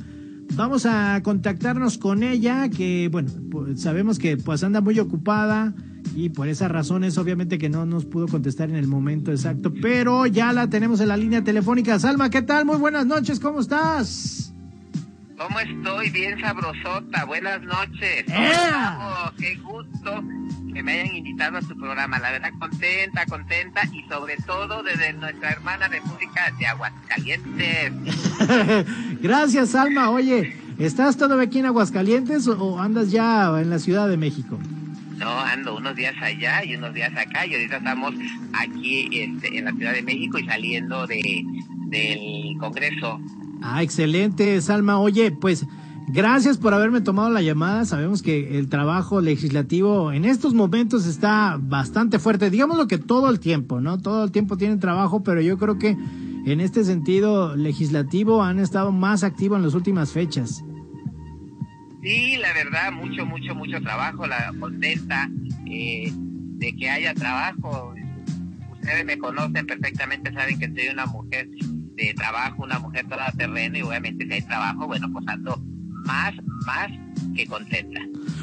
Vamos 0.56 0.88
a 0.88 1.22
contactarnos 1.22 1.98
con 2.00 2.24
ella, 2.24 2.70
que 2.70 3.10
bueno, 3.12 3.30
pues 3.52 3.82
sabemos 3.82 4.18
que 4.18 4.38
pues 4.38 4.64
anda 4.64 4.82
muy 4.82 4.98
ocupada 5.00 5.76
y 6.16 6.30
por 6.30 6.48
esas 6.48 6.72
razones 6.72 7.18
obviamente 7.20 7.60
que 7.60 7.70
no 7.70 7.86
nos 7.86 8.06
pudo 8.06 8.28
contestar 8.28 8.70
en 8.70 8.76
el 8.76 8.88
momento 8.88 9.32
exacto, 9.32 9.72
pero 9.82 10.26
ya 10.26 10.54
la 10.54 10.70
tenemos 10.70 11.02
en 11.02 11.10
la 11.10 11.18
línea 11.18 11.44
telefónica. 11.44 12.00
Salma, 12.00 12.32
¿qué 12.32 12.42
tal? 12.42 12.66
Muy 12.66 12.78
buenas 12.78 13.06
noches, 13.06 13.40
¿cómo 13.40 13.60
estás? 13.60 14.54
¿Cómo 15.38 15.60
estoy? 15.60 16.10
Bien 16.10 16.40
sabrosota, 16.40 17.26
buenas 17.26 17.62
noches. 17.62 18.26
Qué 19.38 19.56
gusto 19.58 20.24
que 20.76 20.84
me 20.84 20.92
hayan 20.92 21.16
invitado 21.16 21.58
a 21.58 21.62
su 21.62 21.74
programa, 21.78 22.20
la 22.20 22.32
verdad 22.32 22.52
contenta, 22.60 23.26
contenta 23.28 23.82
y 23.94 24.04
sobre 24.10 24.36
todo 24.46 24.84
desde 24.84 25.14
nuestra 25.14 25.52
hermana 25.52 25.88
República 25.88 26.54
de 26.60 26.68
Aguascalientes. 26.68 27.94
Gracias, 29.22 29.70
Salma. 29.70 30.10
Oye, 30.10 30.54
¿estás 30.78 31.16
todavía 31.16 31.46
aquí 31.46 31.60
en 31.60 31.68
Aguascalientes 31.68 32.46
o 32.50 32.78
andas 32.78 33.10
ya 33.10 33.58
en 33.62 33.70
la 33.70 33.80
Ciudad 33.80 34.10
de 34.10 34.18
México? 34.18 34.60
No, 35.16 35.40
ando 35.40 35.78
unos 35.78 35.96
días 35.96 36.16
allá 36.22 36.66
y 36.66 36.76
unos 36.76 36.94
días 36.94 37.16
acá 37.16 37.46
y 37.46 37.54
ahorita 37.54 37.78
estamos 37.78 38.14
aquí 38.52 39.08
este, 39.14 39.58
en 39.58 39.64
la 39.64 39.72
Ciudad 39.72 39.94
de 39.94 40.02
México 40.02 40.38
y 40.40 40.46
saliendo 40.46 41.08
de, 41.08 41.46
del 41.88 42.58
Congreso. 42.60 43.22
Ah, 43.62 43.82
excelente, 43.82 44.60
Salma. 44.60 45.00
Oye, 45.00 45.32
pues 45.32 45.66
gracias 46.08 46.58
por 46.58 46.74
haberme 46.74 47.02
tomado 47.02 47.30
la 47.30 47.42
llamada. 47.42 47.86
Sabemos 47.86 48.22
que 48.22 48.58
el 48.58 48.70
trabajo 48.70 49.22
legislativo 49.22 50.12
en 50.12 50.26
estos 50.26 50.54
momentos 50.54 51.06
está 51.06 51.58
bastante 51.60 52.20
fuerte. 52.20 52.50
Digámoslo 52.50 52.88
que 52.88 52.98
todo 52.98 53.30
el 53.30 53.40
tiempo, 53.40 53.82
¿no? 53.82 54.00
Todo 54.00 54.24
el 54.24 54.32
tiempo 54.32 54.58
tienen 54.58 54.80
trabajo, 54.80 55.24
pero 55.24 55.42
yo 55.42 55.58
creo 55.58 55.78
que 55.78 55.98
en 56.46 56.62
este 56.62 56.84
sentido 56.84 57.56
legislativo 57.56 58.44
han 58.44 58.60
estado 58.60 58.92
más 58.92 59.24
activos 59.24 59.58
en 59.58 59.64
las 59.64 59.74
últimas 59.74 60.12
fechas. 60.12 60.64
Sí, 62.04 62.38
la 62.38 62.54
verdad, 62.54 62.92
mucho, 62.92 63.26
mucho, 63.26 63.56
mucho 63.56 63.82
trabajo, 63.82 64.28
la 64.28 64.54
contenta 64.60 65.28
eh, 65.66 66.12
de 66.14 66.76
que 66.76 66.90
haya 66.90 67.16
trabajo. 67.16 67.96
Ustedes 68.74 69.06
me 69.06 69.18
conocen 69.18 69.66
perfectamente, 69.66 70.32
saben 70.32 70.60
que 70.60 70.68
soy 70.68 70.90
una 70.94 71.08
mujer 71.08 71.50
de 71.96 72.14
trabajo, 72.14 72.64
una 72.64 72.78
mujer 72.78 73.08
toda 73.08 73.32
terreno 73.32 73.80
y 73.80 73.82
obviamente 73.82 74.26
si 74.28 74.34
hay 74.34 74.42
trabajo, 74.44 74.86
bueno, 74.86 75.12
pues 75.12 75.28
ando 75.28 75.60
más, 76.06 76.34
más 76.66 76.92
que 77.36 77.46
contenta. 77.48 78.00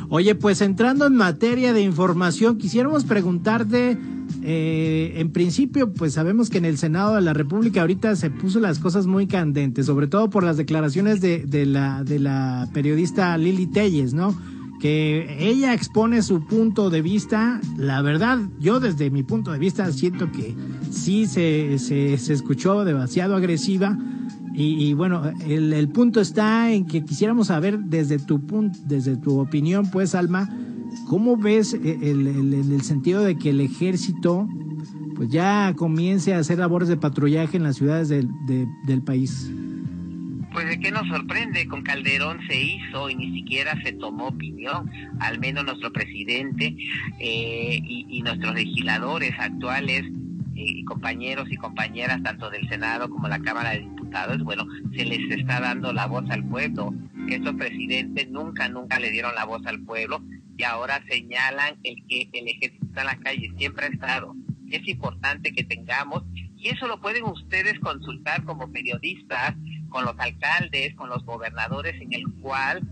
Oye, 0.09 0.35
pues 0.35 0.61
entrando 0.61 1.07
en 1.07 1.17
materia 1.17 1.73
de 1.73 1.81
información, 1.81 2.59
quisiéramos 2.59 3.05
preguntarte 3.05 3.99
eh, 4.43 5.15
en 5.17 5.31
principio, 5.31 5.93
pues 5.93 6.15
sabemos 6.15 6.51
que 6.51 6.59
en 6.59 6.65
el 6.65 6.77
Senado 6.77 7.15
de 7.15 7.21
la 7.21 7.33
República 7.33 7.83
ahorita 7.83 8.17
se 8.17 8.31
puso 8.31 8.61
las 8.61 8.79
cosas 8.79 9.07
muy 9.07 9.27
candentes, 9.27 9.87
sobre 9.87 10.09
todo 10.09 10.31
por 10.31 10.43
las 10.43 10.57
declaraciones 10.57 11.21
de, 11.21 11.67
la, 11.67 12.03
de 12.03 12.19
la 12.19 12.69
periodista 12.73 13.37
Lili 13.39 13.67
Telles, 13.67 14.15
¿no? 14.15 14.37
Que 14.81 15.37
ella 15.39 15.75
expone 15.75 16.23
su 16.23 16.45
punto 16.45 16.91
de 16.91 17.03
vista. 17.03 17.61
La 17.77 18.03
verdad, 18.03 18.41
yo 18.59 18.81
desde 18.81 19.11
mi 19.11 19.23
punto 19.23 19.53
de 19.53 19.61
vista 19.61 19.91
siento 19.93 20.33
que 20.33 20.57
sí 20.91 21.27
se, 21.27 21.79
se, 21.79 22.19
se 22.19 22.33
escuchó 22.33 22.85
demasiado 22.85 23.37
agresiva. 23.37 23.97
Y, 24.55 24.85
y 24.85 24.93
bueno, 24.93 25.23
el, 25.47 25.89
punto 25.89 26.21
está 26.21 26.71
en 26.73 26.87
que 26.87 27.05
quisiéramos 27.05 27.47
saber 27.47 27.79
desde 27.79 28.19
tu 28.19 28.47
punto, 28.47 28.79
desde 28.85 29.17
tu 29.17 29.41
opinión, 29.41 29.91
pues, 29.91 30.15
Alma, 30.15 30.49
¿Cómo 31.09 31.37
ves 31.37 31.75
eh, 31.75 31.99
el, 32.03 32.27
el, 32.27 32.83
sentido 32.83 33.23
de 33.23 33.37
que 33.37 33.51
el 33.51 33.61
ejército 33.61 34.49
pues 35.17 35.31
ya 35.31 35.73
comience 35.77 36.35
a 36.35 36.39
hacer 36.39 36.59
labores 36.59 36.89
de 36.89 36.97
patrullaje 36.97 37.57
en 37.57 37.63
las 37.63 37.77
ciudades 37.77 38.09
del, 38.09 38.29
del 38.47 39.03
país? 39.03 39.51
Pues 40.53 40.69
de 40.69 40.81
qué 40.81 40.91
nos 40.91 41.09
sorprende, 41.09 41.67
con 41.67 41.83
Calderón 41.83 42.41
se 42.47 42.63
hizo 42.63 43.09
y 43.09 43.15
ni 43.15 43.33
siquiera 43.33 43.75
se 43.83 43.93
tomó 43.93 44.29
opinión, 44.29 44.91
al 45.21 45.39
menos 45.39 45.65
nuestro 45.65 45.93
presidente 45.93 46.77
eh, 47.19 47.81
y, 47.83 48.21
nuestros 48.23 48.55
legisladores 48.55 49.33
actuales, 49.39 50.05
eh, 50.55 50.85
compañeros 50.85 51.51
y 51.51 51.57
compañeras 51.57 52.23
tanto 52.23 52.51
del 52.51 52.69
Senado 52.69 53.09
como 53.09 53.29
la 53.29 53.39
Cámara 53.39 53.71
de 53.71 53.81
Diputados, 53.81 54.02
bueno, 54.45 54.67
se 54.97 55.05
les 55.05 55.39
está 55.39 55.61
dando 55.61 55.93
la 55.93 56.07
voz 56.07 56.29
al 56.31 56.45
pueblo 56.49 56.93
estos 57.29 57.55
presidentes 57.55 58.29
nunca, 58.31 58.69
nunca 58.69 58.99
le 58.99 59.11
dieron 59.11 59.35
la 59.35 59.45
voz 59.45 59.65
al 59.67 59.81
pueblo 59.83 60.23
y 60.57 60.63
ahora 60.65 61.03
señalan 61.09 61.77
el 61.83 61.97
que 62.09 62.29
el 62.33 62.49
ejército 62.49 62.87
está 62.87 63.01
en 63.03 63.07
las 63.07 63.19
calles, 63.19 63.51
siempre 63.57 63.87
ha 63.87 63.89
estado. 63.89 64.35
Es 64.71 64.87
importante 64.89 65.53
que 65.53 65.65
tengamos, 65.65 66.25
y 66.57 66.69
eso 66.69 66.87
lo 66.87 67.01
pueden 67.01 67.25
ustedes 67.25 67.79
consultar 67.81 68.45
como 68.45 68.71
periodistas, 68.71 69.55
con 69.89 70.05
los 70.05 70.19
alcaldes, 70.19 70.95
con 70.95 71.11
los 71.11 71.25
gobernadores, 71.25 72.01
en 72.01 72.13
el 72.13 72.25
cual 72.41 72.83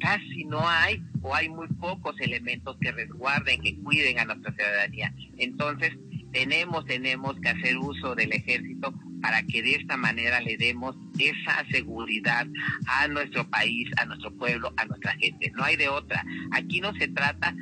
casi 0.00 0.44
no 0.44 0.68
hay 0.68 1.02
o 1.22 1.34
hay 1.34 1.48
muy 1.48 1.68
pocos 1.68 2.16
elementos 2.20 2.76
que 2.80 2.92
resguarden, 2.92 3.60
que 3.60 3.78
cuiden 3.80 4.18
a 4.18 4.24
nuestra 4.24 4.52
ciudadanía. 4.54 5.12
Entonces, 5.36 5.96
tenemos, 6.32 6.84
tenemos 6.86 7.38
que 7.40 7.48
hacer 7.48 7.78
uso 7.78 8.14
del 8.14 8.32
ejército 8.32 8.92
para 9.20 9.42
que 9.42 9.62
de 9.62 9.74
esta 9.74 9.96
manera 9.96 10.40
le 10.40 10.56
demos 10.56 10.96
esa 11.18 11.64
seguridad 11.70 12.46
a 12.86 13.08
nuestro 13.08 13.48
país, 13.48 13.88
a 13.96 14.06
nuestro 14.06 14.32
pueblo, 14.36 14.72
a 14.76 14.84
nuestra 14.86 15.12
gente. 15.12 15.50
No 15.54 15.64
hay 15.64 15.76
de 15.76 15.88
otra. 15.88 16.24
Aquí 16.52 16.80
no 16.80 16.94
se 16.94 17.08
trata 17.08 17.54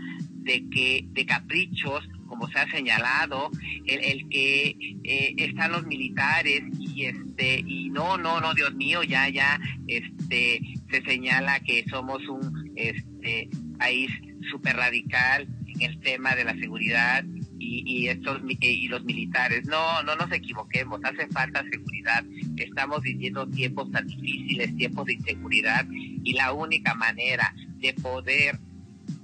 de 0.46 0.68
que 0.70 1.04
de 1.08 1.26
caprichos, 1.26 2.08
como 2.26 2.48
se 2.48 2.58
ha 2.58 2.70
señalado, 2.70 3.50
el, 3.86 4.28
que 4.28 4.76
eh, 5.04 5.34
están 5.38 5.72
los 5.72 5.86
militares 5.86 6.62
y 6.78 7.06
este 7.06 7.60
y 7.66 7.90
no, 7.90 8.16
no, 8.16 8.40
no, 8.40 8.54
Dios 8.54 8.74
mío, 8.74 9.02
ya, 9.02 9.28
ya, 9.28 9.60
este, 9.86 10.60
se 10.90 11.02
señala 11.02 11.60
que 11.60 11.84
somos 11.88 12.26
un 12.28 12.72
este 12.76 13.48
país 13.78 14.10
súper 14.50 14.76
radical 14.76 15.48
en 15.66 15.82
el 15.82 16.00
tema 16.00 16.34
de 16.34 16.44
la 16.44 16.54
seguridad 16.54 17.24
y, 17.66 18.08
estos 18.08 18.40
eh, 18.48 18.56
y 18.60 18.88
los 18.88 19.04
militares. 19.04 19.66
No, 19.66 20.02
no 20.02 20.16
nos 20.16 20.30
equivoquemos, 20.32 21.00
hace 21.04 21.26
falta 21.28 21.62
seguridad. 21.70 22.24
Estamos 22.56 23.00
viviendo 23.02 23.46
tiempos 23.48 23.90
tan 23.90 24.06
difíciles, 24.06 24.74
tiempos 24.76 25.06
de 25.06 25.14
inseguridad 25.14 25.86
y 25.90 26.32
la 26.32 26.52
única 26.52 26.94
manera 26.94 27.54
de 27.78 27.92
poder 27.94 28.58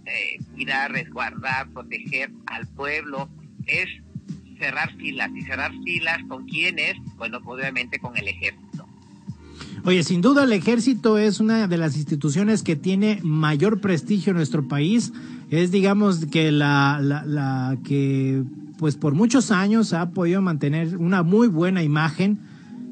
eh, 0.06 0.38
cuidar, 0.52 0.92
resguardar, 0.92 1.70
proteger 1.72 2.30
al 2.46 2.66
pueblo 2.68 3.28
es 3.66 3.86
cerrar 4.58 4.94
filas 4.96 5.30
y 5.34 5.42
cerrar 5.42 5.72
filas 5.84 6.18
con 6.28 6.46
quienes, 6.46 6.94
bueno, 7.16 7.38
obviamente 7.44 7.98
con 7.98 8.16
el 8.16 8.28
ejército. 8.28 8.71
Oye, 9.84 10.04
sin 10.04 10.20
duda 10.20 10.44
el 10.44 10.52
ejército 10.52 11.18
es 11.18 11.40
una 11.40 11.66
de 11.66 11.76
las 11.76 11.96
instituciones 11.96 12.62
que 12.62 12.76
tiene 12.76 13.18
mayor 13.24 13.80
prestigio 13.80 14.30
en 14.30 14.36
nuestro 14.36 14.68
país. 14.68 15.12
Es, 15.50 15.72
digamos, 15.72 16.26
que 16.26 16.52
la, 16.52 17.00
la, 17.02 17.76
que, 17.82 18.44
pues 18.78 18.94
por 18.94 19.14
muchos 19.14 19.50
años 19.50 19.92
ha 19.92 20.10
podido 20.10 20.40
mantener 20.40 20.96
una 20.96 21.24
muy 21.24 21.48
buena 21.48 21.82
imagen. 21.82 22.38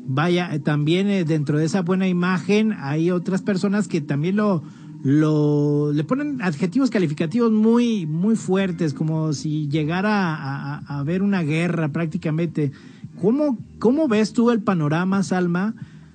Vaya, 0.09 0.61
también 0.65 1.09
eh, 1.09 1.25
dentro 1.25 1.59
de 1.59 1.67
esa 1.67 1.83
buena 1.83 2.09
imagen 2.09 2.73
hay 2.73 3.13
otras 3.13 3.41
personas 3.41 3.87
que 3.87 4.01
también 4.01 4.35
lo, 4.35 4.65
lo 5.05 5.93
le 5.93 6.03
ponen 6.03 6.43
adjetivos 6.43 6.91
calificativos 6.91 7.53
muy 7.53 8.07
muy 8.07 8.35
fuertes 8.35 8.93
como 8.93 9.33
si 9.33 9.69
llegara 9.69 10.35
a, 10.35 10.79
a, 10.79 10.99
haber 10.99 11.23
una 11.23 11.43
guerra 11.43 11.91
prácticamente 11.91 12.73
cómo 13.21 13.57
cómo 13.79 14.09
ves 14.09 14.33
tú 14.33 14.51
el 14.51 14.63
panorama 14.63 15.23
Salma 15.23 15.75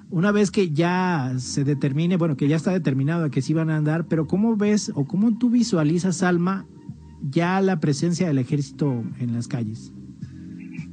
una 0.09 0.31
vez 0.31 0.51
que 0.51 0.71
ya 0.71 1.33
se 1.37 1.63
determine 1.63 2.17
bueno 2.17 2.37
que 2.37 2.47
ya 2.47 2.55
está 2.55 2.71
determinado 2.71 3.29
que 3.31 3.41
sí 3.41 3.53
van 3.53 3.69
a 3.69 3.77
andar 3.77 4.07
pero 4.07 4.27
cómo 4.27 4.55
ves 4.55 4.91
o 4.95 5.05
cómo 5.05 5.37
tú 5.37 5.49
visualizas 5.49 6.17
Salma 6.17 6.65
ya 7.21 7.59
la 7.61 7.79
presencia 7.79 8.27
del 8.27 8.37
ejército 8.37 9.03
en 9.19 9.33
las 9.33 9.47
calles 9.47 9.91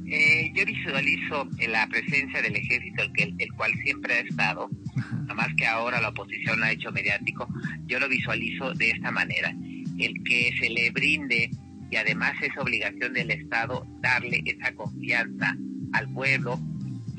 eh, 0.05 0.51
yo 0.53 0.63
visualizo 0.63 1.49
la 1.69 1.87
presencia 1.87 2.39
del 2.43 2.55
ejército, 2.55 3.01
el, 3.15 3.33
el 3.39 3.53
cual 3.53 3.71
siempre 3.83 4.13
ha 4.13 4.19
estado, 4.19 4.69
nada 4.95 5.33
más 5.33 5.47
que 5.57 5.65
ahora 5.65 5.99
la 5.99 6.09
oposición 6.09 6.59
lo 6.59 6.65
ha 6.65 6.71
hecho 6.71 6.91
mediático, 6.91 7.47
yo 7.87 7.99
lo 7.99 8.07
visualizo 8.07 8.75
de 8.75 8.91
esta 8.91 9.09
manera, 9.09 9.55
el 9.97 10.13
que 10.23 10.51
se 10.59 10.69
le 10.69 10.91
brinde 10.91 11.49
y 11.89 11.95
además 11.95 12.33
es 12.41 12.55
obligación 12.57 13.13
del 13.13 13.31
Estado 13.31 13.87
darle 14.01 14.41
esa 14.45 14.73
confianza 14.73 15.55
al 15.93 16.11
pueblo 16.13 16.59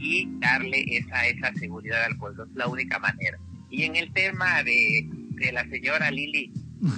y 0.04 0.28
darle 0.38 0.84
esa, 0.86 1.26
esa 1.26 1.52
seguridad 1.54 2.04
al 2.04 2.16
pueblo, 2.16 2.44
es 2.44 2.54
la 2.54 2.68
única 2.68 2.98
manera. 2.98 3.38
Y 3.70 3.84
en 3.84 3.96
el 3.96 4.12
tema 4.12 4.62
de, 4.62 5.08
de 5.30 5.52
la 5.52 5.66
señora 5.68 6.10
Lili, 6.10 6.52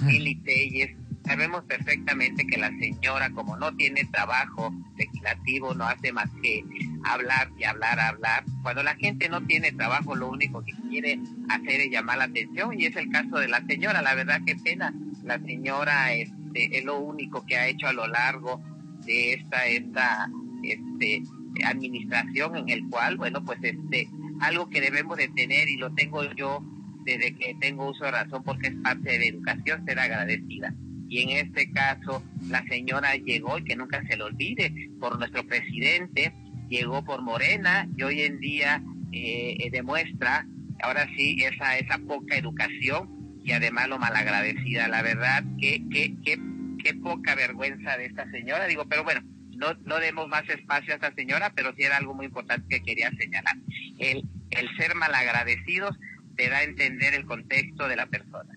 Lili 0.05 0.35
Telles, 0.41 0.91
sabemos 1.25 1.63
perfectamente 1.63 2.45
que 2.45 2.57
la 2.57 2.69
señora, 2.77 3.29
como 3.31 3.55
no 3.55 3.73
tiene 3.77 4.03
trabajo 4.11 4.73
legislativo, 4.97 5.73
no 5.73 5.85
hace 5.85 6.11
más 6.11 6.29
que 6.41 6.65
hablar 7.05 7.49
y 7.57 7.63
hablar, 7.63 7.97
hablar. 7.99 8.43
Cuando 8.61 8.83
la 8.83 8.95
gente 8.95 9.29
no 9.29 9.41
tiene 9.45 9.71
trabajo, 9.71 10.13
lo 10.13 10.29
único 10.29 10.63
que 10.63 10.73
quiere 10.89 11.17
hacer 11.47 11.79
es 11.81 11.89
llamar 11.89 12.17
la 12.17 12.25
atención 12.25 12.77
y 12.77 12.85
es 12.85 12.95
el 12.97 13.09
caso 13.09 13.37
de 13.37 13.47
la 13.47 13.65
señora. 13.65 14.01
La 14.01 14.15
verdad 14.15 14.41
que 14.45 14.55
pena, 14.57 14.93
la 15.23 15.39
señora 15.39 16.13
este, 16.13 16.77
es 16.77 16.83
lo 16.83 16.99
único 16.99 17.45
que 17.45 17.55
ha 17.55 17.67
hecho 17.67 17.87
a 17.87 17.93
lo 17.93 18.05
largo 18.07 18.61
de 19.05 19.33
esta, 19.33 19.65
esta 19.65 20.29
este, 20.63 21.23
administración 21.65 22.55
en 22.55 22.69
el 22.69 22.89
cual, 22.89 23.17
bueno, 23.17 23.43
pues 23.43 23.59
este, 23.61 24.09
algo 24.39 24.69
que 24.69 24.81
debemos 24.81 25.17
de 25.17 25.27
tener 25.29 25.67
y 25.69 25.77
lo 25.77 25.93
tengo 25.93 26.23
yo 26.33 26.63
desde 27.05 27.33
que 27.35 27.55
tengo 27.59 27.89
uso 27.89 28.05
de 28.05 28.11
razón 28.11 28.43
porque 28.43 28.67
es 28.67 28.75
parte 28.83 29.11
de 29.11 29.19
la 29.19 29.25
educación, 29.25 29.85
ser 29.85 29.99
agradecida. 29.99 30.73
Y 31.09 31.21
en 31.21 31.47
este 31.47 31.71
caso 31.71 32.23
la 32.49 32.63
señora 32.65 33.15
llegó 33.15 33.57
y 33.57 33.63
que 33.63 33.75
nunca 33.75 34.03
se 34.07 34.17
le 34.17 34.23
olvide 34.23 34.89
por 34.99 35.17
nuestro 35.17 35.45
presidente, 35.47 36.33
llegó 36.69 37.03
por 37.05 37.21
Morena 37.21 37.87
y 37.95 38.03
hoy 38.03 38.21
en 38.21 38.39
día 38.39 38.83
eh, 39.13 39.55
eh, 39.59 39.69
demuestra 39.71 40.45
ahora 40.81 41.07
sí 41.15 41.37
esa, 41.41 41.77
esa 41.77 41.97
poca 41.99 42.35
educación 42.35 43.39
y 43.43 43.53
además 43.53 43.87
lo 43.87 43.97
malagradecida, 43.97 44.89
la 44.89 45.01
verdad 45.01 45.43
que, 45.59 45.81
que, 45.89 46.13
que, 46.25 46.37
qué 46.83 46.93
poca 46.95 47.35
vergüenza 47.35 47.95
de 47.97 48.05
esta 48.07 48.29
señora, 48.31 48.67
digo, 48.67 48.85
pero 48.89 49.05
bueno, 49.05 49.21
no, 49.57 49.73
no 49.85 49.99
demos 49.99 50.27
más 50.27 50.47
espacio 50.49 50.93
a 50.93 50.95
esta 50.95 51.13
señora, 51.13 51.51
pero 51.55 51.73
sí 51.75 51.83
era 51.83 51.97
algo 51.97 52.13
muy 52.13 52.27
importante 52.27 52.65
que 52.69 52.83
quería 52.83 53.11
señalar. 53.11 53.57
El, 53.99 54.23
el 54.51 54.77
ser 54.77 54.95
malagradecidos 54.95 55.97
te 56.35 56.49
da 56.49 56.57
a 56.57 56.63
entender 56.63 57.13
el 57.13 57.25
contexto 57.25 57.87
de 57.87 57.95
la 57.95 58.05
persona. 58.05 58.53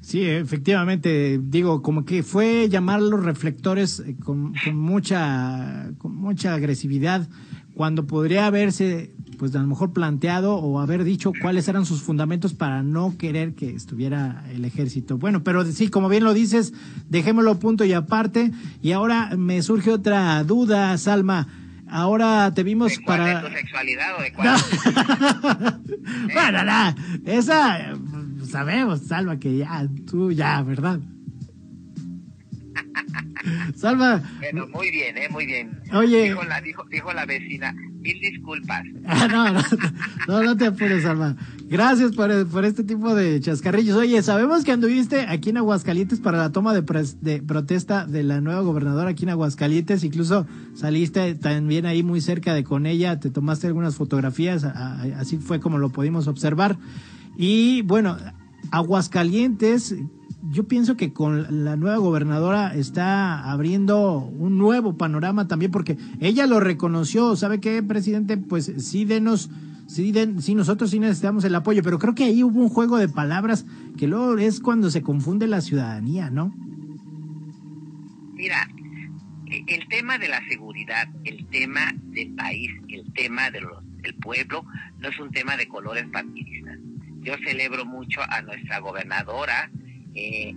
Sí, 0.00 0.24
efectivamente, 0.24 1.38
digo, 1.38 1.82
como 1.82 2.06
que 2.06 2.22
fue 2.22 2.68
llamar 2.70 3.02
los 3.02 3.22
reflectores 3.22 4.00
eh, 4.00 4.16
con, 4.18 4.54
mucha, 4.72 5.90
con 5.98 6.16
mucha 6.16 6.54
agresividad, 6.54 7.28
cuando 7.78 8.08
podría 8.08 8.46
haberse, 8.46 9.14
pues 9.38 9.54
a 9.54 9.60
lo 9.60 9.68
mejor 9.68 9.92
planteado 9.92 10.56
o 10.56 10.80
haber 10.80 11.04
dicho 11.04 11.30
cuáles 11.40 11.68
eran 11.68 11.86
sus 11.86 12.02
fundamentos 12.02 12.52
para 12.52 12.82
no 12.82 13.16
querer 13.16 13.54
que 13.54 13.70
estuviera 13.70 14.42
el 14.52 14.64
ejército. 14.64 15.16
Bueno, 15.16 15.44
pero 15.44 15.64
sí, 15.64 15.88
como 15.88 16.08
bien 16.08 16.24
lo 16.24 16.34
dices, 16.34 16.74
dejémoslo 17.08 17.60
punto 17.60 17.84
y 17.84 17.92
aparte. 17.92 18.50
Y 18.82 18.90
ahora 18.90 19.36
me 19.36 19.62
surge 19.62 19.92
otra 19.92 20.42
duda, 20.42 20.98
Salma. 20.98 21.46
Ahora 21.88 22.52
te 22.52 22.64
vimos 22.64 22.98
para. 23.06 23.42
¿De 23.42 23.48
tu 23.48 23.54
sexualidad 23.54 24.18
o 24.18 24.22
de 24.22 24.32
cuál? 24.32 24.60
bueno, 26.34 26.64
nada, 26.64 26.96
esa 27.26 27.94
sabemos, 28.50 29.02
Salva, 29.02 29.38
que 29.38 29.58
ya, 29.58 29.86
tú 30.10 30.32
ya, 30.32 30.60
¿verdad? 30.62 30.98
Salva. 33.76 34.22
Bueno, 34.38 34.66
muy 34.68 34.90
bien, 34.90 35.16
¿eh? 35.16 35.28
Muy 35.30 35.46
bien. 35.46 35.78
Oye. 35.92 36.24
Dijo 36.24 36.44
la, 36.44 36.60
dijo, 36.60 36.84
dijo 36.90 37.12
la 37.12 37.26
vecina, 37.26 37.72
mil 37.72 38.20
disculpas. 38.20 38.84
Ah, 39.10 39.26
no, 39.26 39.52
no, 40.28 40.42
no, 40.42 40.56
te 40.56 40.66
apures, 40.66 41.02
Salva. 41.02 41.34
Gracias 41.68 42.14
por, 42.14 42.46
por, 42.48 42.64
este 42.64 42.84
tipo 42.84 43.14
de 43.14 43.40
chascarrillos. 43.40 43.96
Oye, 43.96 44.22
sabemos 44.22 44.64
que 44.64 44.72
anduviste 44.72 45.20
aquí 45.20 45.50
en 45.50 45.56
Aguascalientes 45.56 46.20
para 46.20 46.38
la 46.38 46.52
toma 46.52 46.74
de, 46.74 46.82
de 47.20 47.42
protesta 47.42 48.06
de 48.06 48.22
la 48.22 48.40
nueva 48.40 48.60
gobernadora 48.60 49.10
aquí 49.10 49.24
en 49.24 49.30
Aguascalientes. 49.30 50.04
Incluso 50.04 50.46
saliste 50.74 51.34
también 51.36 51.86
ahí 51.86 52.02
muy 52.02 52.20
cerca 52.20 52.54
de 52.54 52.64
con 52.64 52.86
ella, 52.86 53.18
te 53.18 53.30
tomaste 53.30 53.66
algunas 53.66 53.96
fotografías, 53.96 54.64
así 54.64 55.38
fue 55.38 55.58
como 55.58 55.78
lo 55.78 55.90
pudimos 55.90 56.28
observar. 56.28 56.78
Y 57.36 57.82
bueno, 57.82 58.16
Aguascalientes, 58.70 59.94
yo 60.42 60.68
pienso 60.68 60.96
que 60.96 61.12
con 61.12 61.64
la 61.64 61.76
nueva 61.76 61.96
gobernadora 61.96 62.74
está 62.74 63.50
abriendo 63.50 64.18
un 64.18 64.58
nuevo 64.58 64.96
panorama 64.96 65.48
también, 65.48 65.70
porque 65.70 65.96
ella 66.20 66.46
lo 66.46 66.60
reconoció, 66.60 67.36
¿sabe 67.36 67.60
qué, 67.60 67.82
presidente? 67.82 68.36
Pues 68.36 68.72
sí, 68.78 69.04
denos, 69.04 69.50
sí, 69.86 70.12
den, 70.12 70.40
sí, 70.40 70.54
nosotros 70.54 70.90
sí 70.90 71.00
necesitamos 71.00 71.44
el 71.44 71.54
apoyo, 71.54 71.82
pero 71.82 71.98
creo 71.98 72.14
que 72.14 72.24
ahí 72.24 72.42
hubo 72.42 72.60
un 72.60 72.68
juego 72.68 72.98
de 72.98 73.08
palabras 73.08 73.66
que 73.96 74.06
luego 74.06 74.38
es 74.38 74.60
cuando 74.60 74.90
se 74.90 75.02
confunde 75.02 75.46
la 75.46 75.60
ciudadanía, 75.60 76.30
¿no? 76.30 76.54
Mira, 78.34 78.68
el 79.46 79.88
tema 79.88 80.18
de 80.18 80.28
la 80.28 80.40
seguridad, 80.48 81.08
el 81.24 81.46
tema 81.46 81.92
del 82.04 82.34
país, 82.34 82.70
el 82.88 83.12
tema 83.12 83.50
del 83.50 84.14
pueblo, 84.22 84.64
no 85.00 85.08
es 85.08 85.18
un 85.18 85.30
tema 85.30 85.56
de 85.56 85.66
colores 85.66 86.06
partidistas 86.12 86.78
yo 87.28 87.36
celebro 87.44 87.84
mucho 87.84 88.20
a 88.28 88.42
nuestra 88.42 88.78
gobernadora, 88.78 89.70
eh, 90.14 90.54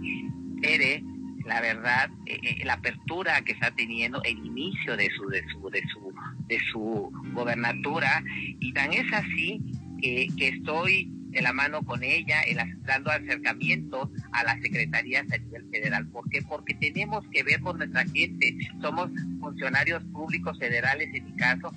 la 1.45 1.62
verdad, 1.62 2.10
eh, 2.26 2.39
eh, 2.43 2.66
la 2.66 2.74
apertura 2.74 3.41
que 3.41 3.54
está 3.54 3.72
teniendo, 3.72 4.22
el 4.24 4.38
inicio 4.45 4.95
de 4.95 5.10
su, 5.18 5.28
de 5.30 5.43
su, 5.52 5.70
de 5.70 5.82
su, 5.88 6.14
de 6.47 6.60
su 6.72 7.12
gobernatura, 7.34 8.24
y 8.60 8.74
tan 8.74 8.93
es 8.93 9.12
así 9.12 9.62
que, 10.02 10.28
que 10.38 10.49
estoy 10.49 11.10
de 11.32 11.41
la 11.41 11.54
mano 11.54 11.82
con 11.84 12.04
ella, 12.04 12.41
el, 12.41 12.58
dando 12.84 13.10
acercamiento 13.10 14.12
a 14.34 14.43
las 14.43 14.62
secretarías 14.62 15.26
a 15.32 15.38
nivel 15.38 15.66
federal. 15.72 16.08
¿Por 16.08 16.30
qué? 16.30 16.41
Porque 16.41 16.74
tenemos 16.76 17.26
que 17.32 17.43
ver 17.43 17.62
con 17.62 17.78
nuestra 17.78 18.04
gente. 18.04 18.56
Somos 18.82 19.10
funcionarios 19.39 20.04
públicos 20.06 20.60
federales 20.60 21.10
en 21.14 21.26
mi 21.26 21.36
caso 21.38 21.72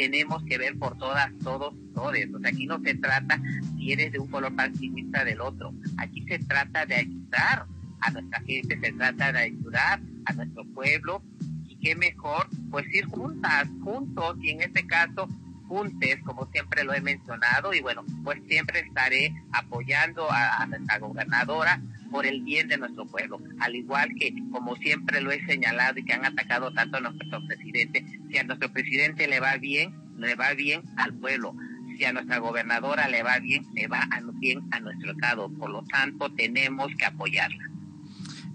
tenemos 0.00 0.42
que 0.44 0.56
ver 0.56 0.78
por 0.78 0.96
todas, 0.96 1.30
todos, 1.44 1.74
todos. 1.94 2.14
O 2.34 2.38
sea, 2.40 2.48
aquí 2.48 2.64
no 2.64 2.80
se 2.80 2.94
trata 2.94 3.38
si 3.76 3.92
eres 3.92 4.12
de 4.12 4.18
un 4.18 4.28
color 4.28 4.56
partidista 4.56 5.26
del 5.26 5.42
otro. 5.42 5.74
Aquí 5.98 6.24
se 6.26 6.38
trata 6.38 6.86
de 6.86 6.94
ayudar 6.94 7.66
a 8.00 8.10
nuestra 8.10 8.40
gente, 8.40 8.80
se 8.80 8.92
trata 8.92 9.30
de 9.30 9.38
ayudar 9.40 10.00
a 10.24 10.32
nuestro 10.32 10.64
pueblo 10.72 11.22
y 11.68 11.76
qué 11.76 11.94
mejor 11.96 12.48
pues 12.70 12.86
ir 12.94 13.04
juntas, 13.04 13.68
juntos 13.84 14.38
y 14.40 14.48
en 14.48 14.62
este 14.62 14.86
caso 14.86 15.28
juntes, 15.70 16.20
como 16.24 16.50
siempre 16.50 16.82
lo 16.82 16.92
he 16.92 17.00
mencionado, 17.00 17.72
y 17.72 17.80
bueno, 17.80 18.04
pues 18.24 18.40
siempre 18.48 18.80
estaré 18.80 19.32
apoyando 19.52 20.26
a, 20.28 20.66
nuestra 20.66 20.98
gobernadora 20.98 21.80
por 22.10 22.26
el 22.26 22.42
bien 22.42 22.66
de 22.66 22.76
nuestro 22.76 23.06
pueblo, 23.06 23.38
al 23.60 23.76
igual 23.76 24.08
que 24.18 24.34
como 24.50 24.74
siempre 24.74 25.20
lo 25.20 25.30
he 25.30 25.46
señalado 25.46 26.00
y 26.00 26.04
que 26.04 26.12
han 26.12 26.24
atacado 26.24 26.72
tanto 26.72 26.96
a 26.96 27.00
nuestro 27.00 27.46
presidente, 27.46 28.04
si 28.28 28.38
a 28.38 28.42
nuestro 28.42 28.72
presidente 28.72 29.28
le 29.28 29.38
va 29.38 29.58
bien, 29.58 29.94
le 30.18 30.34
va 30.34 30.54
bien 30.54 30.82
al 30.96 31.14
pueblo, 31.14 31.54
si 31.96 32.04
a 32.04 32.12
nuestra 32.12 32.38
gobernadora 32.38 33.08
le 33.08 33.22
va 33.22 33.38
bien, 33.38 33.64
le 33.72 33.86
va 33.86 34.08
bien 34.40 34.62
a 34.72 34.80
nuestro 34.80 35.12
estado, 35.12 35.48
por 35.50 35.70
lo 35.70 35.84
tanto 35.84 36.32
tenemos 36.32 36.90
que 36.98 37.04
apoyarla. 37.04 37.70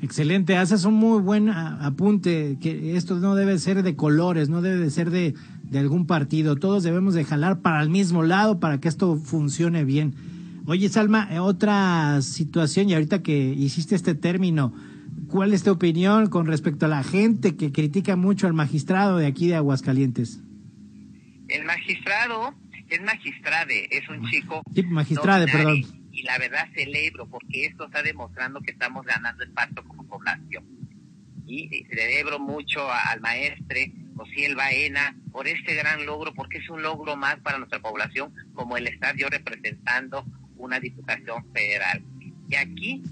Excelente, 0.02 0.58
haces 0.58 0.84
un 0.84 0.96
muy 0.96 1.22
buen 1.22 1.50
apunte, 1.50 2.58
que 2.60 2.98
esto 2.98 3.16
no 3.16 3.36
debe 3.36 3.58
ser 3.58 3.82
de 3.82 3.96
colores, 3.96 4.50
no 4.50 4.62
debe 4.62 4.78
de 4.78 4.90
ser 4.90 5.10
de, 5.10 5.34
de 5.70 5.80
algún 5.80 6.08
partido, 6.08 6.56
todos 6.56 6.84
debemos 6.84 7.14
de 7.14 7.24
jalar 7.24 7.62
para 7.62 7.82
el 7.82 7.90
mismo 7.90 8.24
lado 8.24 8.60
para 8.60 8.80
que 8.80 8.88
esto 8.88 9.18
funcione 9.18 9.84
bien. 9.84 10.16
Oye, 10.68 10.90
Salma, 10.90 11.28
eh, 11.32 11.40
otra 11.40 12.22
situación, 12.22 12.90
y 12.90 12.94
ahorita 12.94 13.22
que 13.22 13.36
hiciste 13.38 13.96
este 13.96 14.16
término, 14.16 14.74
¿cuál 15.28 15.54
es 15.54 15.64
tu 15.64 15.72
opinión 15.72 16.28
con 16.28 16.48
respecto 16.48 16.86
a 16.86 16.90
la 16.90 17.04
gente 17.04 17.56
que 17.56 17.72
critica 17.72 18.16
mucho 18.16 18.48
al 18.48 18.54
magistrado 18.54 19.18
de 19.18 19.28
aquí 19.28 19.48
de 19.48 19.56
Aguascalientes? 19.56 20.40
El 21.48 21.66
magistrado 21.66 22.56
es 22.90 23.02
magistrade, 23.02 23.88
es 23.92 24.08
un 24.10 24.28
chico... 24.30 24.64
Sí, 24.74 24.84
magistrade, 24.84 25.46
perdón 25.48 25.84
y 26.16 26.24
la 26.24 26.38
verdad 26.38 26.70
celebro 26.74 27.28
porque 27.28 27.66
esto 27.66 27.86
está 27.86 28.02
demostrando 28.02 28.62
que 28.62 28.72
estamos 28.72 29.06
ganando 29.06 29.44
espacio 29.44 29.84
como 29.84 30.08
población. 30.08 30.64
Y 31.46 31.86
celebro 31.90 32.40
mucho 32.40 32.90
al 32.90 33.20
maestre 33.20 33.92
Josiel 34.16 34.56
Baena 34.56 35.16
por 35.32 35.48
este 35.48 35.76
gran 35.76 36.06
logro, 36.06 36.34
porque 36.34 36.60
es 36.60 36.70
un 36.70 36.82
logro 36.82 37.16
más 37.16 37.38
para 37.38 37.58
nuestra 37.58 37.80
población, 37.80 38.34
como 38.54 38.78
el 38.78 38.88
estar 38.88 39.16
yo 39.16 39.28
representando 39.28 40.26
una 40.58 40.80
diputación 40.80 41.46
federal. 41.54 42.04
Y 42.50 42.56
aquí 42.56 43.04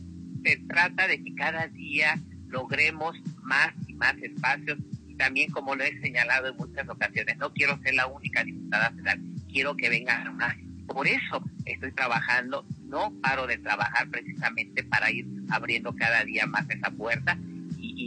se 0.44 0.58
trata 0.68 1.08
de 1.08 1.24
que 1.24 1.36
cada 1.36 1.68
día 1.68 2.20
logremos 2.48 3.16
más 3.42 3.72
y 3.88 3.94
más 3.96 4.16
espacios 4.18 4.78
y 5.08 5.16
también 5.16 5.52
como 5.52 5.76
lo 5.76 5.84
he 5.84 6.00
señalado 6.02 6.48
en 6.48 6.58
muchas 6.58 6.88
ocasiones, 6.90 7.38
no 7.38 7.54
quiero 7.54 7.78
ser 7.84 7.94
la 7.94 8.08
única 8.08 8.44
diputada 8.44 8.92
federal, 8.92 9.22
quiero 9.52 9.76
que 9.76 9.90
vengan 9.90 10.36
más. 10.38 10.56
Por 10.88 11.08
eso 11.08 11.44
estoy 11.66 11.92
trabajando 11.92 12.66
no 12.84 13.14
paro 13.22 13.48
de 13.48 13.58
trabajar 13.58 14.08
precisamente 14.10 14.84
para 14.84 15.12
ir 15.12 15.26
abriendo 15.50 15.96
cada 15.96 16.24
día 16.24 16.46
más 16.46 16.70
esa 16.70 16.92
puerta. 16.92 17.38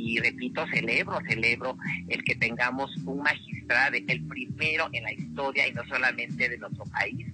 Y, 0.06 0.20
repito, 0.20 0.64
celebro, 0.68 1.18
celebro 1.28 1.76
el 2.08 2.22
que 2.22 2.36
tengamos 2.36 2.96
un 2.98 3.22
magistrado, 3.22 3.96
el 3.96 4.22
primero 4.28 4.88
en 4.92 5.02
la 5.02 5.12
historia 5.12 5.66
y 5.66 5.72
no 5.72 5.84
solamente 5.86 6.48
de 6.48 6.58
nuestro 6.58 6.84
país, 6.84 7.26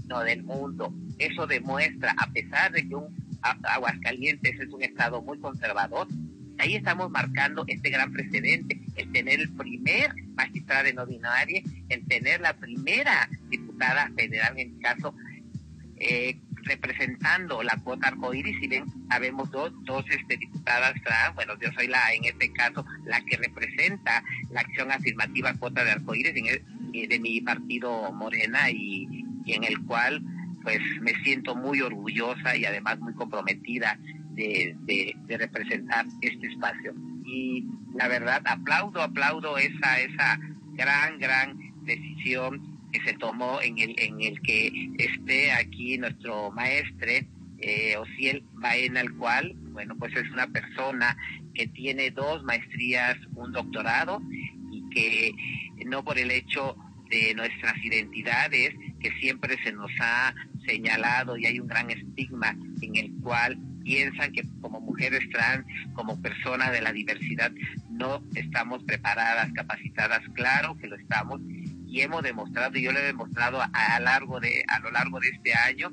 sino 0.00 0.20
del 0.20 0.42
mundo. 0.42 0.90
Eso 1.18 1.46
demuestra, 1.46 2.14
a 2.16 2.30
pesar 2.32 2.72
de 2.72 2.88
que 2.88 2.94
un 2.94 3.14
Aguascalientes 3.42 4.58
es 4.58 4.68
un 4.70 4.82
estado 4.82 5.20
muy 5.20 5.38
conservador, 5.38 6.08
ahí 6.58 6.76
estamos 6.76 7.10
marcando 7.10 7.64
este 7.66 7.90
gran 7.90 8.10
precedente, 8.10 8.80
el 8.96 9.12
tener 9.12 9.40
el 9.40 9.50
primer 9.50 10.14
magistrado 10.34 10.90
no 10.94 11.06
binario, 11.06 11.60
el 11.90 12.06
tener 12.06 12.40
la 12.40 12.54
primera 12.54 13.28
diputada 13.50 14.10
federal, 14.16 14.58
en 14.58 14.74
el 14.74 14.80
caso, 14.80 15.14
eh, 15.96 16.40
representando 16.64 17.62
la 17.62 17.76
cuota 17.82 18.08
arcoíris, 18.08 18.58
si 18.60 18.68
ven, 18.68 18.84
habemos 19.10 19.50
dos, 19.50 19.72
dos 19.84 20.04
este, 20.10 20.36
diputadas 20.36 20.94
trans, 21.04 21.34
bueno, 21.34 21.54
yo 21.60 21.70
soy 21.72 21.88
la, 21.88 22.12
en 22.14 22.24
este 22.24 22.52
caso, 22.52 22.84
la 23.04 23.20
que 23.22 23.36
representa 23.36 24.22
la 24.50 24.60
acción 24.60 24.90
afirmativa 24.90 25.54
cuota 25.54 25.84
de 25.84 25.92
arcoíris 25.92 26.34
eh, 26.92 27.08
de 27.08 27.20
mi 27.20 27.40
partido 27.40 28.12
Morena 28.12 28.70
y, 28.70 29.24
en 29.46 29.64
el 29.64 29.80
cual 29.86 30.22
pues 30.62 30.80
me 31.00 31.14
siento 31.22 31.54
muy 31.54 31.80
orgullosa 31.80 32.54
y 32.54 32.66
además 32.66 32.98
muy 32.98 33.14
comprometida 33.14 33.98
de, 34.32 34.76
de, 34.80 35.38
representar 35.38 36.04
este 36.20 36.48
espacio. 36.48 36.94
Y 37.24 37.64
la 37.94 38.08
verdad, 38.08 38.42
aplaudo, 38.44 39.00
aplaudo 39.00 39.56
esa, 39.56 40.00
esa 40.00 40.38
gran, 40.74 41.18
gran 41.18 41.56
decisión 41.84 42.77
se 43.04 43.14
tomó 43.14 43.60
en 43.62 43.78
el, 43.78 43.94
en 43.98 44.20
el 44.20 44.40
que 44.42 44.90
esté 44.98 45.52
aquí 45.52 45.98
nuestro 45.98 46.50
maestre, 46.50 47.26
eh, 47.58 47.96
Ociel 47.96 48.44
Baena, 48.54 49.00
el 49.00 49.12
cual, 49.14 49.54
bueno, 49.72 49.96
pues 49.98 50.14
es 50.16 50.30
una 50.30 50.46
persona 50.46 51.16
que 51.54 51.66
tiene 51.66 52.10
dos 52.10 52.42
maestrías, 52.44 53.16
un 53.34 53.52
doctorado, 53.52 54.22
y 54.70 54.88
que 54.90 55.34
no 55.86 56.04
por 56.04 56.18
el 56.18 56.30
hecho 56.30 56.76
de 57.10 57.34
nuestras 57.34 57.74
identidades, 57.84 58.74
que 59.00 59.10
siempre 59.20 59.56
se 59.64 59.72
nos 59.72 59.90
ha 60.00 60.34
señalado 60.66 61.36
y 61.36 61.46
hay 61.46 61.58
un 61.58 61.66
gran 61.66 61.90
estigma 61.90 62.56
en 62.82 62.96
el 62.96 63.12
cual 63.22 63.58
piensan 63.82 64.32
que 64.32 64.42
como 64.60 64.80
mujeres 64.80 65.20
trans, 65.30 65.64
como 65.94 66.20
personas 66.20 66.72
de 66.72 66.82
la 66.82 66.92
diversidad, 66.92 67.50
no 67.90 68.22
estamos 68.34 68.84
preparadas, 68.84 69.50
capacitadas, 69.54 70.20
claro 70.34 70.76
que 70.76 70.88
lo 70.88 70.96
estamos, 70.96 71.40
y 71.88 72.02
hemos 72.02 72.22
demostrado, 72.22 72.76
y 72.78 72.82
yo 72.82 72.92
lo 72.92 72.98
he 72.98 73.04
demostrado 73.04 73.60
a, 73.60 74.00
largo 74.00 74.40
de, 74.40 74.62
a 74.68 74.78
lo 74.80 74.90
largo 74.90 75.18
de 75.20 75.28
este 75.28 75.54
año, 75.54 75.90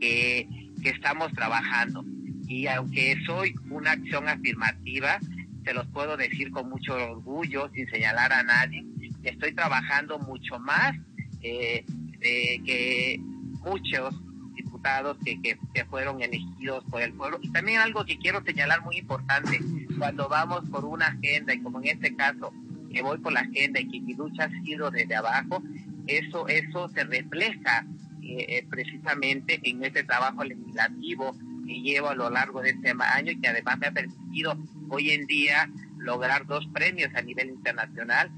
que, 0.00 0.48
estamos 0.82 1.32
trabajando. 1.32 2.04
Y 2.46 2.66
aunque 2.66 3.16
soy 3.24 3.54
una 3.70 3.92
acción 3.92 4.28
afirmativa, 4.28 5.18
se 5.64 5.72
los 5.72 5.86
puedo 5.88 6.18
decir 6.18 6.50
con 6.50 6.68
mucho 6.68 6.94
orgullo, 6.94 7.70
sin 7.72 7.88
señalar 7.88 8.30
a 8.34 8.42
nadie, 8.42 8.84
estoy 9.22 9.54
trabajando 9.54 10.18
mucho 10.18 10.58
más 10.58 10.94
eh, 11.40 11.86
que 12.20 13.18
muchos 13.64 14.14
diputados 14.54 15.16
que, 15.24 15.40
que, 15.40 15.58
que, 15.72 15.86
fueron 15.86 16.20
elegidos 16.20 16.84
por 16.90 17.00
el 17.00 17.14
pueblo. 17.14 17.38
Y 17.40 17.50
también 17.50 17.80
algo 17.80 18.04
que 18.04 18.18
quiero 18.18 18.42
señalar 18.44 18.82
muy 18.82 18.98
importante, 18.98 19.58
cuando 19.98 20.28
vamos 20.28 20.68
por 20.68 20.84
una 20.84 21.06
agenda, 21.06 21.54
y 21.54 21.62
como 21.62 21.80
en 21.80 21.88
este 21.88 22.14
caso 22.14 22.52
que 22.94 23.02
voy 23.02 23.18
por 23.18 23.32
la 23.32 23.40
agenda 23.40 23.80
y 23.80 23.88
que 23.88 24.00
mi 24.00 24.14
lucha 24.14 24.44
ha 24.44 24.62
sido 24.62 24.90
desde 24.90 25.16
abajo, 25.16 25.62
eso, 26.06 26.46
eso 26.48 26.88
se 26.88 27.04
refleja 27.04 27.86
eh, 28.22 28.46
eh, 28.48 28.66
precisamente 28.70 29.60
en 29.62 29.84
este 29.84 30.04
trabajo 30.04 30.44
legislativo 30.44 31.36
que 31.66 31.80
llevo 31.80 32.08
a 32.08 32.14
lo 32.14 32.30
largo 32.30 32.62
de 32.62 32.70
este 32.70 32.94
año 32.98 33.32
y 33.32 33.40
que 33.40 33.48
además 33.48 33.78
me 33.78 33.86
ha 33.88 33.92
permitido 33.92 34.56
hoy 34.88 35.10
en 35.10 35.26
día 35.26 35.68
lograr 35.98 36.46
dos 36.46 36.66
premios 36.72 37.10
a 37.14 37.22
nivel 37.22 37.48
internacional 37.48 38.30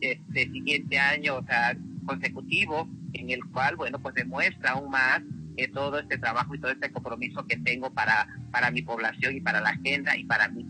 este 0.00 0.50
siguiente 0.50 0.98
año, 0.98 1.36
o 1.36 1.44
sea, 1.44 1.76
consecutivo, 2.04 2.88
en 3.14 3.30
el 3.30 3.44
cual, 3.46 3.76
bueno, 3.76 3.98
pues 4.00 4.14
demuestra 4.14 4.72
aún 4.72 4.90
más 4.90 5.22
que 5.56 5.68
todo 5.68 5.98
este 5.98 6.18
trabajo 6.18 6.54
y 6.54 6.60
todo 6.60 6.72
este 6.72 6.90
compromiso 6.90 7.46
que 7.46 7.56
tengo 7.56 7.92
para, 7.92 8.26
para 8.50 8.70
mi 8.70 8.82
población 8.82 9.36
y 9.36 9.40
para 9.40 9.60
la 9.60 9.70
agenda 9.70 10.16
y 10.16 10.24
para 10.24 10.48
mí. 10.48 10.66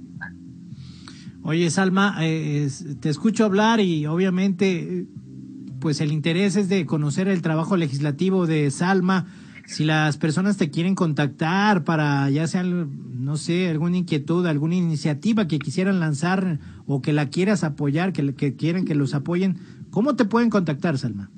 Oye, 1.46 1.68
Salma, 1.68 2.16
eh, 2.22 2.70
te 3.02 3.10
escucho 3.10 3.44
hablar 3.44 3.78
y 3.78 4.06
obviamente, 4.06 5.04
pues 5.78 6.00
el 6.00 6.10
interés 6.10 6.56
es 6.56 6.70
de 6.70 6.86
conocer 6.86 7.28
el 7.28 7.42
trabajo 7.42 7.76
legislativo 7.76 8.46
de 8.46 8.70
Salma. 8.70 9.26
Si 9.66 9.84
las 9.84 10.16
personas 10.16 10.56
te 10.56 10.70
quieren 10.70 10.94
contactar 10.94 11.84
para 11.84 12.30
ya 12.30 12.46
sea, 12.46 12.62
no 12.62 13.36
sé, 13.36 13.68
alguna 13.68 13.98
inquietud, 13.98 14.46
alguna 14.46 14.76
iniciativa 14.76 15.46
que 15.46 15.58
quisieran 15.58 16.00
lanzar 16.00 16.60
o 16.86 17.02
que 17.02 17.12
la 17.12 17.28
quieras 17.28 17.62
apoyar, 17.62 18.14
que, 18.14 18.34
que 18.34 18.56
quieren 18.56 18.86
que 18.86 18.94
los 18.94 19.12
apoyen, 19.12 19.58
¿cómo 19.90 20.16
te 20.16 20.24
pueden 20.24 20.48
contactar, 20.48 20.96
Salma? 20.96 21.30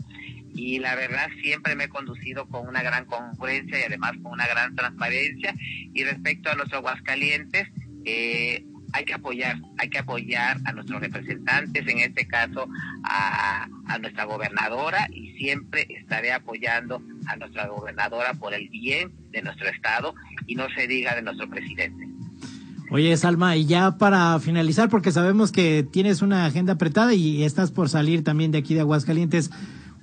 y 0.59 0.81
la 0.81 0.97
verdad 0.97 1.29
siempre 1.41 1.77
me 1.77 1.85
he 1.85 1.89
conducido 1.89 2.47
con 2.49 2.67
una 2.67 2.83
gran 2.83 3.05
congruencia 3.05 3.79
y 3.79 3.83
además 3.85 4.13
con 4.23 4.33
una 4.33 4.47
gran 4.49 4.75
transparencia. 4.75 5.55
Y 5.95 6.03
respecto 6.03 6.51
a 6.51 6.57
los 6.57 6.73
Aguascalientes, 6.73 7.69
eh, 8.05 8.65
hay 8.93 9.05
que 9.05 9.15
apoyar, 9.15 9.57
hay 9.79 9.89
que 9.89 9.99
apoyar 9.99 10.59
a 10.65 10.73
nuestros 10.73 11.01
representantes, 11.01 11.87
en 11.87 11.99
este 11.99 12.27
caso 12.27 12.69
a, 13.05 13.69
a 13.87 13.99
nuestra 13.99 14.25
gobernadora, 14.25 15.07
y 15.13 15.33
siempre 15.37 15.87
estaré 15.91 16.33
apoyando 16.33 17.01
a 17.27 17.37
nuestra 17.37 17.69
gobernadora 17.69 18.35
por 18.35 18.53
el 18.53 18.69
bien 18.69 19.13
de 19.31 19.43
nuestro 19.43 19.69
Estado 19.69 20.15
y 20.47 20.57
no 20.57 20.69
se 20.71 20.89
diga 20.89 21.15
de 21.15 21.23
nuestro 21.23 21.49
presidente. 21.49 22.09
Oye, 22.91 23.17
Salma, 23.17 23.55
y 23.55 23.67
ya 23.67 23.99
para 23.99 24.41
finalizar, 24.41 24.89
porque 24.89 25.13
sabemos 25.13 25.53
que 25.53 25.87
tienes 25.89 26.23
una 26.23 26.47
agenda 26.47 26.73
apretada 26.73 27.15
y 27.15 27.45
estás 27.45 27.71
por 27.71 27.91
salir 27.91 28.25
también 28.25 28.51
de 28.51 28.59
aquí 28.59 28.75
de 28.75 28.81
Aguascalientes. 28.81 29.51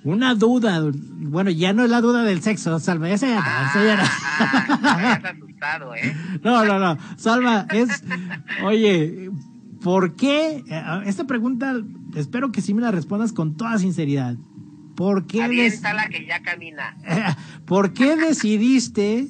Una 0.06 0.36
duda, 0.36 0.84
bueno, 0.93 1.49
ya 1.49 1.74
no 1.74 1.84
es 1.84 1.89
la 1.89 1.99
duda 1.99 2.22
del 2.22 2.43
sexo, 2.43 2.80
Salma, 2.80 3.10
esa 3.10 3.28
ya, 3.28 3.41
ah, 3.43 5.20
asustado, 5.32 5.95
¿eh? 5.95 6.16
No, 6.43 6.64
no, 6.64 6.78
no, 6.78 6.97
Salma, 7.18 7.66
es, 7.74 8.03
oye, 8.64 9.32
¿por 9.82 10.16
qué? 10.16 10.64
Eh, 10.70 10.84
esta 11.08 11.26
pregunta, 11.26 11.74
espero 12.16 12.51
que 12.51 12.62
sí 12.62 12.76
me 12.76 12.84
la 12.84 12.91
respondas 12.91 13.34
con 13.34 13.58
toda 13.58 13.80
sinceridad. 13.80 14.36
¿Por 14.95 15.26
qué? 15.26 15.39
la 15.39 16.08
que 16.08 16.26
ya 16.28 16.39
camina. 16.43 16.95
¿Por 17.66 17.93
qué 17.93 18.16
decidiste 18.16 19.28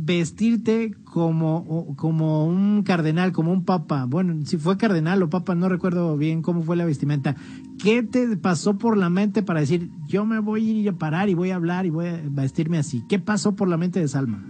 vestirte 0.00 0.94
como, 1.04 1.94
como 1.96 2.46
un 2.46 2.82
cardenal, 2.82 3.32
como 3.32 3.52
un 3.52 3.64
papa. 3.64 4.04
Bueno, 4.04 4.46
si 4.46 4.56
fue 4.56 4.76
cardenal 4.76 5.22
o 5.22 5.30
papa, 5.30 5.54
no 5.54 5.68
recuerdo 5.68 6.16
bien 6.16 6.40
cómo 6.40 6.62
fue 6.62 6.76
la 6.76 6.84
vestimenta. 6.84 7.36
¿Qué 7.82 8.02
te 8.02 8.36
pasó 8.36 8.76
por 8.76 8.96
la 8.96 9.08
mente 9.08 9.42
para 9.42 9.60
decir, 9.60 9.88
yo 10.06 10.26
me 10.26 10.40
voy 10.40 10.68
a 10.68 10.72
ir 10.72 10.88
a 10.88 10.92
parar 10.92 11.28
y 11.28 11.34
voy 11.34 11.50
a 11.50 11.56
hablar 11.56 11.86
y 11.86 11.90
voy 11.90 12.08
a 12.08 12.20
vestirme 12.24 12.78
así? 12.78 13.04
¿Qué 13.08 13.18
pasó 13.18 13.54
por 13.54 13.68
la 13.68 13.76
mente 13.76 14.00
de 14.00 14.08
Salma? 14.08 14.44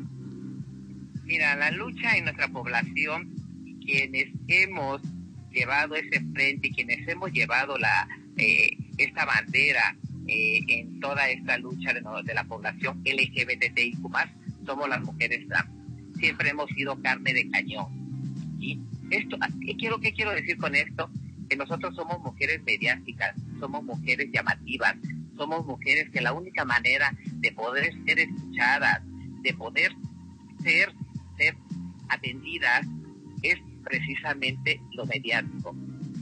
Mira, 1.25 1.55
la 1.57 1.71
lucha 1.71 2.17
en 2.17 2.25
nuestra 2.25 2.49
población, 2.49 3.31
quienes 3.85 4.29
hemos 4.47 5.03
llevado 5.53 5.95
ese 5.95 6.21
frente, 6.33 6.71
quienes 6.71 7.07
hemos 7.07 7.31
llevado 7.33 7.77
la 7.77 8.09
eh, 8.39 8.77
esta 8.97 9.27
bandera 9.27 9.97
eh, 10.27 10.61
en 10.69 11.01
toda 11.01 11.29
esta 11.29 11.59
lucha 11.59 11.93
de, 11.93 12.01
de 12.25 12.35
la 12.35 12.45
población 12.45 13.03
LGBTIQ+, 13.05 13.99
somos 14.65 14.89
las 14.89 15.03
mujeres 15.03 15.47
trans. 15.49 15.71
Siempre 16.19 16.51
hemos 16.51 16.71
sido 16.71 17.01
carne 17.03 17.35
de 17.35 17.49
cañón. 17.51 17.87
Y 18.59 18.81
esto, 19.11 19.37
¿qué 19.65 19.77
quiero, 19.77 20.01
qué 20.01 20.13
quiero 20.13 20.31
decir 20.33 20.57
con 20.57 20.75
esto? 20.75 21.11
Que 21.49 21.57
nosotros 21.57 21.95
somos 21.95 22.21
mujeres 22.21 22.63
mediáticas, 22.65 23.35
somos 23.59 23.83
mujeres 23.83 24.29
llamativas, 24.33 24.95
somos 25.37 25.65
mujeres 25.67 26.11
que 26.11 26.21
la 26.21 26.33
única 26.33 26.65
manera 26.65 27.13
de 27.35 27.53
poder 27.53 27.95
ser 28.05 28.19
escuchadas, 28.19 29.01
de 29.43 29.55
poder 29.55 29.93
ser, 30.63 30.93
ser 31.37 31.57
atendidas, 32.09 32.87
es 33.43 33.57
precisamente 33.85 34.81
lo 34.93 35.07
mediático. 35.07 35.75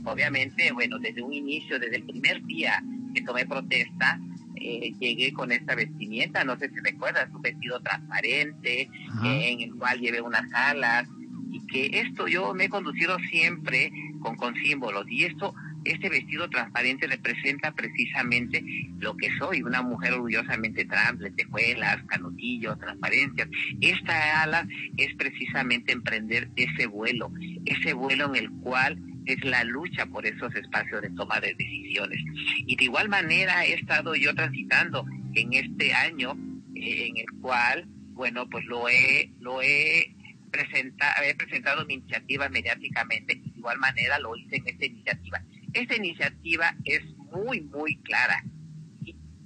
Obviamente, 0.05 0.71
bueno, 0.73 0.99
desde 0.99 1.23
un 1.23 1.33
inicio, 1.33 1.79
desde 1.79 1.97
el 1.97 2.05
primer 2.05 2.45
día 2.45 2.83
que 3.15 3.23
tomé 3.23 3.47
protesta, 3.47 4.21
eh, 4.57 4.93
llegué 4.99 5.33
con 5.33 5.53
esta 5.53 5.75
vestimenta, 5.75 6.45
no 6.45 6.57
sé 6.59 6.69
si 6.71 6.77
recuerdas, 6.81 7.29
un 7.35 7.43
vestido 7.43 7.81
transparente, 7.81 8.83
eh, 8.83 9.51
en 9.51 9.61
el 9.61 9.75
cual 9.75 10.01
llevé 10.01 10.21
unas 10.21 10.53
alas, 10.53 11.09
y 11.57 11.67
que 11.67 12.01
esto 12.01 12.29
yo 12.29 12.53
me 12.53 12.65
he 12.65 12.69
conducido 12.69 13.19
siempre 13.31 13.91
con, 14.21 14.37
con 14.37 14.55
símbolos, 14.57 15.07
y 15.09 15.25
esto, 15.25 15.55
este 15.85 16.11
vestido 16.11 16.51
transparente 16.51 17.07
representa 17.07 17.73
precisamente 17.73 18.63
lo 18.99 19.17
que 19.17 19.31
soy, 19.39 19.63
una 19.63 19.83
mujer 19.83 20.13
orgullosamente 20.13 20.85
trans, 20.85 21.21
lentejuelas, 21.21 22.03
canutillos, 22.05 22.79
transparencias. 22.79 23.49
Esta 23.81 24.43
ala 24.43 24.69
es 24.97 25.15
precisamente 25.15 25.93
emprender 25.93 26.51
ese 26.57 26.87
vuelo, 26.87 27.33
ese 27.65 27.95
vuelo 27.95 28.27
en 28.35 28.45
el 28.45 28.51
cual 28.61 28.99
es 29.25 29.43
la 29.45 29.65
lucha 29.65 30.07
por 30.07 30.27
esos 30.27 30.55
espacios 30.55 31.03
de 31.03 31.11
toma 31.11 31.41
de 31.41 31.55
decisiones. 31.55 32.21
Y 32.67 32.77
de 32.77 32.85
igual 32.85 33.09
manera 33.09 33.65
he 33.65 33.75
estado 33.75 34.15
yo 34.15 34.35
transitando 34.35 35.07
en 35.35 35.55
este 35.55 35.95
año 35.95 36.37
eh, 36.75 37.09
en 37.09 37.17
el 37.17 37.41
cual, 37.41 37.87
bueno, 38.13 38.49
pues 38.49 38.65
lo 38.67 38.89
he, 38.89 39.31
lo 39.41 39.63
he 39.63 40.16
presentado, 40.57 41.23
he 41.25 41.35
presentado 41.35 41.87
mi 41.87 41.95
iniciativa 41.95 42.49
mediáticamente 42.49 43.35
y 43.35 43.51
de 43.51 43.59
igual 43.59 43.79
manera 43.79 44.19
lo 44.19 44.37
hice 44.37 44.57
en 44.57 44.67
esta 44.67 44.87
iniciativa. 44.87 45.43
Esta 45.73 45.97
iniciativa 45.97 46.75
es 46.85 47.05
muy, 47.33 47.61
muy 47.63 47.97
clara. 48.03 48.43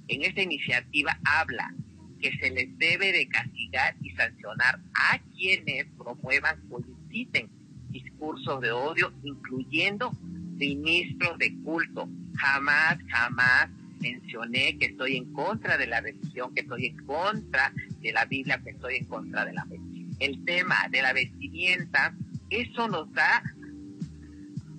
En 0.07 0.21
esta 0.23 0.41
iniciativa 0.41 1.17
habla 1.25 1.73
que 2.21 2.37
se 2.37 2.51
les 2.51 2.77
debe 2.77 3.11
de 3.11 3.27
castigar 3.27 3.95
y 4.01 4.11
sancionar 4.11 4.79
a 4.93 5.19
quienes 5.35 5.85
promuevan 5.97 6.61
o 6.69 6.79
inciten 6.79 7.49
discursos 7.89 8.61
de 8.61 8.71
odio, 8.71 9.13
incluyendo 9.23 10.11
ministros 10.21 11.37
de 11.39 11.55
culto. 11.63 12.09
Jamás, 12.35 12.97
jamás 13.09 13.69
mencioné 13.99 14.77
que 14.77 14.87
estoy 14.87 15.17
en 15.17 15.33
contra 15.33 15.77
de 15.77 15.87
la 15.87 16.01
religión, 16.01 16.53
que 16.53 16.61
estoy 16.61 16.87
en 16.87 17.05
contra 17.05 17.73
de 17.99 18.11
la 18.11 18.25
Biblia, 18.25 18.61
que 18.63 18.71
estoy 18.71 18.97
en 18.97 19.05
contra 19.05 19.45
de 19.45 19.53
la 19.53 19.65
fe. 19.65 19.77
El 20.21 20.45
tema 20.45 20.75
de 20.91 21.01
la 21.01 21.13
vestimenta, 21.13 22.13
eso 22.51 22.87
nos 22.87 23.11
da 23.11 23.41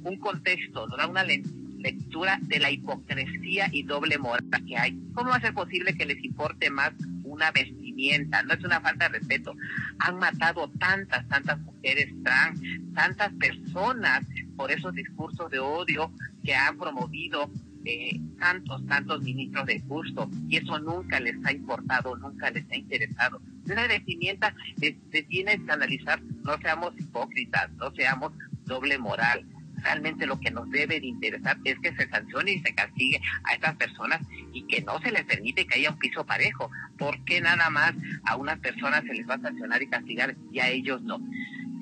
un 0.04 0.16
contexto, 0.18 0.86
nos 0.86 0.96
da 0.96 1.08
una 1.08 1.24
lectura 1.24 2.38
de 2.42 2.60
la 2.60 2.70
hipocresía 2.70 3.66
y 3.72 3.82
doble 3.82 4.18
moral 4.18 4.46
que 4.64 4.76
hay. 4.76 4.96
¿Cómo 5.14 5.30
va 5.30 5.36
a 5.36 5.40
ser 5.40 5.52
posible 5.52 5.96
que 5.96 6.06
les 6.06 6.22
importe 6.24 6.70
más 6.70 6.92
una 7.24 7.50
vestimenta? 7.50 8.44
No 8.44 8.54
es 8.54 8.62
una 8.62 8.80
falta 8.80 9.08
de 9.08 9.18
respeto. 9.18 9.56
Han 9.98 10.20
matado 10.20 10.70
tantas, 10.78 11.26
tantas 11.26 11.58
mujeres 11.58 12.14
trans, 12.22 12.60
tantas 12.94 13.32
personas 13.32 14.24
por 14.56 14.70
esos 14.70 14.94
discursos 14.94 15.50
de 15.50 15.58
odio 15.58 16.12
que 16.44 16.54
han 16.54 16.78
promovido 16.78 17.50
eh, 17.84 18.20
tantos, 18.38 18.86
tantos 18.86 19.20
ministros 19.22 19.66
de 19.66 19.82
curso 19.82 20.30
y 20.48 20.58
eso 20.58 20.78
nunca 20.78 21.18
les 21.18 21.34
ha 21.44 21.50
importado, 21.50 22.14
nunca 22.16 22.48
les 22.52 22.70
ha 22.70 22.76
interesado. 22.76 23.42
Una 23.66 23.86
vestimenta 23.86 24.54
se 24.80 25.22
tiene 25.22 25.64
que 25.64 25.72
analizar, 25.72 26.20
no 26.44 26.58
seamos 26.58 26.92
hipócritas, 26.98 27.70
no 27.74 27.90
seamos 27.94 28.32
doble 28.64 28.98
moral. 28.98 29.46
Realmente 29.82 30.26
lo 30.26 30.38
que 30.38 30.50
nos 30.50 30.70
debe 30.70 31.00
de 31.00 31.06
interesar 31.06 31.58
es 31.64 31.76
que 31.80 31.94
se 31.96 32.08
sancione 32.08 32.52
y 32.52 32.60
se 32.60 32.74
castigue 32.74 33.20
a 33.44 33.54
estas 33.54 33.76
personas 33.76 34.20
y 34.52 34.62
que 34.66 34.80
no 34.82 35.00
se 35.00 35.10
les 35.10 35.24
permite 35.24 35.66
que 35.66 35.78
haya 35.78 35.90
un 35.90 35.98
piso 35.98 36.24
parejo. 36.24 36.70
porque 36.98 37.40
nada 37.40 37.68
más 37.70 37.94
a 38.24 38.36
unas 38.36 38.58
personas 38.60 39.02
se 39.04 39.14
les 39.14 39.28
va 39.28 39.34
a 39.34 39.40
sancionar 39.40 39.82
y 39.82 39.88
castigar 39.88 40.36
y 40.52 40.60
a 40.60 40.68
ellos 40.68 41.02
no? 41.02 41.20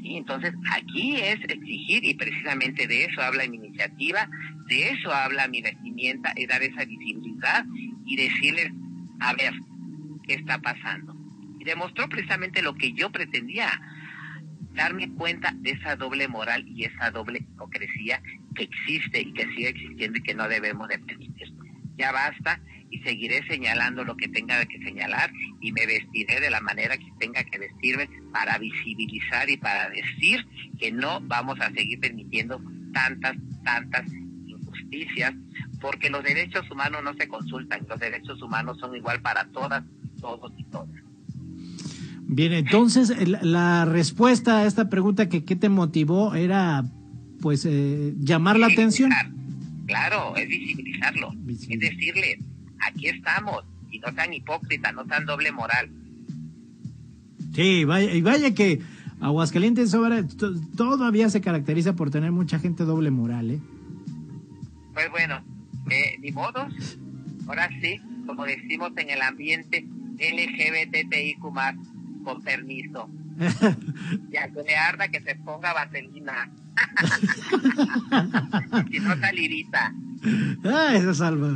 Entonces 0.03 0.55
aquí 0.73 1.17
es 1.17 1.39
exigir 1.45 2.05
y 2.05 2.15
precisamente 2.15 2.87
de 2.87 3.05
eso 3.05 3.21
habla 3.21 3.47
mi 3.47 3.57
iniciativa, 3.57 4.29
de 4.67 4.91
eso 4.91 5.13
habla 5.13 5.49
mi 5.49 5.61
vestimenta, 5.61 6.33
y 6.37 6.47
dar 6.47 6.63
esa 6.63 6.85
visibilidad 6.85 7.65
y 8.07 8.17
decirles, 8.17 8.73
a 9.21 9.35
ver, 9.35 9.53
¿qué 10.27 10.35
está 10.35 10.59
pasando? 10.59 11.20
Y 11.61 11.65
demostró 11.65 12.09
precisamente 12.09 12.63
lo 12.63 12.75
que 12.75 12.93
yo 12.93 13.13
pretendía, 13.13 13.81
darme 14.75 15.13
cuenta 15.15 15.53
de 15.57 15.71
esa 15.71 15.95
doble 15.95 16.27
moral 16.27 16.67
y 16.67 16.85
esa 16.85 17.11
doble 17.11 17.39
hipocresía 17.39 18.23
que 18.55 18.65
existe 18.65 19.21
y 19.21 19.33
que 19.33 19.47
sigue 19.49 19.69
existiendo 19.69 20.19
y 20.19 20.23
que 20.23 20.35
no 20.35 20.49
debemos 20.49 20.89
de 20.89 20.99
permitir. 20.99 21.53
Ya 21.97 22.13
basta 22.13 22.61
y 22.91 22.99
seguiré 23.01 23.47
señalando 23.47 24.05
lo 24.05 24.17
que 24.17 24.29
tenga 24.29 24.65
que 24.67 24.79
señalar 24.79 25.33
y 25.61 25.73
me 25.73 25.87
vestiré 25.87 26.41
de 26.41 26.51
la 26.51 26.61
manera 26.61 26.97
que 26.97 27.13
tenga 27.19 27.45
que 27.45 27.59
vestirme 27.59 28.09
para 28.33 28.59
visibilizar 28.59 29.49
y 29.49 29.57
para 29.57 29.89
decir 29.91 30.47
que 30.79 30.91
no 30.91 31.21
vamos 31.23 31.61
a 31.61 31.71
seguir 31.71 32.01
permitiendo 32.01 32.61
tantas, 32.93 33.37
tantas 33.65 34.11
injusticias, 34.47 35.35
porque 35.81 36.11
los 36.11 36.25
derechos 36.25 36.69
humanos 36.71 37.03
no 37.05 37.15
se 37.15 37.29
consultan, 37.29 37.87
los 37.89 38.01
derechos 38.01 38.43
humanos 38.43 38.79
son 38.79 38.97
igual 38.97 39.21
para 39.23 39.45
todas, 39.53 39.85
todos 40.21 40.53
y 40.57 40.65
todas. 40.65 41.10
Bien, 42.33 42.53
entonces 42.53 43.13
la 43.43 43.85
respuesta 43.85 44.59
a 44.59 44.67
esta 44.67 44.89
pregunta 44.89 45.29
que 45.29 45.45
qué 45.45 45.57
te 45.57 45.69
motivó 45.69 46.37
era 46.37 46.85
pues 47.41 47.67
eh, 47.67 48.15
llamar 48.21 48.57
la 48.57 48.69
atención. 48.69 49.11
Claro, 49.87 50.37
es 50.37 50.47
visibilizarlo, 50.49 51.33
es 51.49 51.81
decirle, 51.81 52.39
aquí 52.87 53.09
estamos, 53.09 53.65
y 53.91 53.99
no 53.99 54.15
tan 54.15 54.33
hipócrita, 54.33 54.93
no 54.93 55.05
tan 55.07 55.27
doble 55.27 55.51
moral. 55.51 55.91
Sí, 57.53 57.85
vaya, 57.85 58.15
y 58.15 58.21
vaya 58.21 58.55
que 58.55 58.81
Aguascalientes 59.21 59.91
todavía 60.77 61.31
se 61.31 61.41
caracteriza 61.41 61.97
por 61.97 62.13
tener 62.13 62.31
mucha 62.31 62.61
gente 62.61 62.85
doble 62.85 63.11
moral, 63.11 63.51
¿eh? 63.51 63.61
Pues 64.95 65.11
bueno, 65.11 65.43
eh, 65.91 66.17
ni 66.21 66.31
modos, 66.31 66.97
ahora 67.49 67.69
sí, 67.83 68.01
como 68.25 68.45
decimos 68.45 68.93
en 68.97 69.11
el 69.11 69.21
ambiente 69.21 69.85
LGBTIQ+, 70.21 71.41
con 72.23 72.43
permiso. 72.43 73.09
ya 74.31 74.49
que 74.49 74.63
le 74.63 74.77
arda 74.77 75.09
que 75.09 75.21
se 75.21 75.35
ponga 75.37 75.73
vaselina. 75.73 76.51
si 78.91 79.01
no 79.01 79.17
salirita. 79.17 79.95
Ah, 80.65 80.95
eso 80.95 81.15
salva. 81.15 81.49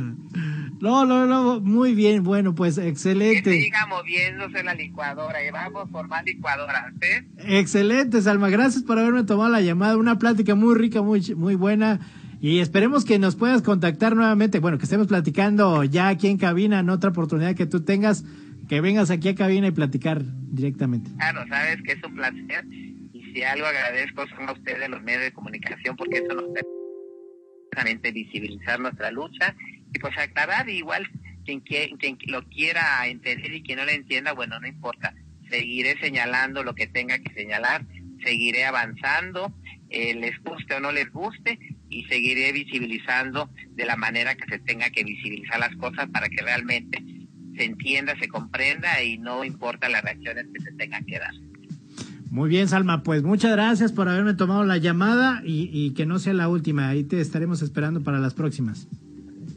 No, 0.81 1.05
no, 1.05 1.25
no, 1.25 1.61
muy 1.61 1.95
bien, 1.95 2.23
bueno, 2.23 2.53
pues 2.53 2.77
excelente. 2.77 3.43
Que 3.43 3.63
siga 3.63 3.85
moviéndose 3.87 4.63
la 4.63 4.73
licuadora 4.73 5.43
y 5.43 5.49
vamos 5.49 5.89
por 5.89 6.07
más 6.07 6.25
licuadoras, 6.25 6.93
¿eh? 7.01 7.25
Excelente, 7.37 8.21
Salma, 8.21 8.49
gracias 8.49 8.83
por 8.83 8.99
haberme 8.99 9.23
tomado 9.23 9.49
la 9.49 9.61
llamada, 9.61 9.97
una 9.97 10.19
plática 10.19 10.53
muy 10.55 10.75
rica, 10.75 11.01
muy, 11.01 11.21
muy 11.35 11.55
buena. 11.55 11.99
Y 12.41 12.59
esperemos 12.59 13.05
que 13.05 13.17
nos 13.17 13.35
puedas 13.35 13.61
contactar 13.61 14.15
nuevamente, 14.15 14.59
bueno, 14.59 14.77
que 14.77 14.83
estemos 14.83 15.07
platicando 15.07 15.83
ya 15.83 16.09
aquí 16.09 16.27
en 16.27 16.37
cabina 16.37 16.79
en 16.79 16.89
otra 16.89 17.11
oportunidad 17.11 17.55
que 17.55 17.65
tú 17.65 17.81
tengas, 17.81 18.25
que 18.67 18.81
vengas 18.81 19.11
aquí 19.11 19.29
a 19.29 19.35
cabina 19.35 19.67
y 19.67 19.71
platicar 19.71 20.21
directamente. 20.23 21.09
Claro, 21.17 21.45
sabes 21.47 21.81
que 21.83 21.93
es 21.93 22.03
un 22.03 22.15
placer 22.15 22.65
y 22.71 23.23
si 23.33 23.43
algo 23.43 23.65
agradezco 23.65 24.27
son 24.29 24.49
a 24.49 24.53
ustedes 24.53 24.89
los 24.89 25.01
medios 25.03 25.23
de 25.23 25.33
comunicación 25.33 25.95
porque 25.95 26.17
eso 26.17 26.33
nos 26.33 26.45
permite 27.71 28.11
visibilizar 28.11 28.79
nuestra 28.79 29.11
lucha 29.11 29.55
y 29.93 29.99
pues 29.99 30.17
aclarar 30.17 30.69
igual 30.69 31.07
quien, 31.45 31.61
quien, 31.61 31.97
quien 31.97 32.17
lo 32.27 32.43
quiera 32.47 33.07
entender 33.07 33.53
y 33.53 33.61
quien 33.61 33.79
no 33.79 33.85
lo 33.85 33.91
entienda, 33.91 34.33
bueno, 34.33 34.59
no 34.59 34.67
importa, 34.67 35.13
seguiré 35.49 35.99
señalando 35.99 36.63
lo 36.63 36.73
que 36.73 36.87
tenga 36.87 37.19
que 37.19 37.33
señalar, 37.33 37.85
seguiré 38.23 38.65
avanzando, 38.65 39.53
eh, 39.89 40.15
les 40.15 40.37
guste 40.43 40.75
o 40.75 40.79
no 40.79 40.91
les 40.91 41.09
guste, 41.11 41.59
y 41.89 42.03
seguiré 42.05 42.51
visibilizando 42.51 43.49
de 43.69 43.85
la 43.85 43.95
manera 43.95 44.35
que 44.35 44.49
se 44.49 44.59
tenga 44.59 44.89
que 44.89 45.03
visibilizar 45.03 45.59
las 45.59 45.75
cosas 45.75 46.09
para 46.09 46.27
que 46.27 46.41
realmente 46.41 47.01
se 47.55 47.65
entienda, 47.65 48.15
se 48.19 48.27
comprenda 48.27 49.01
y 49.03 49.17
no 49.17 49.43
importa 49.43 49.89
las 49.89 50.03
reacciones 50.03 50.47
que 50.53 50.61
se 50.61 50.71
tengan 50.73 51.05
que 51.05 51.19
dar. 51.19 51.33
Muy 52.29 52.49
bien, 52.49 52.67
Salma, 52.67 53.03
pues 53.03 53.23
muchas 53.23 53.51
gracias 53.51 53.91
por 53.91 54.09
haberme 54.09 54.33
tomado 54.33 54.63
la 54.65 54.77
llamada 54.77 55.41
y, 55.45 55.69
y 55.71 55.93
que 55.93 56.05
no 56.05 56.19
sea 56.19 56.33
la 56.33 56.49
última. 56.49 56.89
Ahí 56.89 57.03
te 57.03 57.21
estaremos 57.21 57.61
esperando 57.61 58.03
para 58.03 58.19
las 58.19 58.33
próximas. 58.33 58.87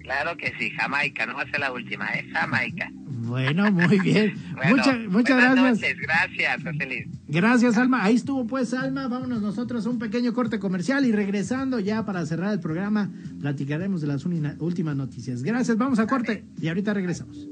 Claro 0.08 0.36
que 0.36 0.54
sí, 0.58 0.70
Jamaica, 0.70 1.26
no 1.26 1.34
va 1.34 1.42
a 1.42 1.50
ser 1.50 1.60
la 1.60 1.72
última, 1.72 2.06
es 2.06 2.32
Jamaica. 2.32 2.90
Bueno, 3.28 3.70
muy 3.70 3.98
bien. 4.02 4.34
muchas 4.70 4.98
muchas 5.08 5.36
gracias. 5.36 5.80
Noches, 5.80 5.96
gracias, 5.98 6.62
José 6.62 7.08
Gracias, 7.26 7.76
Alma. 7.76 8.04
Ahí 8.04 8.14
estuvo 8.14 8.46
pues, 8.46 8.72
Alma. 8.72 9.06
Vámonos 9.08 9.42
nosotros 9.42 9.84
a 9.86 9.90
un 9.90 9.98
pequeño 9.98 10.32
corte 10.32 10.58
comercial 10.58 11.04
y 11.04 11.12
regresando 11.12 11.78
ya 11.78 12.06
para 12.06 12.24
cerrar 12.24 12.54
el 12.54 12.60
programa, 12.60 13.10
platicaremos 13.40 14.00
de 14.00 14.06
las 14.06 14.24
últimas 14.24 14.96
noticias. 14.96 15.42
Gracias, 15.42 15.76
vamos 15.76 15.98
a 15.98 16.06
corte 16.06 16.44
y 16.60 16.68
ahorita 16.68 16.94
regresamos. 16.94 17.46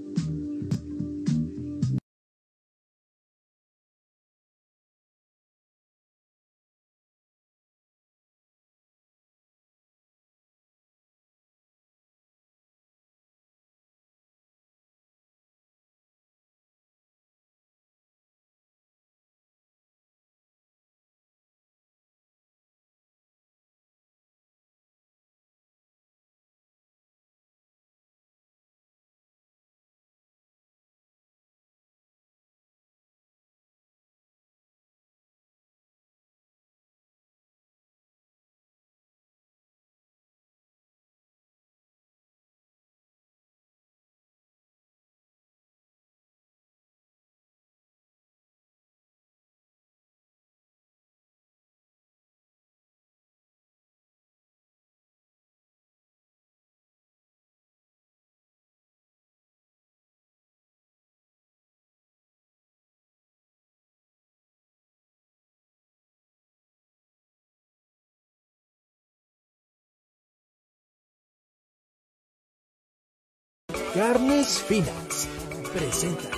Carnes 73.97 74.59
Finas 74.59 75.27
presenta 75.73 76.29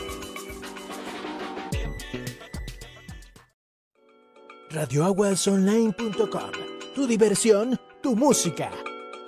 radioaguasonline.com 4.71 6.53
Tu 6.95 7.09
diversión, 7.09 7.77
tu 8.01 8.15
música. 8.15 8.71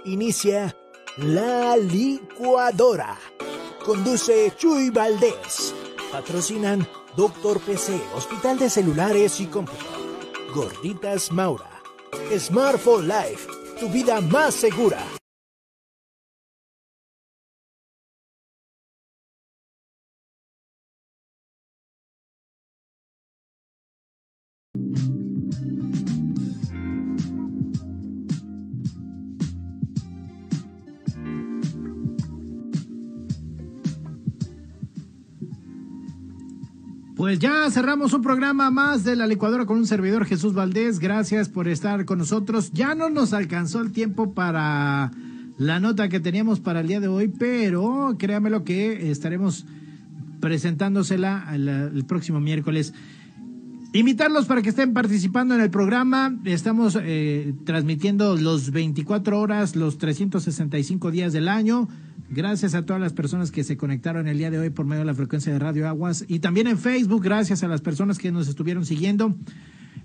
Inicia 0.04 0.76
La 1.16 1.76
Licuadora. 1.76 3.18
Conduce 3.84 4.52
Chuy 4.56 4.90
Valdés. 4.90 5.74
Patrocinan 6.12 6.86
Doctor 7.16 7.58
PC, 7.58 8.00
Hospital 8.14 8.60
de 8.60 8.70
Celulares 8.70 9.40
y 9.40 9.46
Cómputo. 9.46 9.86
Gorditas 10.54 11.32
Maura. 11.32 11.82
Smartphone 12.38 13.08
Life, 13.08 13.48
tu 13.80 13.88
vida 13.88 14.20
más 14.20 14.54
segura. 14.54 15.19
Pues 37.20 37.38
ya 37.38 37.70
cerramos 37.70 38.14
un 38.14 38.22
programa 38.22 38.70
más 38.70 39.04
de 39.04 39.14
la 39.14 39.26
licuadora 39.26 39.66
con 39.66 39.76
un 39.76 39.86
servidor 39.86 40.24
Jesús 40.24 40.54
Valdés. 40.54 41.00
Gracias 41.00 41.50
por 41.50 41.68
estar 41.68 42.06
con 42.06 42.16
nosotros. 42.16 42.72
Ya 42.72 42.94
no 42.94 43.10
nos 43.10 43.34
alcanzó 43.34 43.82
el 43.82 43.92
tiempo 43.92 44.32
para 44.32 45.10
la 45.58 45.80
nota 45.80 46.08
que 46.08 46.18
teníamos 46.18 46.60
para 46.60 46.80
el 46.80 46.88
día 46.88 46.98
de 46.98 47.08
hoy, 47.08 47.28
pero 47.28 48.16
créamelo 48.18 48.64
que 48.64 49.10
estaremos 49.10 49.66
presentándosela 50.40 51.50
el, 51.52 51.68
el 51.68 52.06
próximo 52.06 52.40
miércoles. 52.40 52.94
Invitarlos 53.92 54.46
para 54.46 54.62
que 54.62 54.70
estén 54.70 54.94
participando 54.94 55.54
en 55.54 55.60
el 55.60 55.68
programa. 55.68 56.34
Estamos 56.46 56.96
eh, 56.98 57.52
transmitiendo 57.66 58.34
los 58.36 58.70
24 58.70 59.38
horas, 59.38 59.76
los 59.76 59.98
365 59.98 61.10
días 61.10 61.34
del 61.34 61.48
año. 61.48 61.86
Gracias 62.32 62.76
a 62.76 62.86
todas 62.86 63.02
las 63.02 63.12
personas 63.12 63.50
que 63.50 63.64
se 63.64 63.76
conectaron 63.76 64.28
el 64.28 64.38
día 64.38 64.52
de 64.52 64.60
hoy 64.60 64.70
por 64.70 64.86
medio 64.86 65.00
de 65.00 65.06
la 65.06 65.14
frecuencia 65.14 65.52
de 65.52 65.58
Radio 65.58 65.88
Aguas 65.88 66.24
y 66.28 66.38
también 66.38 66.68
en 66.68 66.78
Facebook, 66.78 67.24
gracias 67.24 67.64
a 67.64 67.68
las 67.68 67.80
personas 67.80 68.18
que 68.18 68.30
nos 68.30 68.46
estuvieron 68.46 68.86
siguiendo. 68.86 69.34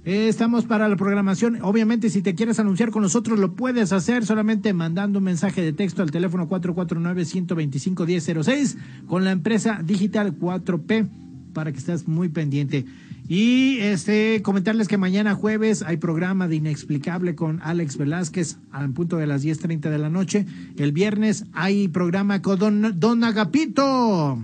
Eh, 0.05 0.27
estamos 0.27 0.65
para 0.65 0.89
la 0.89 0.95
programación. 0.95 1.59
Obviamente, 1.61 2.09
si 2.09 2.23
te 2.23 2.33
quieres 2.33 2.59
anunciar 2.59 2.89
con 2.89 3.03
nosotros, 3.03 3.37
lo 3.37 3.53
puedes 3.53 3.93
hacer 3.93 4.25
solamente 4.25 4.73
mandando 4.73 5.19
un 5.19 5.25
mensaje 5.25 5.61
de 5.61 5.71
texto 5.71 6.01
al 6.01 6.09
teléfono 6.09 6.49
449-125-1006 6.49 8.75
con 9.05 9.23
la 9.23 9.29
empresa 9.29 9.79
Digital 9.83 10.35
4P 10.35 11.07
para 11.53 11.71
que 11.71 11.77
estés 11.77 12.07
muy 12.07 12.29
pendiente. 12.29 12.87
Y 13.27 13.77
este 13.79 14.43
comentarles 14.43 14.87
que 14.87 14.97
mañana 14.97 15.33
jueves 15.33 15.81
hay 15.81 15.97
programa 15.97 16.47
de 16.47 16.57
Inexplicable 16.57 17.33
con 17.33 17.59
Alex 17.63 17.97
Velázquez 17.97 18.59
al 18.71 18.91
punto 18.91 19.17
de 19.17 19.25
las 19.25 19.43
10.30 19.43 19.89
de 19.89 19.97
la 19.97 20.11
noche. 20.11 20.45
El 20.77 20.91
viernes 20.91 21.45
hay 21.51 21.87
programa 21.87 22.43
con 22.43 22.59
Don, 22.59 22.99
Don 22.99 23.23
Agapito. 23.23 24.37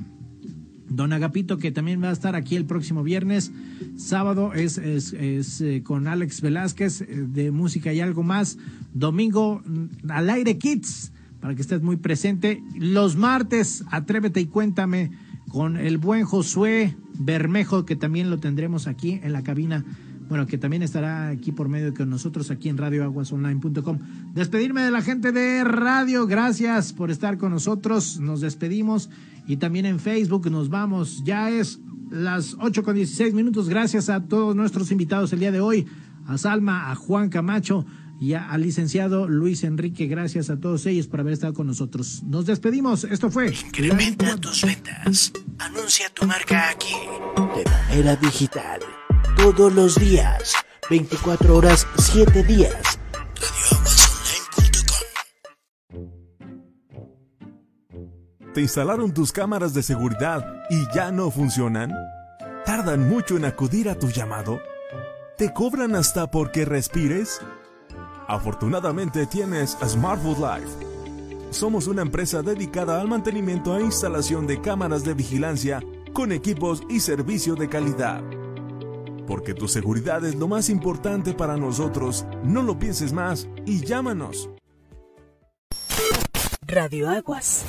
Don 0.90 1.14
Agapito, 1.14 1.58
que 1.58 1.72
también 1.72 2.02
va 2.04 2.10
a 2.10 2.14
estar 2.14 2.36
aquí 2.36 2.56
el 2.56 2.66
próximo 2.66 3.04
viernes. 3.04 3.52
Sábado 3.98 4.54
es, 4.54 4.80
es, 4.80 5.14
eh, 5.62 5.84
con 5.84 6.08
Alex 6.08 6.42
Velázquez 6.42 7.02
eh, 7.02 7.28
de 7.28 7.52
música 7.52 7.94
y 7.94 8.02
algo 8.02 8.24
más. 8.24 8.58
Domingo 8.94 9.62
mm, 9.64 10.10
al 10.10 10.30
aire 10.32 10.58
Kids, 10.58 11.12
para 11.40 11.54
que 11.54 11.62
estés 11.62 11.84
muy 11.84 11.98
presente. 11.98 12.64
Los 12.76 13.16
martes, 13.16 13.84
atrévete 13.92 14.42
y 14.42 14.48
cuéntame 14.48 15.12
con 15.52 15.76
el 15.76 15.98
buen 15.98 16.24
Josué 16.24 16.96
Bermejo, 17.20 17.86
que 17.86 17.98
también 17.98 18.30
lo 18.30 18.40
tendremos 18.40 18.88
aquí 18.88 19.20
en 19.22 19.34
la 19.34 19.44
cabina. 19.44 19.84
Bueno, 20.30 20.48
que 20.48 20.58
también 20.58 20.82
estará 20.82 21.28
aquí 21.28 21.52
por 21.52 21.68
medio 21.68 21.92
de 21.92 22.06
nosotros 22.06 22.52
aquí 22.52 22.70
en 22.70 22.78
radioaguasonline.com. 22.78 24.00
Despedirme 24.34 24.82
de 24.82 24.92
la 24.92 25.02
gente 25.02 25.34
de 25.34 25.66
radio, 25.66 26.26
gracias 26.26 26.94
por 26.94 27.12
estar 27.12 27.38
con 27.38 27.52
nosotros. 27.52 28.22
Nos 28.22 28.40
despedimos 28.40 29.10
y 29.46 29.58
también 29.58 29.86
en 29.86 30.00
Facebook 30.00 30.50
nos 30.50 30.70
vamos. 30.70 31.22
Ya 31.26 31.50
es 31.50 31.82
las 32.10 32.56
8 32.58 32.84
con 32.84 32.96
16 32.96 33.34
minutos. 33.34 33.68
Gracias 33.68 34.08
a 34.10 34.24
todos 34.24 34.56
nuestros 34.56 34.90
invitados 34.90 35.34
el 35.34 35.40
día 35.40 35.52
de 35.52 35.60
hoy, 35.60 35.86
a 36.28 36.38
Salma, 36.38 36.92
a 36.92 36.96
Juan 36.96 37.28
Camacho 37.28 37.86
y 38.22 38.36
al 38.36 38.62
licenciado 38.62 39.28
Luis 39.28 39.64
Enrique. 39.64 40.06
Gracias 40.06 40.52
a 40.52 40.60
todos 40.60 40.86
ellos 40.86 41.08
por 41.08 41.22
haber 41.22 41.34
estado 41.34 41.56
con 41.56 41.66
nosotros. 41.66 42.22
Nos 42.24 42.46
despedimos. 42.46 43.04
Esto 43.04 43.32
fue. 43.32 43.48
Incrementa 43.48 44.38
tus 44.38 44.62
ventas. 44.62 45.34
Anuncia 45.58 46.08
tu 46.14 46.28
marca 46.28 46.70
aquí. 46.70 46.94
De 47.56 47.66
manera 47.68 48.16
digital. 48.18 48.80
Todos 49.36 49.74
los 49.74 50.00
días. 50.00 50.54
24 50.88 51.58
horas, 51.58 51.88
7 51.98 52.44
días. 52.44 52.76
¿Te 58.54 58.62
instalaron 58.62 59.16
tus 59.16 59.32
cámaras 59.32 59.74
de 59.74 59.82
seguridad 59.82 60.46
y 60.70 60.84
ya 60.94 61.12
no 61.12 61.32
funcionan? 61.32 61.92
¿Tardan 62.66 63.10
mucho 63.10 63.36
en 63.38 63.46
acudir 63.46 63.90
a 63.90 63.98
tu 63.98 64.10
llamado? 64.10 64.62
¿Te 65.40 65.52
cobran 65.54 65.96
hasta 65.96 66.30
porque 66.30 66.66
respires? 66.66 67.42
Afortunadamente 68.28 69.26
tienes 69.26 69.78
Smartwood 69.86 70.38
Life. 70.38 70.92
Somos 71.52 71.88
una 71.88 72.02
empresa 72.02 72.42
dedicada 72.42 73.02
al 73.02 73.08
mantenimiento 73.08 73.78
e 73.78 73.82
instalación 73.84 74.48
de 74.48 74.62
cámaras 74.62 75.04
de 75.04 75.14
vigilancia 75.14 75.82
con 76.14 76.32
equipos 76.32 76.82
y 76.90 77.00
servicio 77.02 77.56
de 77.56 77.68
calidad. 77.68 78.24
Porque 79.28 79.54
tu 79.54 79.68
seguridad 79.68 80.24
es 80.26 80.36
lo 80.36 80.48
más 80.48 80.70
importante 80.70 81.34
para 81.34 81.58
nosotros, 81.58 82.26
no 82.44 82.64
lo 82.64 82.80
pienses 82.80 83.14
más 83.14 83.48
y 83.66 83.82
llámanos. 83.86 84.50
Radio 86.62 87.10
Aguas. 87.10 87.66